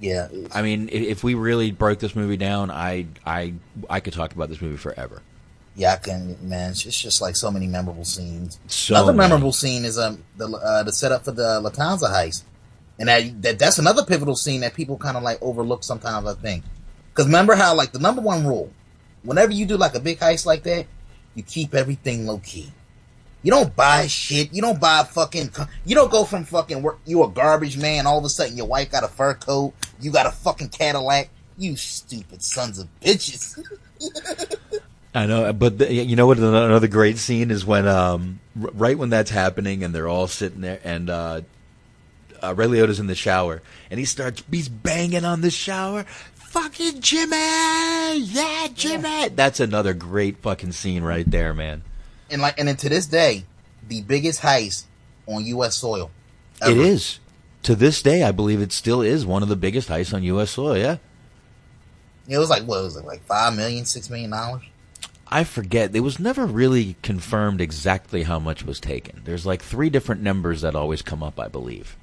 [0.00, 3.54] Yeah, I mean, if we really broke this movie down, I I
[3.90, 5.22] I could talk about this movie forever.
[5.74, 6.70] Yeah, I can, man.
[6.70, 8.58] It's just, just like so many memorable scenes.
[8.66, 9.28] So another many.
[9.28, 12.44] memorable scene is um the uh, the setup for the Lufthansa heist,
[12.98, 16.26] and that, that that's another pivotal scene that people kind of like overlook sometimes.
[16.28, 16.64] I think
[17.10, 18.72] because remember how like the number one rule,
[19.22, 20.86] whenever you do like a big heist like that,
[21.34, 22.72] you keep everything low key.
[23.42, 24.52] You don't buy shit.
[24.52, 25.50] You don't buy fucking.
[25.84, 26.98] You don't go from fucking work.
[27.06, 28.06] You a garbage man.
[28.06, 29.74] All of a sudden, your wife got a fur coat.
[30.00, 31.30] You got a fucking Cadillac.
[31.56, 33.58] You stupid sons of bitches.
[35.14, 36.38] I know, but the, you know what?
[36.38, 40.60] Another great scene is when, um, r- right when that's happening, and they're all sitting
[40.60, 41.40] there, and uh,
[42.42, 46.04] uh, Ray Liotta's in the shower, and he starts, he's banging on the shower.
[46.34, 47.36] Fucking Jimmy,
[48.18, 49.28] yeah, Jimmy.
[49.30, 51.82] That's another great fucking scene right there, man.
[52.30, 53.44] And like, and then to this day,
[53.86, 54.84] the biggest heist
[55.26, 55.76] on U.S.
[55.76, 56.10] soil.
[56.62, 57.20] It is
[57.62, 58.22] to this day.
[58.22, 60.50] I believe it still is one of the biggest heists on U.S.
[60.50, 60.76] soil.
[60.76, 60.96] Yeah.
[62.28, 64.62] It was like what was it like five million, six million dollars?
[65.30, 65.94] I forget.
[65.94, 69.22] It was never really confirmed exactly how much was taken.
[69.24, 71.96] There's like three different numbers that always come up, I believe.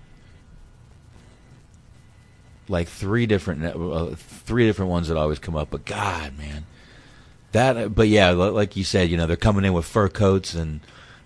[2.68, 5.70] Like three different, uh, three different ones that always come up.
[5.72, 6.66] But God, man,
[7.56, 7.94] that.
[7.96, 10.80] But yeah, like you said, you know, they're coming in with fur coats and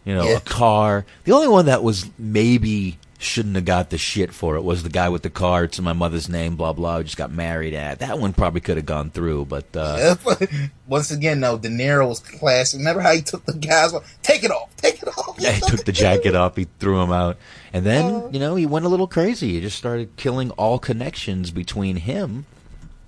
[0.06, 0.38] you know Yeah.
[0.38, 1.06] a car.
[1.26, 4.90] The only one that was maybe shouldn't have got the shit for it was the
[4.90, 5.66] guy with the car.
[5.66, 6.56] It's in my mother's name.
[6.56, 7.04] Blah blah.
[7.04, 8.32] Just got married at that one.
[8.32, 10.16] Probably could have gone through, but uh,
[10.88, 12.78] Once again, though, De Niro was classic.
[12.78, 13.94] Remember how he took the guys?
[14.24, 15.36] Take it off, take it off.
[15.40, 16.56] Yeah, he took the jacket off.
[16.58, 17.38] He threw him out,
[17.74, 19.54] and then you know he went a little crazy.
[19.54, 22.46] He just started killing all connections between him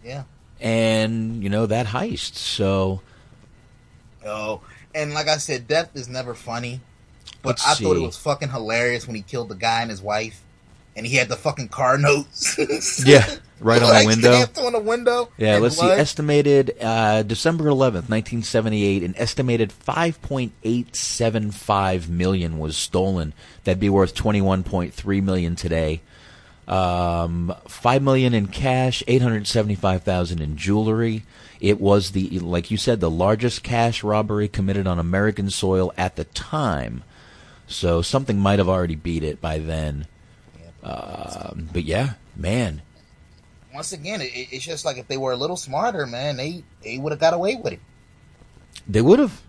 [0.04, 0.24] Yeah.
[0.60, 2.36] and you know that heist.
[2.36, 3.02] So
[4.26, 4.62] Oh,
[4.94, 6.82] and like I said, death is never funny.
[7.42, 10.02] But Let's I thought it was fucking hilarious when he killed the guy and his
[10.02, 10.42] wife,
[10.96, 12.60] and he had the fucking car notes.
[13.06, 13.26] yeah,
[13.60, 14.66] right on Like, the window.
[14.68, 15.30] on the window.
[15.38, 15.88] Yeah, let's see.
[15.88, 19.02] Estimated uh, December eleventh, nineteen seventy eight.
[19.04, 23.34] An estimated five point eight seven five million was stolen.
[23.64, 26.02] That'd be worth twenty one point three million today.
[26.68, 31.24] Um, five million in cash, eight hundred seventy five thousand in jewelry.
[31.62, 36.18] It was the like you said, the largest cash robbery committed on American soil at
[36.18, 37.04] the time.
[37.68, 40.08] So something might have already beat it by then.
[40.84, 42.82] Um, but yeah, man,
[43.74, 46.98] Once again, it, it's just like if they were a little smarter, man, they they
[46.98, 47.80] would have got away with it.
[48.88, 49.42] they would have.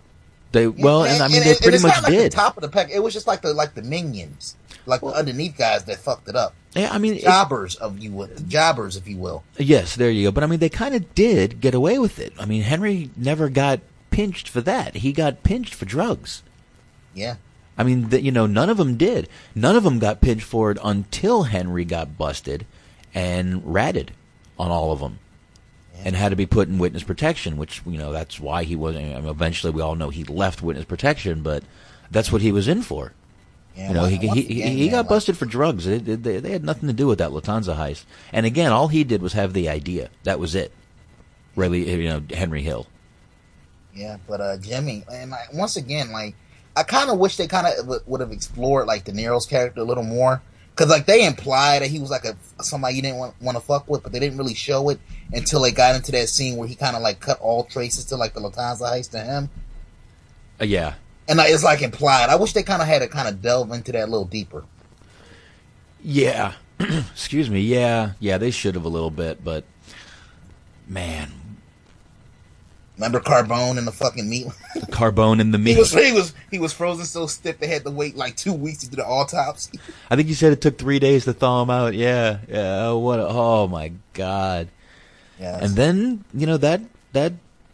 [0.52, 2.32] They well, and I mean, they and pretty it's much like did.
[2.32, 2.90] The top of the pack.
[2.90, 4.56] It was just like the like the minions,
[4.86, 6.54] like the underneath guys that fucked it up.
[6.74, 9.44] Yeah, I mean, jobbers of you jobbers, if you will.
[9.58, 10.32] Yes, there you go.
[10.32, 12.32] But I mean, they kind of did get away with it.
[12.38, 13.80] I mean, Henry never got
[14.10, 14.96] pinched for that.
[14.96, 16.42] He got pinched for drugs.
[17.14, 17.36] Yeah.
[17.76, 19.28] I mean, the, you know, none of them did.
[19.54, 22.66] None of them got pinched for it until Henry got busted
[23.14, 24.12] and ratted
[24.58, 25.18] on all of them.
[26.04, 29.14] And had to be put in witness protection, which you know that's why he wasn't.
[29.14, 31.62] I mean, eventually, we all know he left witness protection, but
[32.10, 33.12] that's what he was in for.
[33.76, 35.84] Yeah, you know, he he, he, again, he man, got like- busted for drugs.
[35.86, 38.04] They, they, they had nothing to do with that Lufthansa heist.
[38.32, 40.10] And again, all he did was have the idea.
[40.24, 40.72] That was it.
[41.56, 42.86] Really, you know, Henry Hill.
[43.94, 46.34] Yeah, but uh Jimmy, and like, once again, like
[46.76, 49.84] I kind of wish they kind of would have explored like De Niro's character a
[49.84, 50.40] little more,
[50.70, 53.62] because like they imply that he was like a somebody you didn't want, want to
[53.62, 54.98] fuck with, but they didn't really show it
[55.32, 58.16] until they got into that scene where he kind of like cut all traces to
[58.16, 59.50] like the Lufthansa heist to him,
[60.58, 60.94] Uh, yeah,
[61.28, 62.28] and it's like implied.
[62.28, 64.64] I wish they kind of had to kind of delve into that a little deeper.
[66.02, 66.54] yeah.
[66.80, 67.60] Excuse me.
[67.60, 68.38] Yeah, yeah.
[68.38, 69.64] They should have a little bit, but
[70.88, 71.30] man,
[72.96, 74.46] Remember Carbone and the fucking meat?
[74.90, 75.78] carbone in the he meat.
[75.78, 78.78] was he was he was frozen so stiff they had to wait like two weeks
[78.78, 79.78] to do the autopsy.
[80.10, 81.94] I think you said it took three days to thaw him out.
[81.94, 82.86] Yeah, yeah.
[82.86, 83.18] Oh, what?
[83.18, 84.68] A, oh my god.
[85.40, 85.62] Yes.
[85.62, 86.82] And then you know that
[87.12, 87.32] that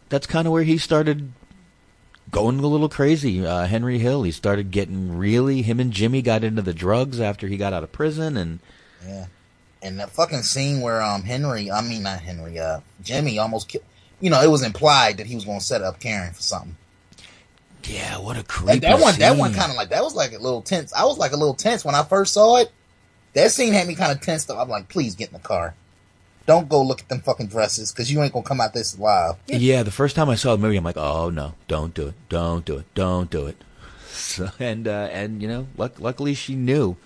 [0.09, 1.31] that's kind of where he started
[2.31, 3.45] going a little crazy.
[3.45, 4.23] Uh, Henry Hill.
[4.23, 5.61] He started getting really.
[5.61, 8.59] Him and Jimmy got into the drugs after he got out of prison, and
[9.05, 9.25] Yeah.
[9.81, 13.85] And that fucking scene where um Henry, I mean not Henry, uh Jimmy almost killed.
[14.19, 16.75] You know, it was implied that he was going to set up Karen for something.
[17.85, 20.33] yeah, what a Like, creepy that one, that one kind of like that was like
[20.33, 20.91] a little tense.
[20.93, 22.69] I was like a little tense when I first saw it.
[23.33, 24.57] That scene had me kind of tensed up.
[24.59, 25.73] I'm like, please get in the car.
[26.49, 29.35] Don't go look at them fucking dresses because you ain't gonna come out this alive.
[29.45, 32.15] Yeah, the first time I saw the movie, I'm like, oh no, don't do it,
[32.27, 33.57] don't do it, don't do it.
[34.09, 36.97] So, and uh, and you know, luck, luckily she knew,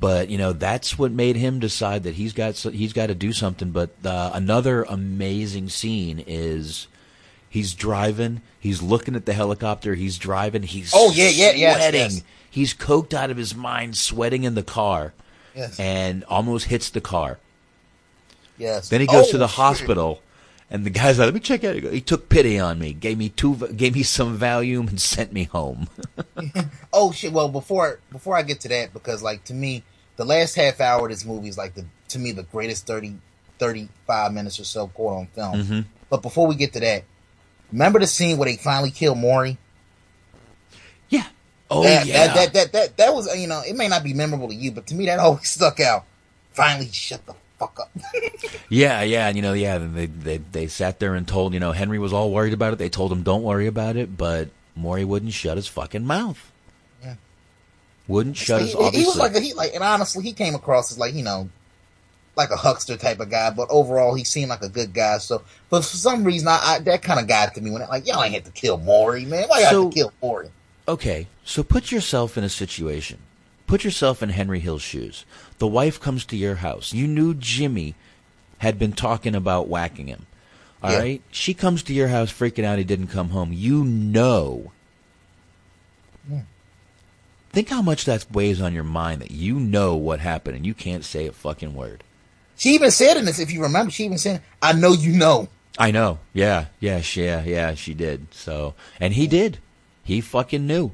[0.00, 3.14] but you know that's what made him decide that he's got so- he's got to
[3.14, 3.70] do something.
[3.70, 6.86] But uh, another amazing scene is
[7.50, 12.00] he's driving, he's looking at the helicopter, he's driving, he's Oh, yeah, yeah, yeah sweating,
[12.00, 12.22] yes.
[12.50, 15.12] he's coked out of his mind, sweating in the car,
[15.54, 15.78] Yes.
[15.78, 17.38] and almost hits the car.
[18.58, 18.88] Yes.
[18.88, 19.56] Then he goes Oh, to the shit.
[19.56, 20.20] hospital,
[20.70, 23.28] and the guy's like, "Let me check out." He took pity on me, gave me
[23.28, 25.88] two, gave me some Valium, and sent me home.
[26.92, 27.32] Oh shit!
[27.32, 29.82] Well, before before I get to that, because like to me,
[30.16, 33.16] the last half hour of this movie is like the to me the greatest 30,
[33.58, 35.54] 35 minutes or so caught on film.
[35.64, 35.84] Mhm.
[36.10, 37.02] But before we get to that,
[37.72, 39.58] remember the scene where they finally kill Maury?
[41.08, 41.26] Yeah.
[41.70, 44.14] Oh that, yeah, that, that that that that was you know it may not be
[44.14, 46.04] memorable to you, but to me that always stuck out.
[46.52, 47.34] Finally, shut the
[47.66, 47.90] fuck up.
[48.70, 51.72] Yeah, yeah, and you know, yeah, they they they sat there and told you know
[51.72, 52.78] Henry was all worried about it.
[52.78, 56.50] They told him don't worry about it, but Maury wouldn't shut his fucking mouth.
[57.02, 57.14] Yeah.
[58.08, 60.54] Wouldn't shut he, his he- he was like a, he like, and honestly, he came
[60.54, 61.48] across as like you know,
[62.36, 63.50] like a huckster type of guy.
[63.50, 65.18] But overall, he seemed like a good guy.
[65.18, 67.88] So, but for some reason, I, I that kind of got to me when it,
[67.88, 69.44] like y'all ain't had to kill Maury, man.
[69.48, 70.48] Why y'all So- have to kill Maury?
[70.88, 73.18] Okay, so put yourself in a situation.
[73.66, 75.24] Put yourself in Henry Hill's shoes.
[75.64, 76.92] The wife comes to your house.
[76.92, 77.94] You knew Jimmy
[78.58, 80.26] had been talking about whacking him.
[80.82, 81.30] All right, Yeah.
[81.30, 83.50] She comes to your house freaking out he didn't come home.
[83.50, 84.72] You know.
[86.30, 86.42] Yeah.
[87.50, 90.74] Think how much that weighs on your mind that you know what happened and you
[90.74, 92.04] can't say a fucking word.
[92.58, 95.48] She even said in this, if you remember, she even said, "I know you know."
[95.78, 96.18] I know.
[96.34, 98.26] Yeah, yeah, she, yeah, yeah, she did.
[98.34, 99.60] So, and he did.
[100.02, 100.92] He fucking knew.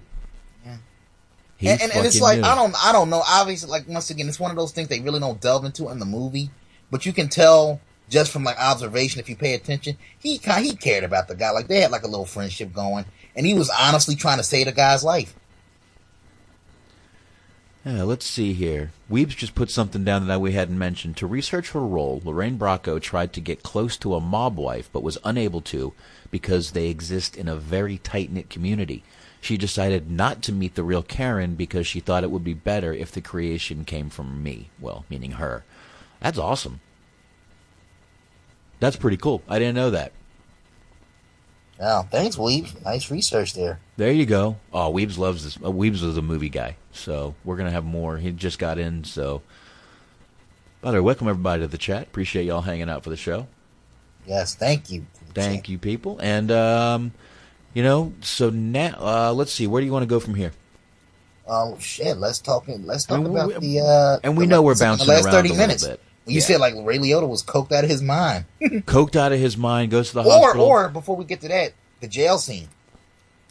[1.60, 2.44] He and, and, and it's like knew.
[2.44, 3.22] I don't I don't know.
[3.28, 5.98] Obviously, like once again, it's one of those things they really don't delve into in
[5.98, 6.50] the movie,
[6.90, 9.98] but you can tell just from like observation if you pay attention.
[10.18, 11.50] He he cared about the guy.
[11.50, 13.04] Like they had like a little friendship going,
[13.36, 15.34] and he was honestly trying to save the guy's life.
[17.84, 18.92] Yeah, let's see here.
[19.10, 21.18] Weebs just put something down that we hadn't mentioned.
[21.18, 25.02] To research her role, Lorraine Bracco tried to get close to a mob wife, but
[25.02, 25.92] was unable to
[26.30, 29.02] because they exist in a very tight knit community.
[29.40, 32.92] She decided not to meet the real Karen because she thought it would be better
[32.92, 34.68] if the creation came from me.
[34.78, 35.64] Well, meaning her.
[36.20, 36.80] That's awesome.
[38.80, 39.42] That's pretty cool.
[39.48, 40.12] I didn't know that.
[41.82, 42.84] Oh, thanks, Weeb.
[42.84, 43.80] Nice research there.
[43.96, 44.58] There you go.
[44.72, 45.56] Oh, Weebs loves this.
[45.56, 48.18] Uh, Weebs was a movie guy, so we're gonna have more.
[48.18, 49.40] He just got in, so.
[50.82, 52.02] By the way, welcome everybody to the chat.
[52.02, 53.46] Appreciate y'all hanging out for the show.
[54.26, 55.06] Yes, thank you.
[55.34, 56.18] Thank you, people.
[56.20, 57.12] And um,
[57.74, 59.66] you know, so now uh, let's see.
[59.66, 60.52] Where do you want to go from here?
[61.46, 62.16] Oh shit!
[62.16, 62.64] Let's talk.
[62.68, 63.80] Let's talk And we- about the.
[63.80, 65.86] uh and we the- know we're the bouncing last around thirty a little minutes.
[65.86, 66.00] bit.
[66.26, 66.40] You Yeah.
[66.42, 69.90] said like Ray Liotta was coked out of his mind, Coked out of his mind,
[69.90, 70.66] goes to the or hospital.
[70.66, 72.68] or before we get to that, the jail scene.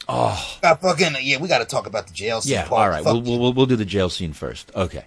[0.07, 1.39] oh, Got fucking yeah.
[1.39, 2.53] We got to talk about the jail scene.
[2.53, 2.67] yeah.
[2.67, 2.77] Paul.
[2.77, 4.71] All right, we'll, we'll we'll do the jail scene first.
[4.75, 5.03] Okay.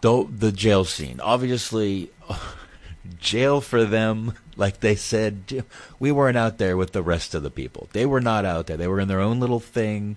[0.00, 2.10] Though the jail scene, obviously,
[3.18, 4.34] jail for them.
[4.54, 5.64] Like they said,
[5.98, 7.88] we weren't out there with the rest of the people.
[7.94, 8.76] They were not out there.
[8.76, 10.16] They were in their own little thing.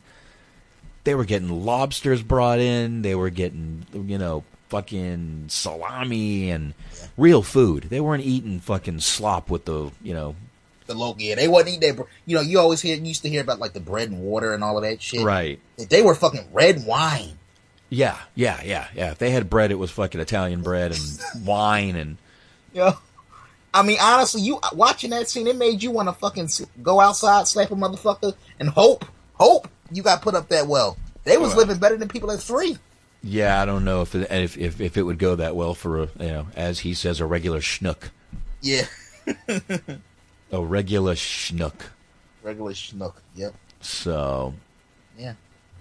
[1.05, 3.01] They were getting lobsters brought in.
[3.01, 6.73] They were getting, you know, fucking salami and
[7.15, 7.83] real food.
[7.83, 10.35] They weren't eating fucking slop with the, you know,
[10.87, 11.21] the local.
[11.21, 12.05] Yeah, they wasn't eating that.
[12.25, 14.65] You know, you always hear used to hear about like the bread and water and
[14.65, 15.23] all of that shit.
[15.23, 15.61] Right.
[15.77, 17.37] They were fucking red wine.
[17.89, 19.11] yeah, yeah, yeah, yeah.
[19.11, 22.17] If they had bread, it was fucking Italian bread and wine and
[22.75, 22.93] Yeah.
[23.73, 26.49] I mean, honestly, you watching that scene, it made you want to fucking
[26.83, 30.97] go outside, slap a motherfucker, and hope, hope you got put up that well.
[31.23, 31.59] They was Well.
[31.59, 32.77] living better than people at three.
[33.23, 36.03] Yeah, I don't know if it, if, if if it would go that well for
[36.03, 38.09] a you know, as he says, a regular schnook,
[38.61, 38.85] Yeah,
[40.51, 41.73] a regular schnook.
[42.43, 43.13] regular schnook.
[43.35, 43.55] Yep.
[43.81, 44.53] So
[45.17, 45.33] Yeah.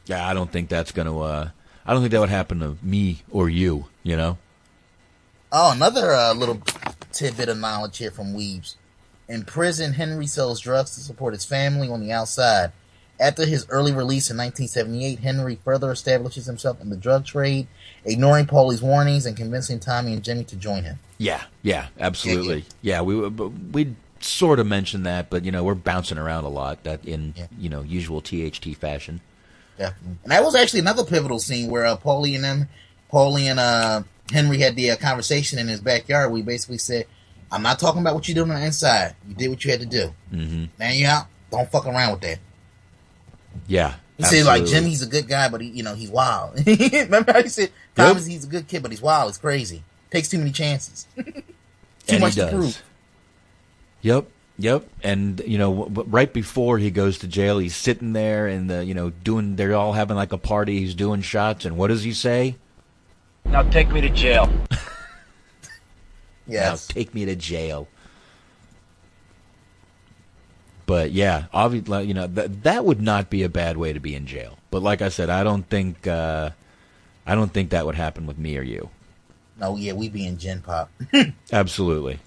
[0.07, 1.19] yeah, I don't think that's gonna.
[1.21, 1.49] Uh,
[1.85, 3.87] I don't think that would happen to me or you.
[4.03, 4.39] You know.
[5.57, 6.61] Oh, another uh, little
[7.13, 8.75] tidbit of knowledge here from Weebs.
[9.29, 12.73] In prison, Henry sells drugs to support his family on the outside.
[13.21, 17.69] After his early release in 1978, Henry further establishes himself in the drug trade,
[18.05, 20.99] ignoring Paulie's warnings and convincing Tommy and Jimmy to join him.
[21.19, 22.65] Yeah, yeah, absolutely.
[22.83, 26.49] Yeah, we but we sort of mentioned that, but you know, we're bouncing around a
[26.49, 26.83] lot.
[26.83, 29.21] That in you know usual THT fashion.
[29.79, 32.69] Yeah, and that was actually another pivotal scene where uh, Paulie and them,
[33.13, 34.03] Paulie and uh,
[34.33, 36.33] Henry had the uh, conversation in his backyard.
[36.33, 37.07] We basically said,
[37.53, 39.15] "I'm not talking about what you did on the inside.
[39.29, 40.15] You did what you had to do.
[40.33, 40.65] Mm-hmm.
[40.79, 41.27] Now you out.
[41.51, 42.39] Don't fuck around with that."
[43.69, 44.73] Yeah, He said like absolutely.
[44.91, 46.59] Jimmy's a good guy, but he, you know he's wild.
[46.67, 48.27] Remember how he said Thomas?
[48.27, 49.31] He's a good kid, but he's wild.
[49.31, 49.85] He's crazy.
[50.11, 51.07] Takes too many chances.
[51.17, 51.33] too
[52.09, 52.83] And much to prove.
[54.03, 54.27] Yep,
[54.59, 54.89] yep.
[55.03, 58.95] And you know, right before he goes to jail, he's sitting there and the you
[58.95, 59.57] know doing.
[59.57, 60.81] They're all having like a party.
[60.81, 62.57] He's doing shots, and what does he say?
[63.47, 64.51] Now take me to jail.
[66.47, 66.89] Yes.
[66.89, 67.89] Now take me to jail.
[70.87, 74.15] But yeah, obviously, you know that that would not be a bad way to be
[74.15, 74.59] in jail.
[74.71, 76.51] But like I said, I don't think uh,
[77.27, 78.91] I don't think that would happen with me or you.
[79.59, 80.91] No, yeah, we be in Gen Pop.
[81.53, 82.19] Absolutely,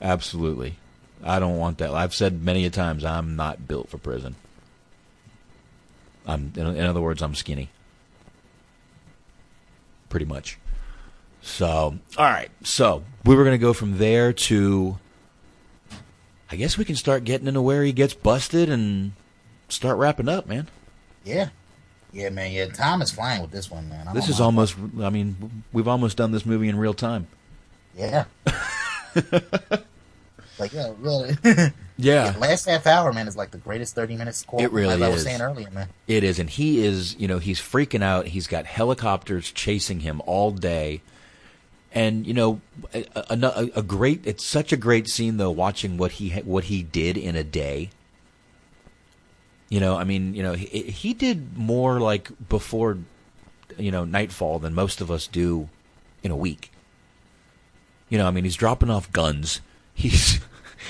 [0.00, 0.76] absolutely.
[1.22, 1.92] I don't want that.
[1.94, 4.34] I've said many a times I'm not built for prison.
[6.26, 7.68] I'm in, in other words, I'm skinny.
[10.14, 10.60] Pretty much.
[11.42, 12.48] So, all right.
[12.62, 14.96] So we were going to go from there to.
[16.52, 19.10] I guess we can start getting into where he gets busted and
[19.68, 20.68] start wrapping up, man.
[21.24, 21.48] yeah,
[22.12, 22.52] yeah, man.
[22.52, 24.06] Yeah, time is flying with this one, man.
[24.06, 24.44] I This is know.
[24.44, 24.76] almost.
[25.02, 27.26] I mean, we've almost done this movie in real time.
[27.96, 28.26] Yeah.
[30.58, 30.92] like yeah,
[31.44, 31.70] yeah.
[31.96, 32.34] Yeah.
[32.38, 34.60] Last half hour, man, is like the greatest thirty minutes score.
[34.60, 35.88] It really as I was saying earlier, man.
[36.06, 37.16] It is, and he is.
[37.16, 38.26] You know, he's freaking out.
[38.28, 41.02] He's got helicopters chasing him all day,
[41.92, 42.60] and you know,
[42.92, 44.26] a, a, a great.
[44.26, 47.90] It's such a great scene though, watching what he what he did in a day.
[49.68, 52.98] You know, I mean, you know, he, he did more like before,
[53.78, 55.68] you know, nightfall than most of us do
[56.22, 56.70] in a week.
[58.08, 59.60] You know, I mean, he's dropping off guns.
[59.94, 60.40] He's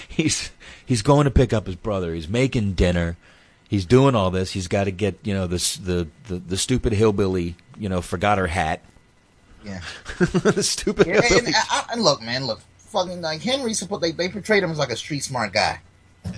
[0.09, 0.51] he's
[0.85, 2.15] he's going to pick up his brother.
[2.15, 3.17] He's making dinner.
[3.69, 4.53] He's doing all this.
[4.53, 7.57] He's got to get you know this the the, the stupid hillbilly.
[7.79, 8.81] You know, forgot her hat.
[9.65, 9.81] Yeah.
[10.19, 11.53] the stupid Yeah, and, hillbilly.
[11.73, 13.73] and, and look, man, look, fucking like Henry.
[13.75, 15.81] They they portrayed him as like a street smart guy.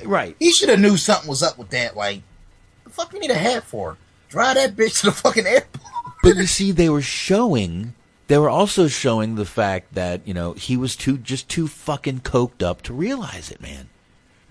[0.04, 0.34] Right.
[0.38, 1.96] He should have knew something was up with that.
[1.96, 2.22] Like,
[2.84, 3.96] the fuck you need a hat for?
[4.28, 5.82] Drive that bitch to the fucking airport.
[6.22, 7.94] but you see, they were showing.
[8.28, 12.20] They were also showing the fact that you know he was too just too fucking
[12.20, 13.88] coked up to realize it, man.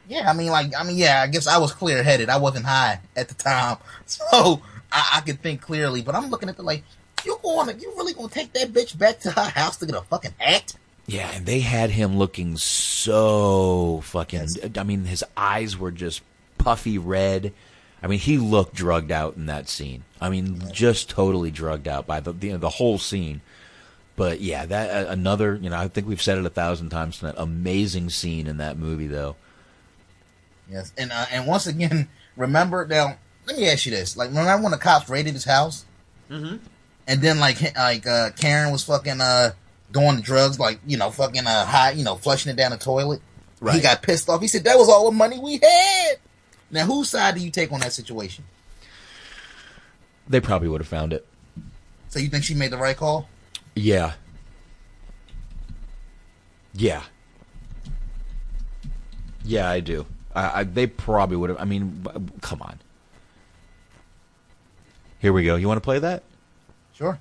[0.07, 2.29] Yeah, I mean, like, I mean, yeah, I guess I was clear headed.
[2.29, 4.61] I wasn't high at the time, so
[4.91, 6.01] I, I could think clearly.
[6.01, 6.83] But I'm looking at the like,
[7.25, 10.01] you going, you really gonna take that bitch back to her house to get a
[10.01, 10.77] fucking act?
[11.07, 14.47] Yeah, and they had him looking so fucking.
[14.77, 16.21] I mean, his eyes were just
[16.57, 17.53] puffy red.
[18.01, 20.03] I mean, he looked drugged out in that scene.
[20.21, 23.41] I mean, just totally drugged out by the the, the whole scene.
[24.15, 25.55] But yeah, that uh, another.
[25.61, 27.35] You know, I think we've said it a thousand times tonight.
[27.37, 29.35] Amazing scene in that movie, though.
[30.71, 33.17] Yes, and uh, and once again, remember now.
[33.45, 35.85] Let me ask you this: like, remember when the cops raided his house,
[36.31, 36.55] Mm-hmm.
[37.07, 39.51] and then like like uh, Karen was fucking uh
[39.91, 43.21] doing drugs, like you know, fucking uh high, you know, flushing it down the toilet.
[43.59, 43.75] Right.
[43.75, 44.41] He got pissed off.
[44.41, 46.15] He said that was all the money we had.
[46.71, 48.43] Now, whose side do you take on that situation?
[50.27, 51.27] They probably would have found it.
[52.09, 53.29] So you think she made the right call?
[53.75, 54.13] Yeah.
[56.73, 57.03] Yeah.
[59.43, 60.05] Yeah, I do.
[60.33, 61.59] I, I they probably would have.
[61.59, 62.05] I mean,
[62.41, 62.79] come on.
[65.19, 65.55] Here we go.
[65.55, 66.23] You want to play that?
[66.93, 67.19] Sure.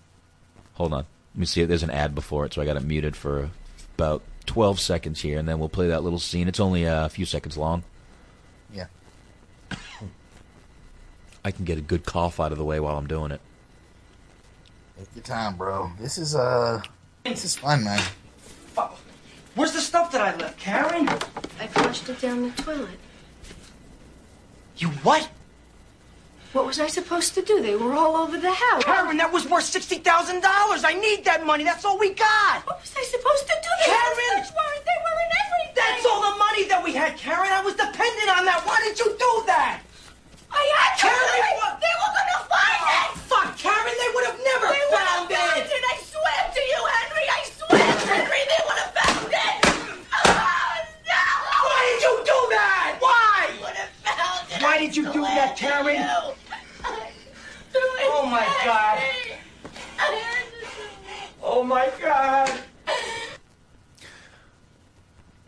[0.74, 1.06] Hold on.
[1.34, 3.50] Let me see if there's an ad before it, so I got it muted for
[3.96, 6.48] about 12 seconds here, and then we'll play that little scene.
[6.48, 7.82] It's only uh, a few seconds long.
[8.72, 8.86] Yeah.
[11.44, 13.40] I can get a good cough out of the way while I'm doing it.
[14.98, 15.90] Take your time, bro.
[16.00, 16.80] This is uh,
[17.24, 18.00] this is fun, man.
[18.78, 18.96] Oh,
[19.54, 21.08] Where's the stuff that I left, Karen?
[21.08, 22.98] I flushed it down the toilet.
[24.76, 25.28] You what?
[26.52, 27.60] What was I supposed to do?
[27.60, 28.84] They were all over the house.
[28.84, 30.84] Karen, that was worth sixty thousand dollars.
[30.84, 31.64] I need that money.
[31.64, 32.62] That's all we got.
[32.66, 33.70] What was I supposed to do?
[33.82, 34.38] The Karen!
[34.38, 34.84] house weren't.
[34.86, 35.74] They were in everything.
[35.74, 37.50] That's all the money that we had, Karen.
[37.50, 38.62] I was dependent on that.
[38.64, 39.82] Why did you do that?
[40.54, 41.02] I had to.
[41.10, 41.74] Karen, They, what?
[41.82, 43.18] they were gonna find Oh, it.
[43.28, 43.94] fuck, Karen.
[43.98, 45.74] They would have never They would found have found it.
[45.74, 45.84] it.
[45.84, 47.26] I swear to you, Henry.
[47.28, 48.42] I swear, Henry.
[48.48, 49.58] They would have found it.
[50.14, 50.30] Oh
[51.10, 51.26] no!
[51.66, 52.96] Why did you do that?
[53.02, 53.50] Why?
[53.50, 54.62] They Would have found it.
[54.62, 55.98] Why did you do that, Karen?
[55.98, 56.34] you.
[57.74, 58.98] Do it, Oh, my God.
[58.98, 59.38] Henry.
[59.98, 61.30] I had to do it.
[61.42, 62.50] Oh my God.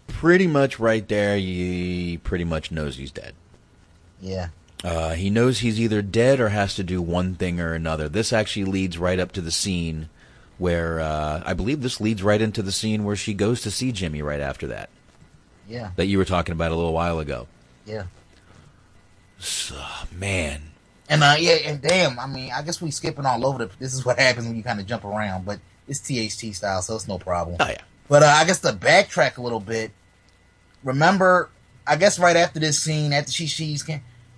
[0.08, 3.34] Pretty much right there, he pretty much knows he's dead.
[4.20, 4.48] Yeah.
[4.86, 8.08] Uh, he knows he's either dead or has to do one thing or another.
[8.08, 10.08] This actually leads right up to the scene
[10.58, 13.90] where uh, I believe this leads right into the scene where she goes to see
[13.90, 14.88] Jimmy right after that.
[15.68, 15.90] Yeah.
[15.96, 17.48] That you were talking about a little while ago.
[17.84, 18.04] Yeah.
[19.38, 19.74] So,
[20.12, 20.62] man,
[21.08, 23.70] And uh, yeah, and damn, I mean, I guess we're skipping all over the.
[23.78, 25.58] This is what happens when you kind of jump around, but
[25.88, 27.56] it's THT style, so it's no problem.
[27.60, 27.82] Oh yeah.
[28.08, 29.90] But uh, I guess to backtrack a little bit,
[30.84, 31.50] remember,
[31.86, 33.84] I guess right after this scene, after she she's,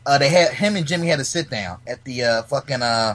[0.09, 3.15] uh, they had him and Jimmy had a sit down at the uh fucking uh,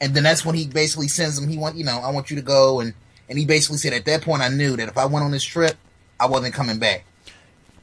[0.00, 1.48] and then that's when he basically sends him.
[1.48, 2.92] He want you know, I want you to go, and
[3.28, 5.44] and he basically said at that point I knew that if I went on this
[5.44, 5.76] trip,
[6.18, 7.04] I wasn't coming back.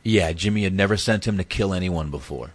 [0.03, 2.51] yeah, Jimmy had never sent him to kill anyone before.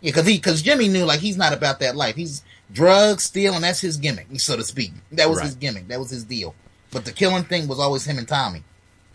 [0.00, 2.16] Yeah, because he because Jimmy knew like he's not about that life.
[2.16, 2.42] He's
[2.72, 3.60] drugs, stealing.
[3.60, 4.92] That's his gimmick, so to speak.
[5.12, 5.88] That was his gimmick.
[5.88, 6.54] That was his deal.
[6.90, 8.64] But the killing thing was always him and Tommy.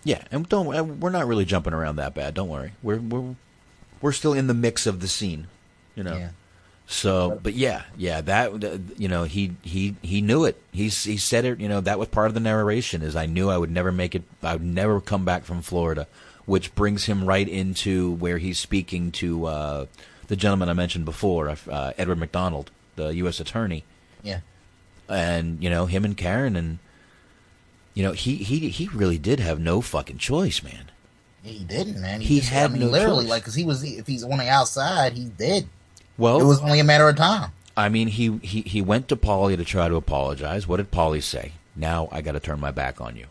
[0.06, 2.36] Yeah, and don't uh, we're not really jumping around that bad.
[2.36, 3.36] Don't worry, we're we're
[4.02, 5.48] we're still in the mix of the scene,
[5.95, 6.15] you know.
[6.17, 6.30] Yeah.
[6.88, 8.51] So, but yeah, yeah, that
[8.97, 10.61] you know, he he he knew it.
[10.72, 11.59] He's he said it.
[11.59, 13.01] You know, that was part of the narration.
[13.01, 14.22] Is I knew I would never make it.
[14.43, 16.05] I would never come back from Florida,
[16.45, 19.85] which brings him right into where he's speaking to uh,
[20.27, 23.39] the gentleman I mentioned before, uh, Edward McDonald, the U.S.
[23.39, 23.84] attorney,
[24.22, 24.41] Yeah.
[25.09, 26.77] and you know him and Karen, and
[27.95, 30.91] you know he he he really did have no fucking choice, man.
[31.41, 32.22] He didn't, man.
[32.22, 33.30] He just- had I mean, no literally, choice.
[33.31, 35.67] like, because he was if he's on the outside, he's dead.
[36.18, 37.52] Well, it was only a matter of time.
[37.78, 40.66] I mean, he, he, he went to Paulie to try to apologize.
[40.68, 41.54] What did Paulie say?
[41.76, 43.26] Now I got to turn my back on you.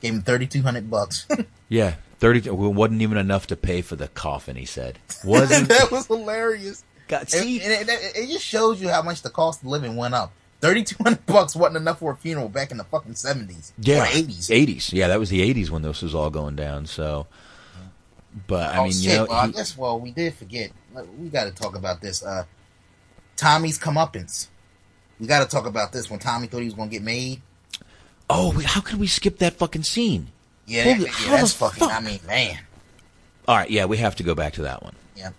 [0.00, 1.26] Gave him thirty two hundred bucks.
[1.70, 2.48] Yeah, thirty.
[2.48, 4.56] Well, wasn't even enough to pay for the coffin.
[4.56, 5.68] He said wasn't.
[5.68, 6.82] that was hilarious.
[7.08, 9.96] God, see- and it, it- it just shows you how much the cost of living
[9.96, 10.32] went up.
[10.62, 13.74] Thirty two hundred bucks wasn't enough for a funeral back in the fucking seventies.
[13.78, 14.50] yeah, eighties.
[14.50, 14.94] Eighties.
[14.94, 16.86] Yeah, that was the eighties when this was all going down.
[16.86, 17.26] So,
[18.46, 19.02] but I oh mean, shit!
[19.04, 20.70] you know, well, I guess well we did forget.
[21.18, 22.22] We got to talk about this.
[22.24, 22.44] Uh,
[23.36, 24.48] Tommy's comeuppance.
[25.20, 27.40] We got to talk about this when Tommy thought he was going to get made.
[28.30, 30.28] oh, how could we skip that fucking scene?
[30.66, 31.78] Yeah, Holy- that- yeah that's fucking.
[31.80, 31.92] fuck?
[31.92, 32.58] I mean, man.
[33.46, 34.94] All right, yeah, we have to go back to that one.
[35.16, 35.30] Yeah.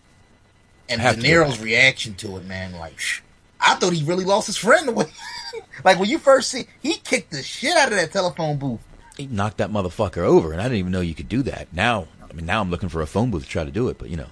[0.90, 1.22] And Have De.
[1.28, 3.22] Niro's reaction to it, man, like, shh,
[3.62, 5.06] I thought he really lost his friend away.
[5.84, 8.80] like when you first see, he kicked the shit out of that telephone booth.
[9.16, 11.68] He knocked that motherfucker over, and I didn't even know you could do that.
[11.72, 14.00] Now, I mean, now I'm looking for a phone booth to try to do it,
[14.00, 14.30] but you know,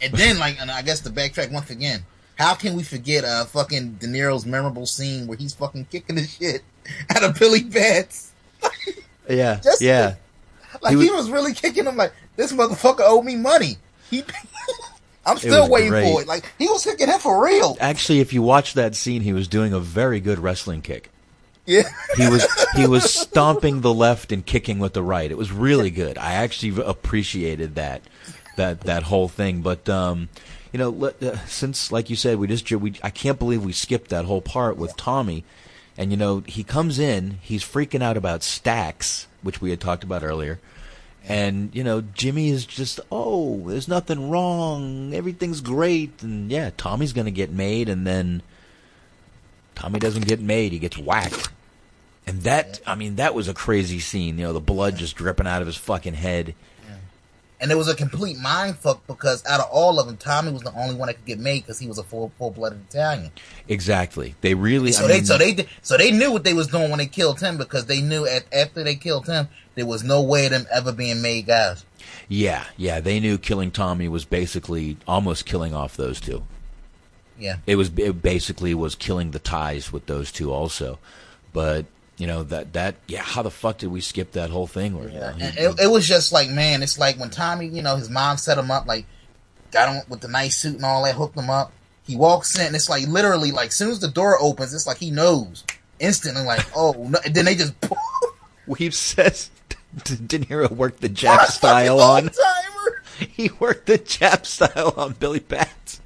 [0.00, 2.04] And then, like, and I guess to backtrack once again,
[2.36, 6.24] how can we forget uh fucking De Niro's memorable scene where he's fucking kicking the
[6.26, 6.62] shit
[7.10, 8.32] out of Billy Batts?
[9.28, 10.14] yeah, Just- yeah.
[10.82, 11.96] Like He he was- was, really kicking him.
[11.96, 13.78] Like this motherfucker owed me money.
[14.10, 14.22] He,
[15.26, 16.12] I'm still waiting great.
[16.12, 16.28] for it.
[16.28, 17.76] Like he was kicking him for real.
[17.80, 21.10] Actually, if you watch that scene, he was doing a very good wrestling kick.
[21.66, 21.82] Yeah.
[22.16, 22.46] He was
[22.76, 25.30] he was stomping the left and kicking with the right.
[25.30, 26.16] It was really good.
[26.16, 28.00] I actually appreciated that
[28.58, 29.62] that that whole thing.
[29.62, 30.28] But um,
[30.72, 33.72] you know, let, uh, since like you said, we just we I can't believe we
[33.72, 35.44] skipped that whole part with Tommy.
[35.96, 40.04] And you know, he comes in, he's freaking out about stacks, which we had talked
[40.04, 40.60] about earlier.
[41.26, 47.12] And you know, Jimmy is just, oh, there's nothing wrong, everything's great, and yeah, Tommy's
[47.12, 48.42] gonna get made, and then
[49.74, 51.50] Tommy doesn't get made, he gets whacked.
[52.28, 54.38] And that, I mean, that was a crazy scene.
[54.38, 56.54] You know, the blood just dripping out of his fucking head.
[57.60, 60.62] And it was a complete mind fuck because out of all of them, Tommy was
[60.62, 63.32] the only one that could get made because he was a full full blooded Italian.
[63.66, 64.36] Exactly.
[64.42, 64.92] They really.
[64.92, 67.06] So I they mean, so they so they knew what they was doing when they
[67.06, 70.52] killed him because they knew at, after they killed him there was no way of
[70.52, 71.84] them ever being made guys.
[72.28, 73.00] Yeah, yeah.
[73.00, 76.44] They knew killing Tommy was basically almost killing off those two.
[77.38, 77.56] Yeah.
[77.66, 80.98] It was it basically was killing the ties with those two also.
[81.52, 81.86] But
[82.18, 84.98] you know that that yeah, how the fuck did we skip that whole thing?
[84.98, 87.80] Where you know, he- it, it was just like man, it's like when Tommy, you
[87.80, 89.06] know, his mom set him up, like
[89.70, 91.72] got him with the nice suit and all that, hooked him up.
[92.06, 94.98] He walks in, and it's like literally like soon as the door opens, it's like
[94.98, 95.64] he knows
[96.00, 97.74] instantly, like oh, no, and then they just
[98.66, 99.50] Weave says
[100.04, 102.30] De Niro worked the Jap style on.
[103.18, 106.00] He worked the Jap style on Billy Batts.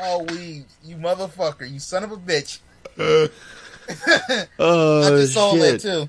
[0.00, 2.58] oh we you motherfucker, you son of a bitch.
[4.58, 5.80] Oh I just oh, saw that shit.
[5.80, 6.08] too.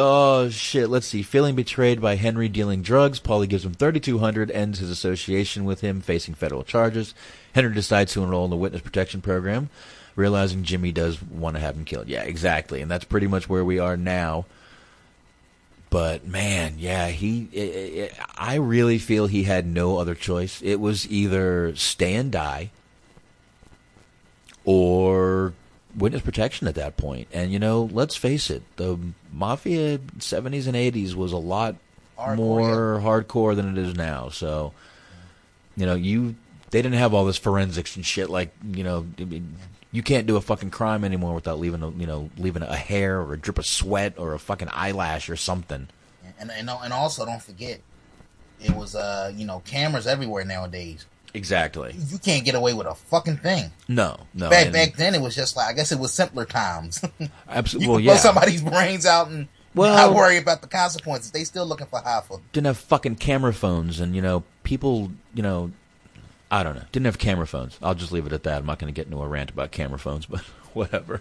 [0.00, 0.88] Oh shit!
[0.88, 1.22] Let's see.
[1.22, 4.50] Feeling betrayed by Henry dealing drugs, Paulie gives him thirty two hundred.
[4.52, 7.14] Ends his association with him, facing federal charges.
[7.52, 9.70] Henry decides to enroll in the witness protection program,
[10.14, 12.06] realizing Jimmy does want to have him killed.
[12.06, 14.46] Yeah, exactly, and that's pretty much where we are now.
[15.90, 17.48] But man, yeah, he.
[17.56, 20.62] i i I really feel he had no other choice.
[20.62, 22.70] It was either stay and die,
[24.64, 25.54] or
[25.98, 27.28] witness protection at that point.
[27.32, 28.98] And you know, let's face it, the
[29.32, 31.76] mafia seventies and eighties was a lot
[32.18, 34.28] Hardcore, more hardcore than it is now.
[34.30, 34.72] So,
[35.76, 36.34] you know, you
[36.70, 38.28] they didn't have all this forensics and shit.
[38.28, 39.06] Like, you know,
[39.92, 43.20] you can't do a fucking crime anymore without leaving a you know leaving a hair
[43.20, 45.88] or a drip of sweat or a fucking eyelash or something.
[46.38, 47.80] And and and also don't forget,
[48.60, 51.06] it was uh you know cameras everywhere nowadays.
[51.34, 51.94] Exactly.
[52.10, 53.70] You can't get away with a fucking thing.
[53.88, 54.48] No, no.
[54.50, 57.02] back and- back then it was just like I guess it was simpler times.
[57.48, 57.88] Absolutely.
[57.88, 61.30] Well, could blow somebody's brains out and Well- not worry about the consequences.
[61.30, 62.40] They still looking for half of.
[62.52, 65.70] didn't have fucking camera phones and you know people you know
[66.50, 68.78] i don't know didn't have camera phones i'll just leave it at that i'm not
[68.78, 70.40] going to get into a rant about camera phones but
[70.74, 71.20] whatever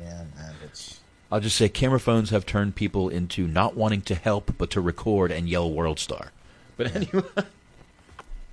[0.00, 0.54] Yeah, man.
[0.64, 1.00] It's,
[1.30, 4.80] i'll just say camera phones have turned people into not wanting to help but to
[4.80, 6.32] record and yell world star
[6.76, 7.22] but anyway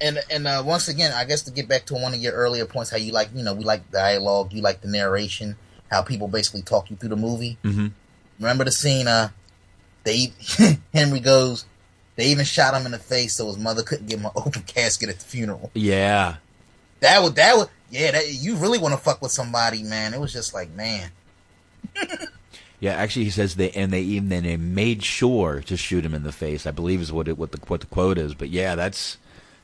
[0.02, 2.66] and and uh, once again, I guess to get back to one of your earlier
[2.66, 5.56] points, how you like you know we like dialogue, you like the narration,
[5.92, 7.58] how people basically talk you through the movie.
[7.64, 7.88] mm-hmm.
[8.40, 9.08] Remember the scene?
[9.08, 9.30] Uh,
[10.04, 10.34] they
[10.94, 11.66] Henry goes.
[12.16, 14.64] They even shot him in the face so his mother couldn't give him an open
[14.64, 15.72] casket at the funeral.
[15.74, 16.36] yeah
[17.00, 18.12] That would that would yeah.
[18.12, 20.14] That, you really want to fuck with somebody, man.
[20.14, 21.12] It was just like man.
[22.80, 26.14] yeah actually he says they and they even then they made sure to shoot him
[26.14, 28.50] in the face i believe is what it what the what the quote is but
[28.50, 29.18] yeah that's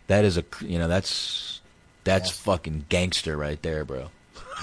[0.08, 1.62] that is a you know that's
[2.04, 4.10] that's fucking gangster right there bro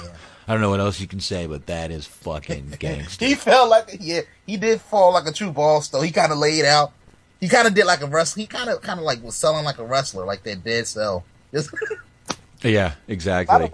[0.47, 3.69] i don't know what else you can say but that is fucking gangster He felt
[3.69, 6.01] like yeah, he did fall like a true boss though.
[6.03, 6.93] He kind of laid out.
[7.41, 8.43] He kind of did like a wrestler.
[8.43, 11.25] He kind of kind of like was selling like a wrestler, like that dead cell.
[11.53, 11.75] Just
[12.63, 13.71] Yeah, exactly.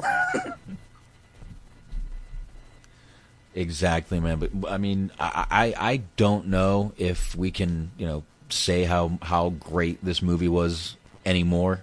[3.54, 4.38] Exactly, man.
[4.38, 9.18] But I mean, I, I I don't know if we can you know say how
[9.20, 10.96] how great this movie was
[11.28, 11.82] anymore.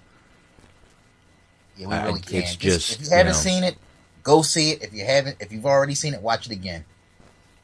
[1.77, 2.38] Yeah, we I- really can.
[2.41, 3.77] it's just, if you haven't you know- seen it,
[4.23, 4.84] go see it.
[4.84, 6.84] If you haven't, if you've already seen it, watch it again.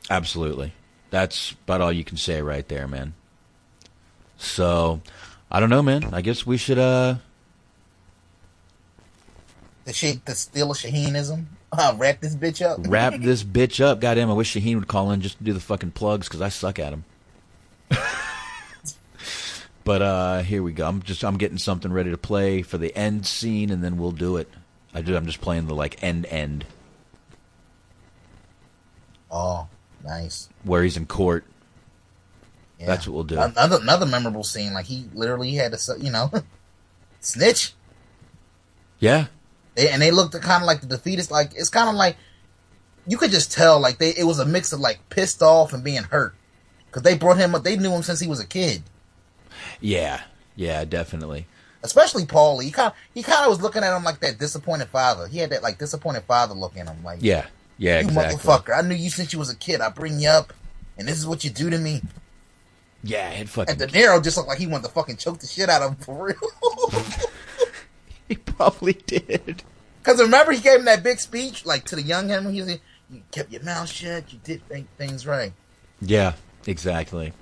[0.10, 0.74] Absolutely.
[1.10, 3.14] That's about all you can say right there, man.
[4.38, 5.02] So,
[5.52, 6.14] I don't know, man.
[6.14, 7.16] I guess we should uh
[9.86, 11.46] The shit, the still a Shaheenism.
[11.74, 12.80] Uh, wrap this bitch up.
[12.86, 14.02] wrap this bitch up.
[14.02, 16.50] Goddamn, I wish Shaheen would call in just to do the fucking plugs because I
[16.50, 17.06] suck at them.
[19.92, 20.88] but uh here we go.
[20.88, 24.14] I'm just I'm getting something ready to play for the end scene, and then we'll
[24.14, 24.48] do it.
[24.94, 25.18] I do.
[25.18, 26.64] I'm just playing the like end end
[29.30, 29.68] Oh,
[30.02, 30.48] nice.
[30.64, 31.44] where he's in court.
[32.80, 32.86] Yeah.
[32.86, 33.38] That's what we'll do.
[33.38, 36.32] Another another memorable scene, like he literally had to, you know,
[37.20, 37.74] snitch.
[38.98, 39.26] Yeah,
[39.76, 41.32] They, and they looked kind of like the defeatist.
[41.32, 42.16] Like it's kind of like
[43.06, 45.84] you could just tell, like they it was a mix of like pissed off and
[45.84, 46.34] being hurt
[46.86, 47.66] because they brought him up.
[47.66, 48.84] They knew him since he was a kid.
[49.82, 50.22] Yeah,
[50.56, 51.48] yeah, definitely.
[51.84, 52.64] Especially Paulie.
[52.66, 55.28] He kind of he kind of was looking at him like that disappointed father.
[55.28, 57.04] He had that like disappointed father look in him.
[57.04, 57.48] Like Yeah,
[57.78, 58.38] yeah, you exactly.
[58.38, 58.78] motherfucker.
[58.78, 59.82] I knew you since you was a kid.
[59.82, 60.54] I bring you up,
[60.98, 62.02] and this is what you do to me.
[63.04, 63.72] Yeah, it fucking.
[63.72, 65.92] And De Niro just looked like he wanted to fucking choke the shit out of
[65.92, 66.92] him for real.
[68.28, 69.64] he probably did.
[70.04, 72.52] Because remember, he gave him that big speech, like to the young him.
[72.52, 72.80] He said,
[73.10, 74.32] "You kept your mouth shut.
[74.32, 75.54] You did th- things right."
[76.00, 76.34] Yeah,
[76.68, 77.34] exactly.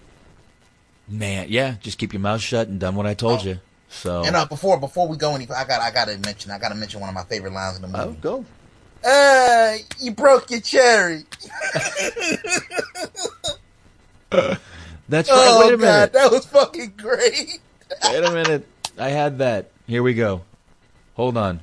[1.09, 3.59] Man, yeah, just keep your mouth shut and done what I told you.
[3.89, 6.59] So, And uh, before before we go any, I got I got to mention I
[6.59, 8.17] got to mention one of my favorite lines in the movie.
[8.21, 8.45] Oh, go.
[9.03, 11.23] Uh, you broke your cherry.
[14.29, 14.59] that's right.
[15.29, 16.13] oh Wait a god, minute.
[16.13, 17.59] that was fucking great.
[18.03, 18.67] Wait a minute.
[18.97, 19.71] I had that.
[19.87, 20.41] Here we go.
[21.15, 21.61] Hold on.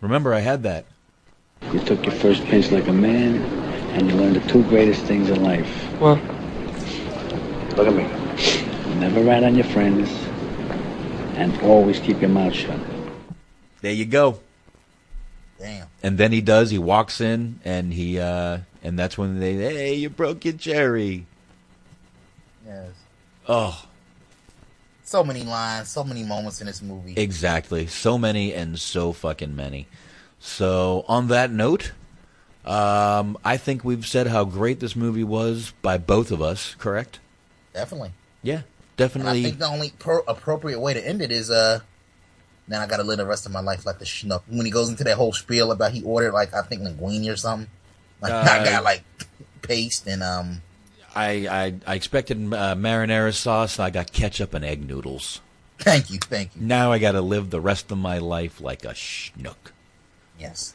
[0.00, 0.86] Remember, I had that.
[1.72, 3.42] You took your first pinch like a man,
[3.92, 5.68] and you learned the two greatest things in life.
[6.00, 6.16] Well,
[7.76, 8.23] look at me.
[8.98, 10.08] Never rat on your friends,
[11.36, 12.78] and always keep your mouth shut.
[13.82, 14.40] There you go.
[15.58, 15.88] Damn.
[16.02, 16.70] And then he does.
[16.70, 21.26] He walks in, and he, uh, and that's when they, hey, you broke your cherry.
[22.66, 22.92] Yes.
[23.48, 23.84] Oh,
[25.02, 27.14] So many lines, so many moments in this movie.
[27.16, 27.86] exactly.
[27.86, 29.86] So many and so fucking many.
[30.40, 31.92] So, on that note,
[32.64, 36.74] um, I think we've said how great this movie was by both of us.
[36.78, 37.18] Correct?
[37.74, 38.12] Definitely.
[38.42, 38.62] Yeah,
[38.98, 41.80] And I think the only pro- appropriate way to end it is uh.
[42.66, 44.42] Then I gotta live the rest of my life like the schnook.
[44.48, 47.36] When he goes into that whole spiel about he ordered like I think linguine or
[47.36, 47.68] something.
[48.22, 49.02] Like I Uh, got like
[49.62, 50.62] paste and um
[51.14, 53.78] I, I I expected uh, marinara sauce.
[53.78, 55.40] and I got ketchup and egg noodles.
[55.78, 56.62] Thank you, thank you.
[56.62, 59.72] Now I got to live the rest of my life like a schnook.
[60.38, 60.74] Yes.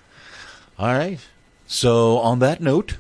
[0.77, 1.19] All right.
[1.67, 2.97] So on that note,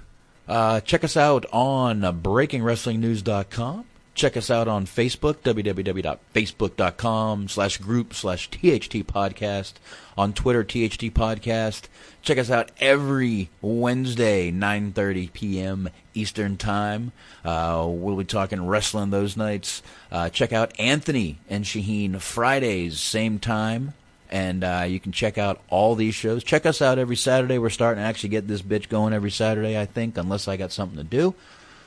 [0.47, 3.85] uh, check us out on uh, BreakingWrestlingNews.com.
[4.19, 9.75] Check us out on Facebook, www.facebook.com slash group slash THT podcast.
[10.17, 11.83] On Twitter, THT podcast.
[12.21, 15.89] Check us out every Wednesday, 9.30 p.m.
[16.13, 17.13] Eastern Time.
[17.45, 19.81] Uh, we'll be talking wrestling those nights.
[20.11, 23.93] Uh, check out Anthony and Shaheen Fridays, same time.
[24.29, 26.43] And uh, you can check out all these shows.
[26.43, 27.57] Check us out every Saturday.
[27.57, 30.73] We're starting to actually get this bitch going every Saturday, I think, unless I got
[30.73, 31.35] something to do.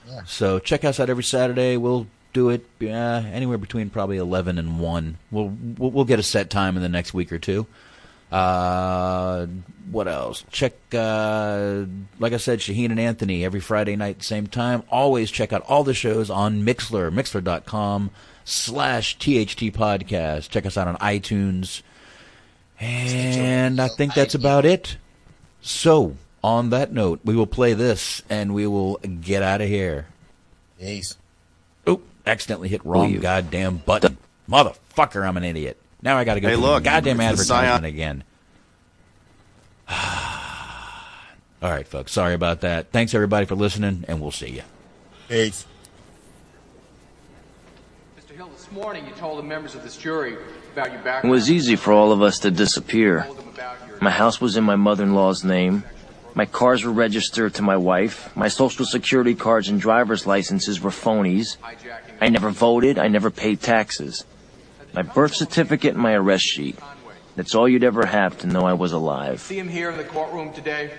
[0.09, 0.23] Yeah.
[0.25, 1.77] So check us out every Saturday.
[1.77, 5.19] We'll do it uh, anywhere between probably eleven and one.
[5.31, 7.67] We'll, we'll get a set time in the next week or two.
[8.33, 9.47] Uh,
[9.91, 10.45] what else?
[10.51, 11.85] Check, uh,
[12.19, 14.83] like I said, Shaheen and Anthony every Friday night same time.
[14.91, 18.11] Always check out all the shows on Mixlr, mixlr.com
[18.45, 20.49] slash THT podcast.
[20.49, 21.83] Check us out on iTunes.
[22.81, 24.97] And I think that's about it.
[25.61, 30.07] So, on that note, we will play this and we will get out of here.
[30.81, 31.17] Peace.
[32.27, 34.19] Accidentally hit wrong you- goddamn button.
[34.49, 35.79] Motherfucker, I'm an idiot.
[36.03, 38.25] Now I gotta go Hey, look, goddamn it's the advertisement again.
[41.63, 42.11] All right, folks.
[42.13, 42.91] Sorry about that.
[42.91, 44.63] Thanks everybody for listening, and we'll see you.
[45.29, 45.65] Peace.
[48.19, 48.35] Mr.
[48.35, 50.37] Hill, this morning you told the members of this jury
[50.73, 51.25] about your background.
[51.27, 53.29] It was easy for all of us to disappear.
[54.01, 55.85] My house was in my mother-in-law's name.
[56.35, 58.35] My cars were registered to my wife.
[58.35, 61.59] My social security cards and driver's licenses were phonies.
[62.23, 63.01] I never voted.
[63.01, 64.25] I never paid taxes.
[64.95, 66.79] My birth certificate and my arrest sheet.
[67.35, 69.41] That's all you'd ever have to know I was alive.
[69.41, 70.93] See him here in the courtroom today?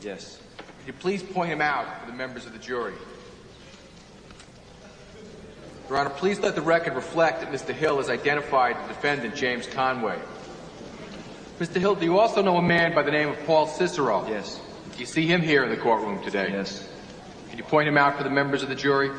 [0.00, 0.40] Yes.
[0.56, 2.94] Could you please point him out for the members of the jury?
[5.90, 7.74] Your Honor, please let the record reflect that Mr.
[7.74, 10.18] Hill has identified the defendant, James Conway.
[11.58, 11.76] Mr.
[11.76, 14.26] Hill, do you also know a man by the name of Paul Cicero?
[14.26, 14.58] Yes.
[14.94, 16.48] Do you see him here in the courtroom today?
[16.50, 16.88] Yes.
[17.50, 19.10] Can you point him out for the members of the jury?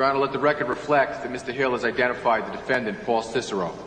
[0.00, 1.52] Your Honor, let the record reflect that Mr.
[1.52, 3.78] Hill has identified the defendant, Paul Cicero.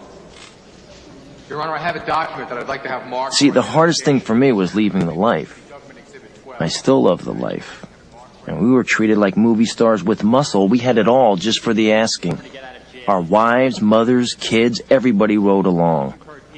[1.49, 3.34] Your Honor, I have a document that I'd like to have marked.
[3.34, 5.60] See, the hardest thing for me was leaving the life.
[6.60, 7.88] I still love the life.
[8.45, 10.68] And we were treated like movie stars with muscle.
[10.68, 12.40] We had it all just for the asking.
[13.07, 16.14] Our wives, mothers, kids, everybody rode along.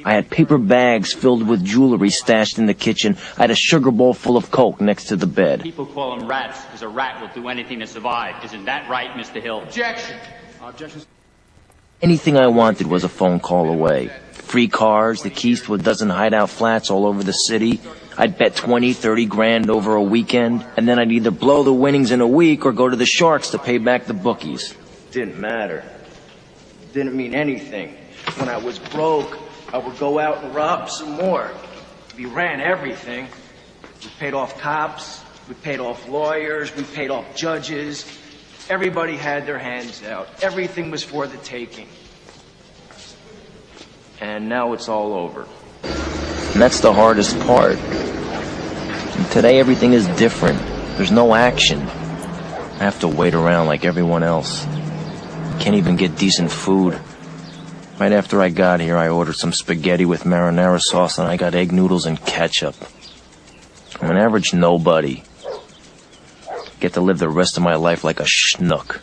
[0.06, 3.16] I had paper bags filled with jewelry stashed in the kitchen.
[3.36, 5.62] I had a sugar bowl full of coke next to the bed.
[5.64, 8.44] People call them rats because a rat will do anything to survive.
[8.44, 9.42] Isn't that right, Mr.
[9.42, 9.64] Hill?
[9.64, 10.16] Objection.
[10.62, 11.02] Objection.
[12.00, 14.12] Anything I wanted was a phone call away.
[14.30, 17.80] Free cars, the keys to a dozen hideout flats all over the city.
[18.16, 22.12] I'd bet 20, 30 grand over a weekend, and then I'd either blow the winnings
[22.12, 24.72] in a week or go to the Sharks to pay back the bookies.
[25.10, 25.82] Didn't matter.
[26.92, 27.96] Didn't mean anything.
[28.36, 29.36] When I was broke,
[29.72, 31.50] Uh, I would go out and rob some more.
[32.16, 33.28] We ran everything.
[34.02, 38.04] We paid off cops, we paid off lawyers, we paid off judges.
[38.68, 40.28] Everybody had their hands out.
[40.42, 41.88] Everything was for the taking.
[44.20, 45.46] And now it's all over.
[45.82, 47.76] And that's the hardest part.
[49.30, 50.58] Today everything is different.
[50.96, 51.80] There's no action.
[51.80, 54.64] I have to wait around like everyone else.
[55.60, 56.98] Can't even get decent food.
[57.98, 61.54] Right after I got here, I ordered some spaghetti with marinara sauce and I got
[61.54, 62.74] egg noodles and ketchup.
[64.02, 65.22] I'm an average nobody.
[66.78, 69.00] Get to live the rest of my life like a schnook.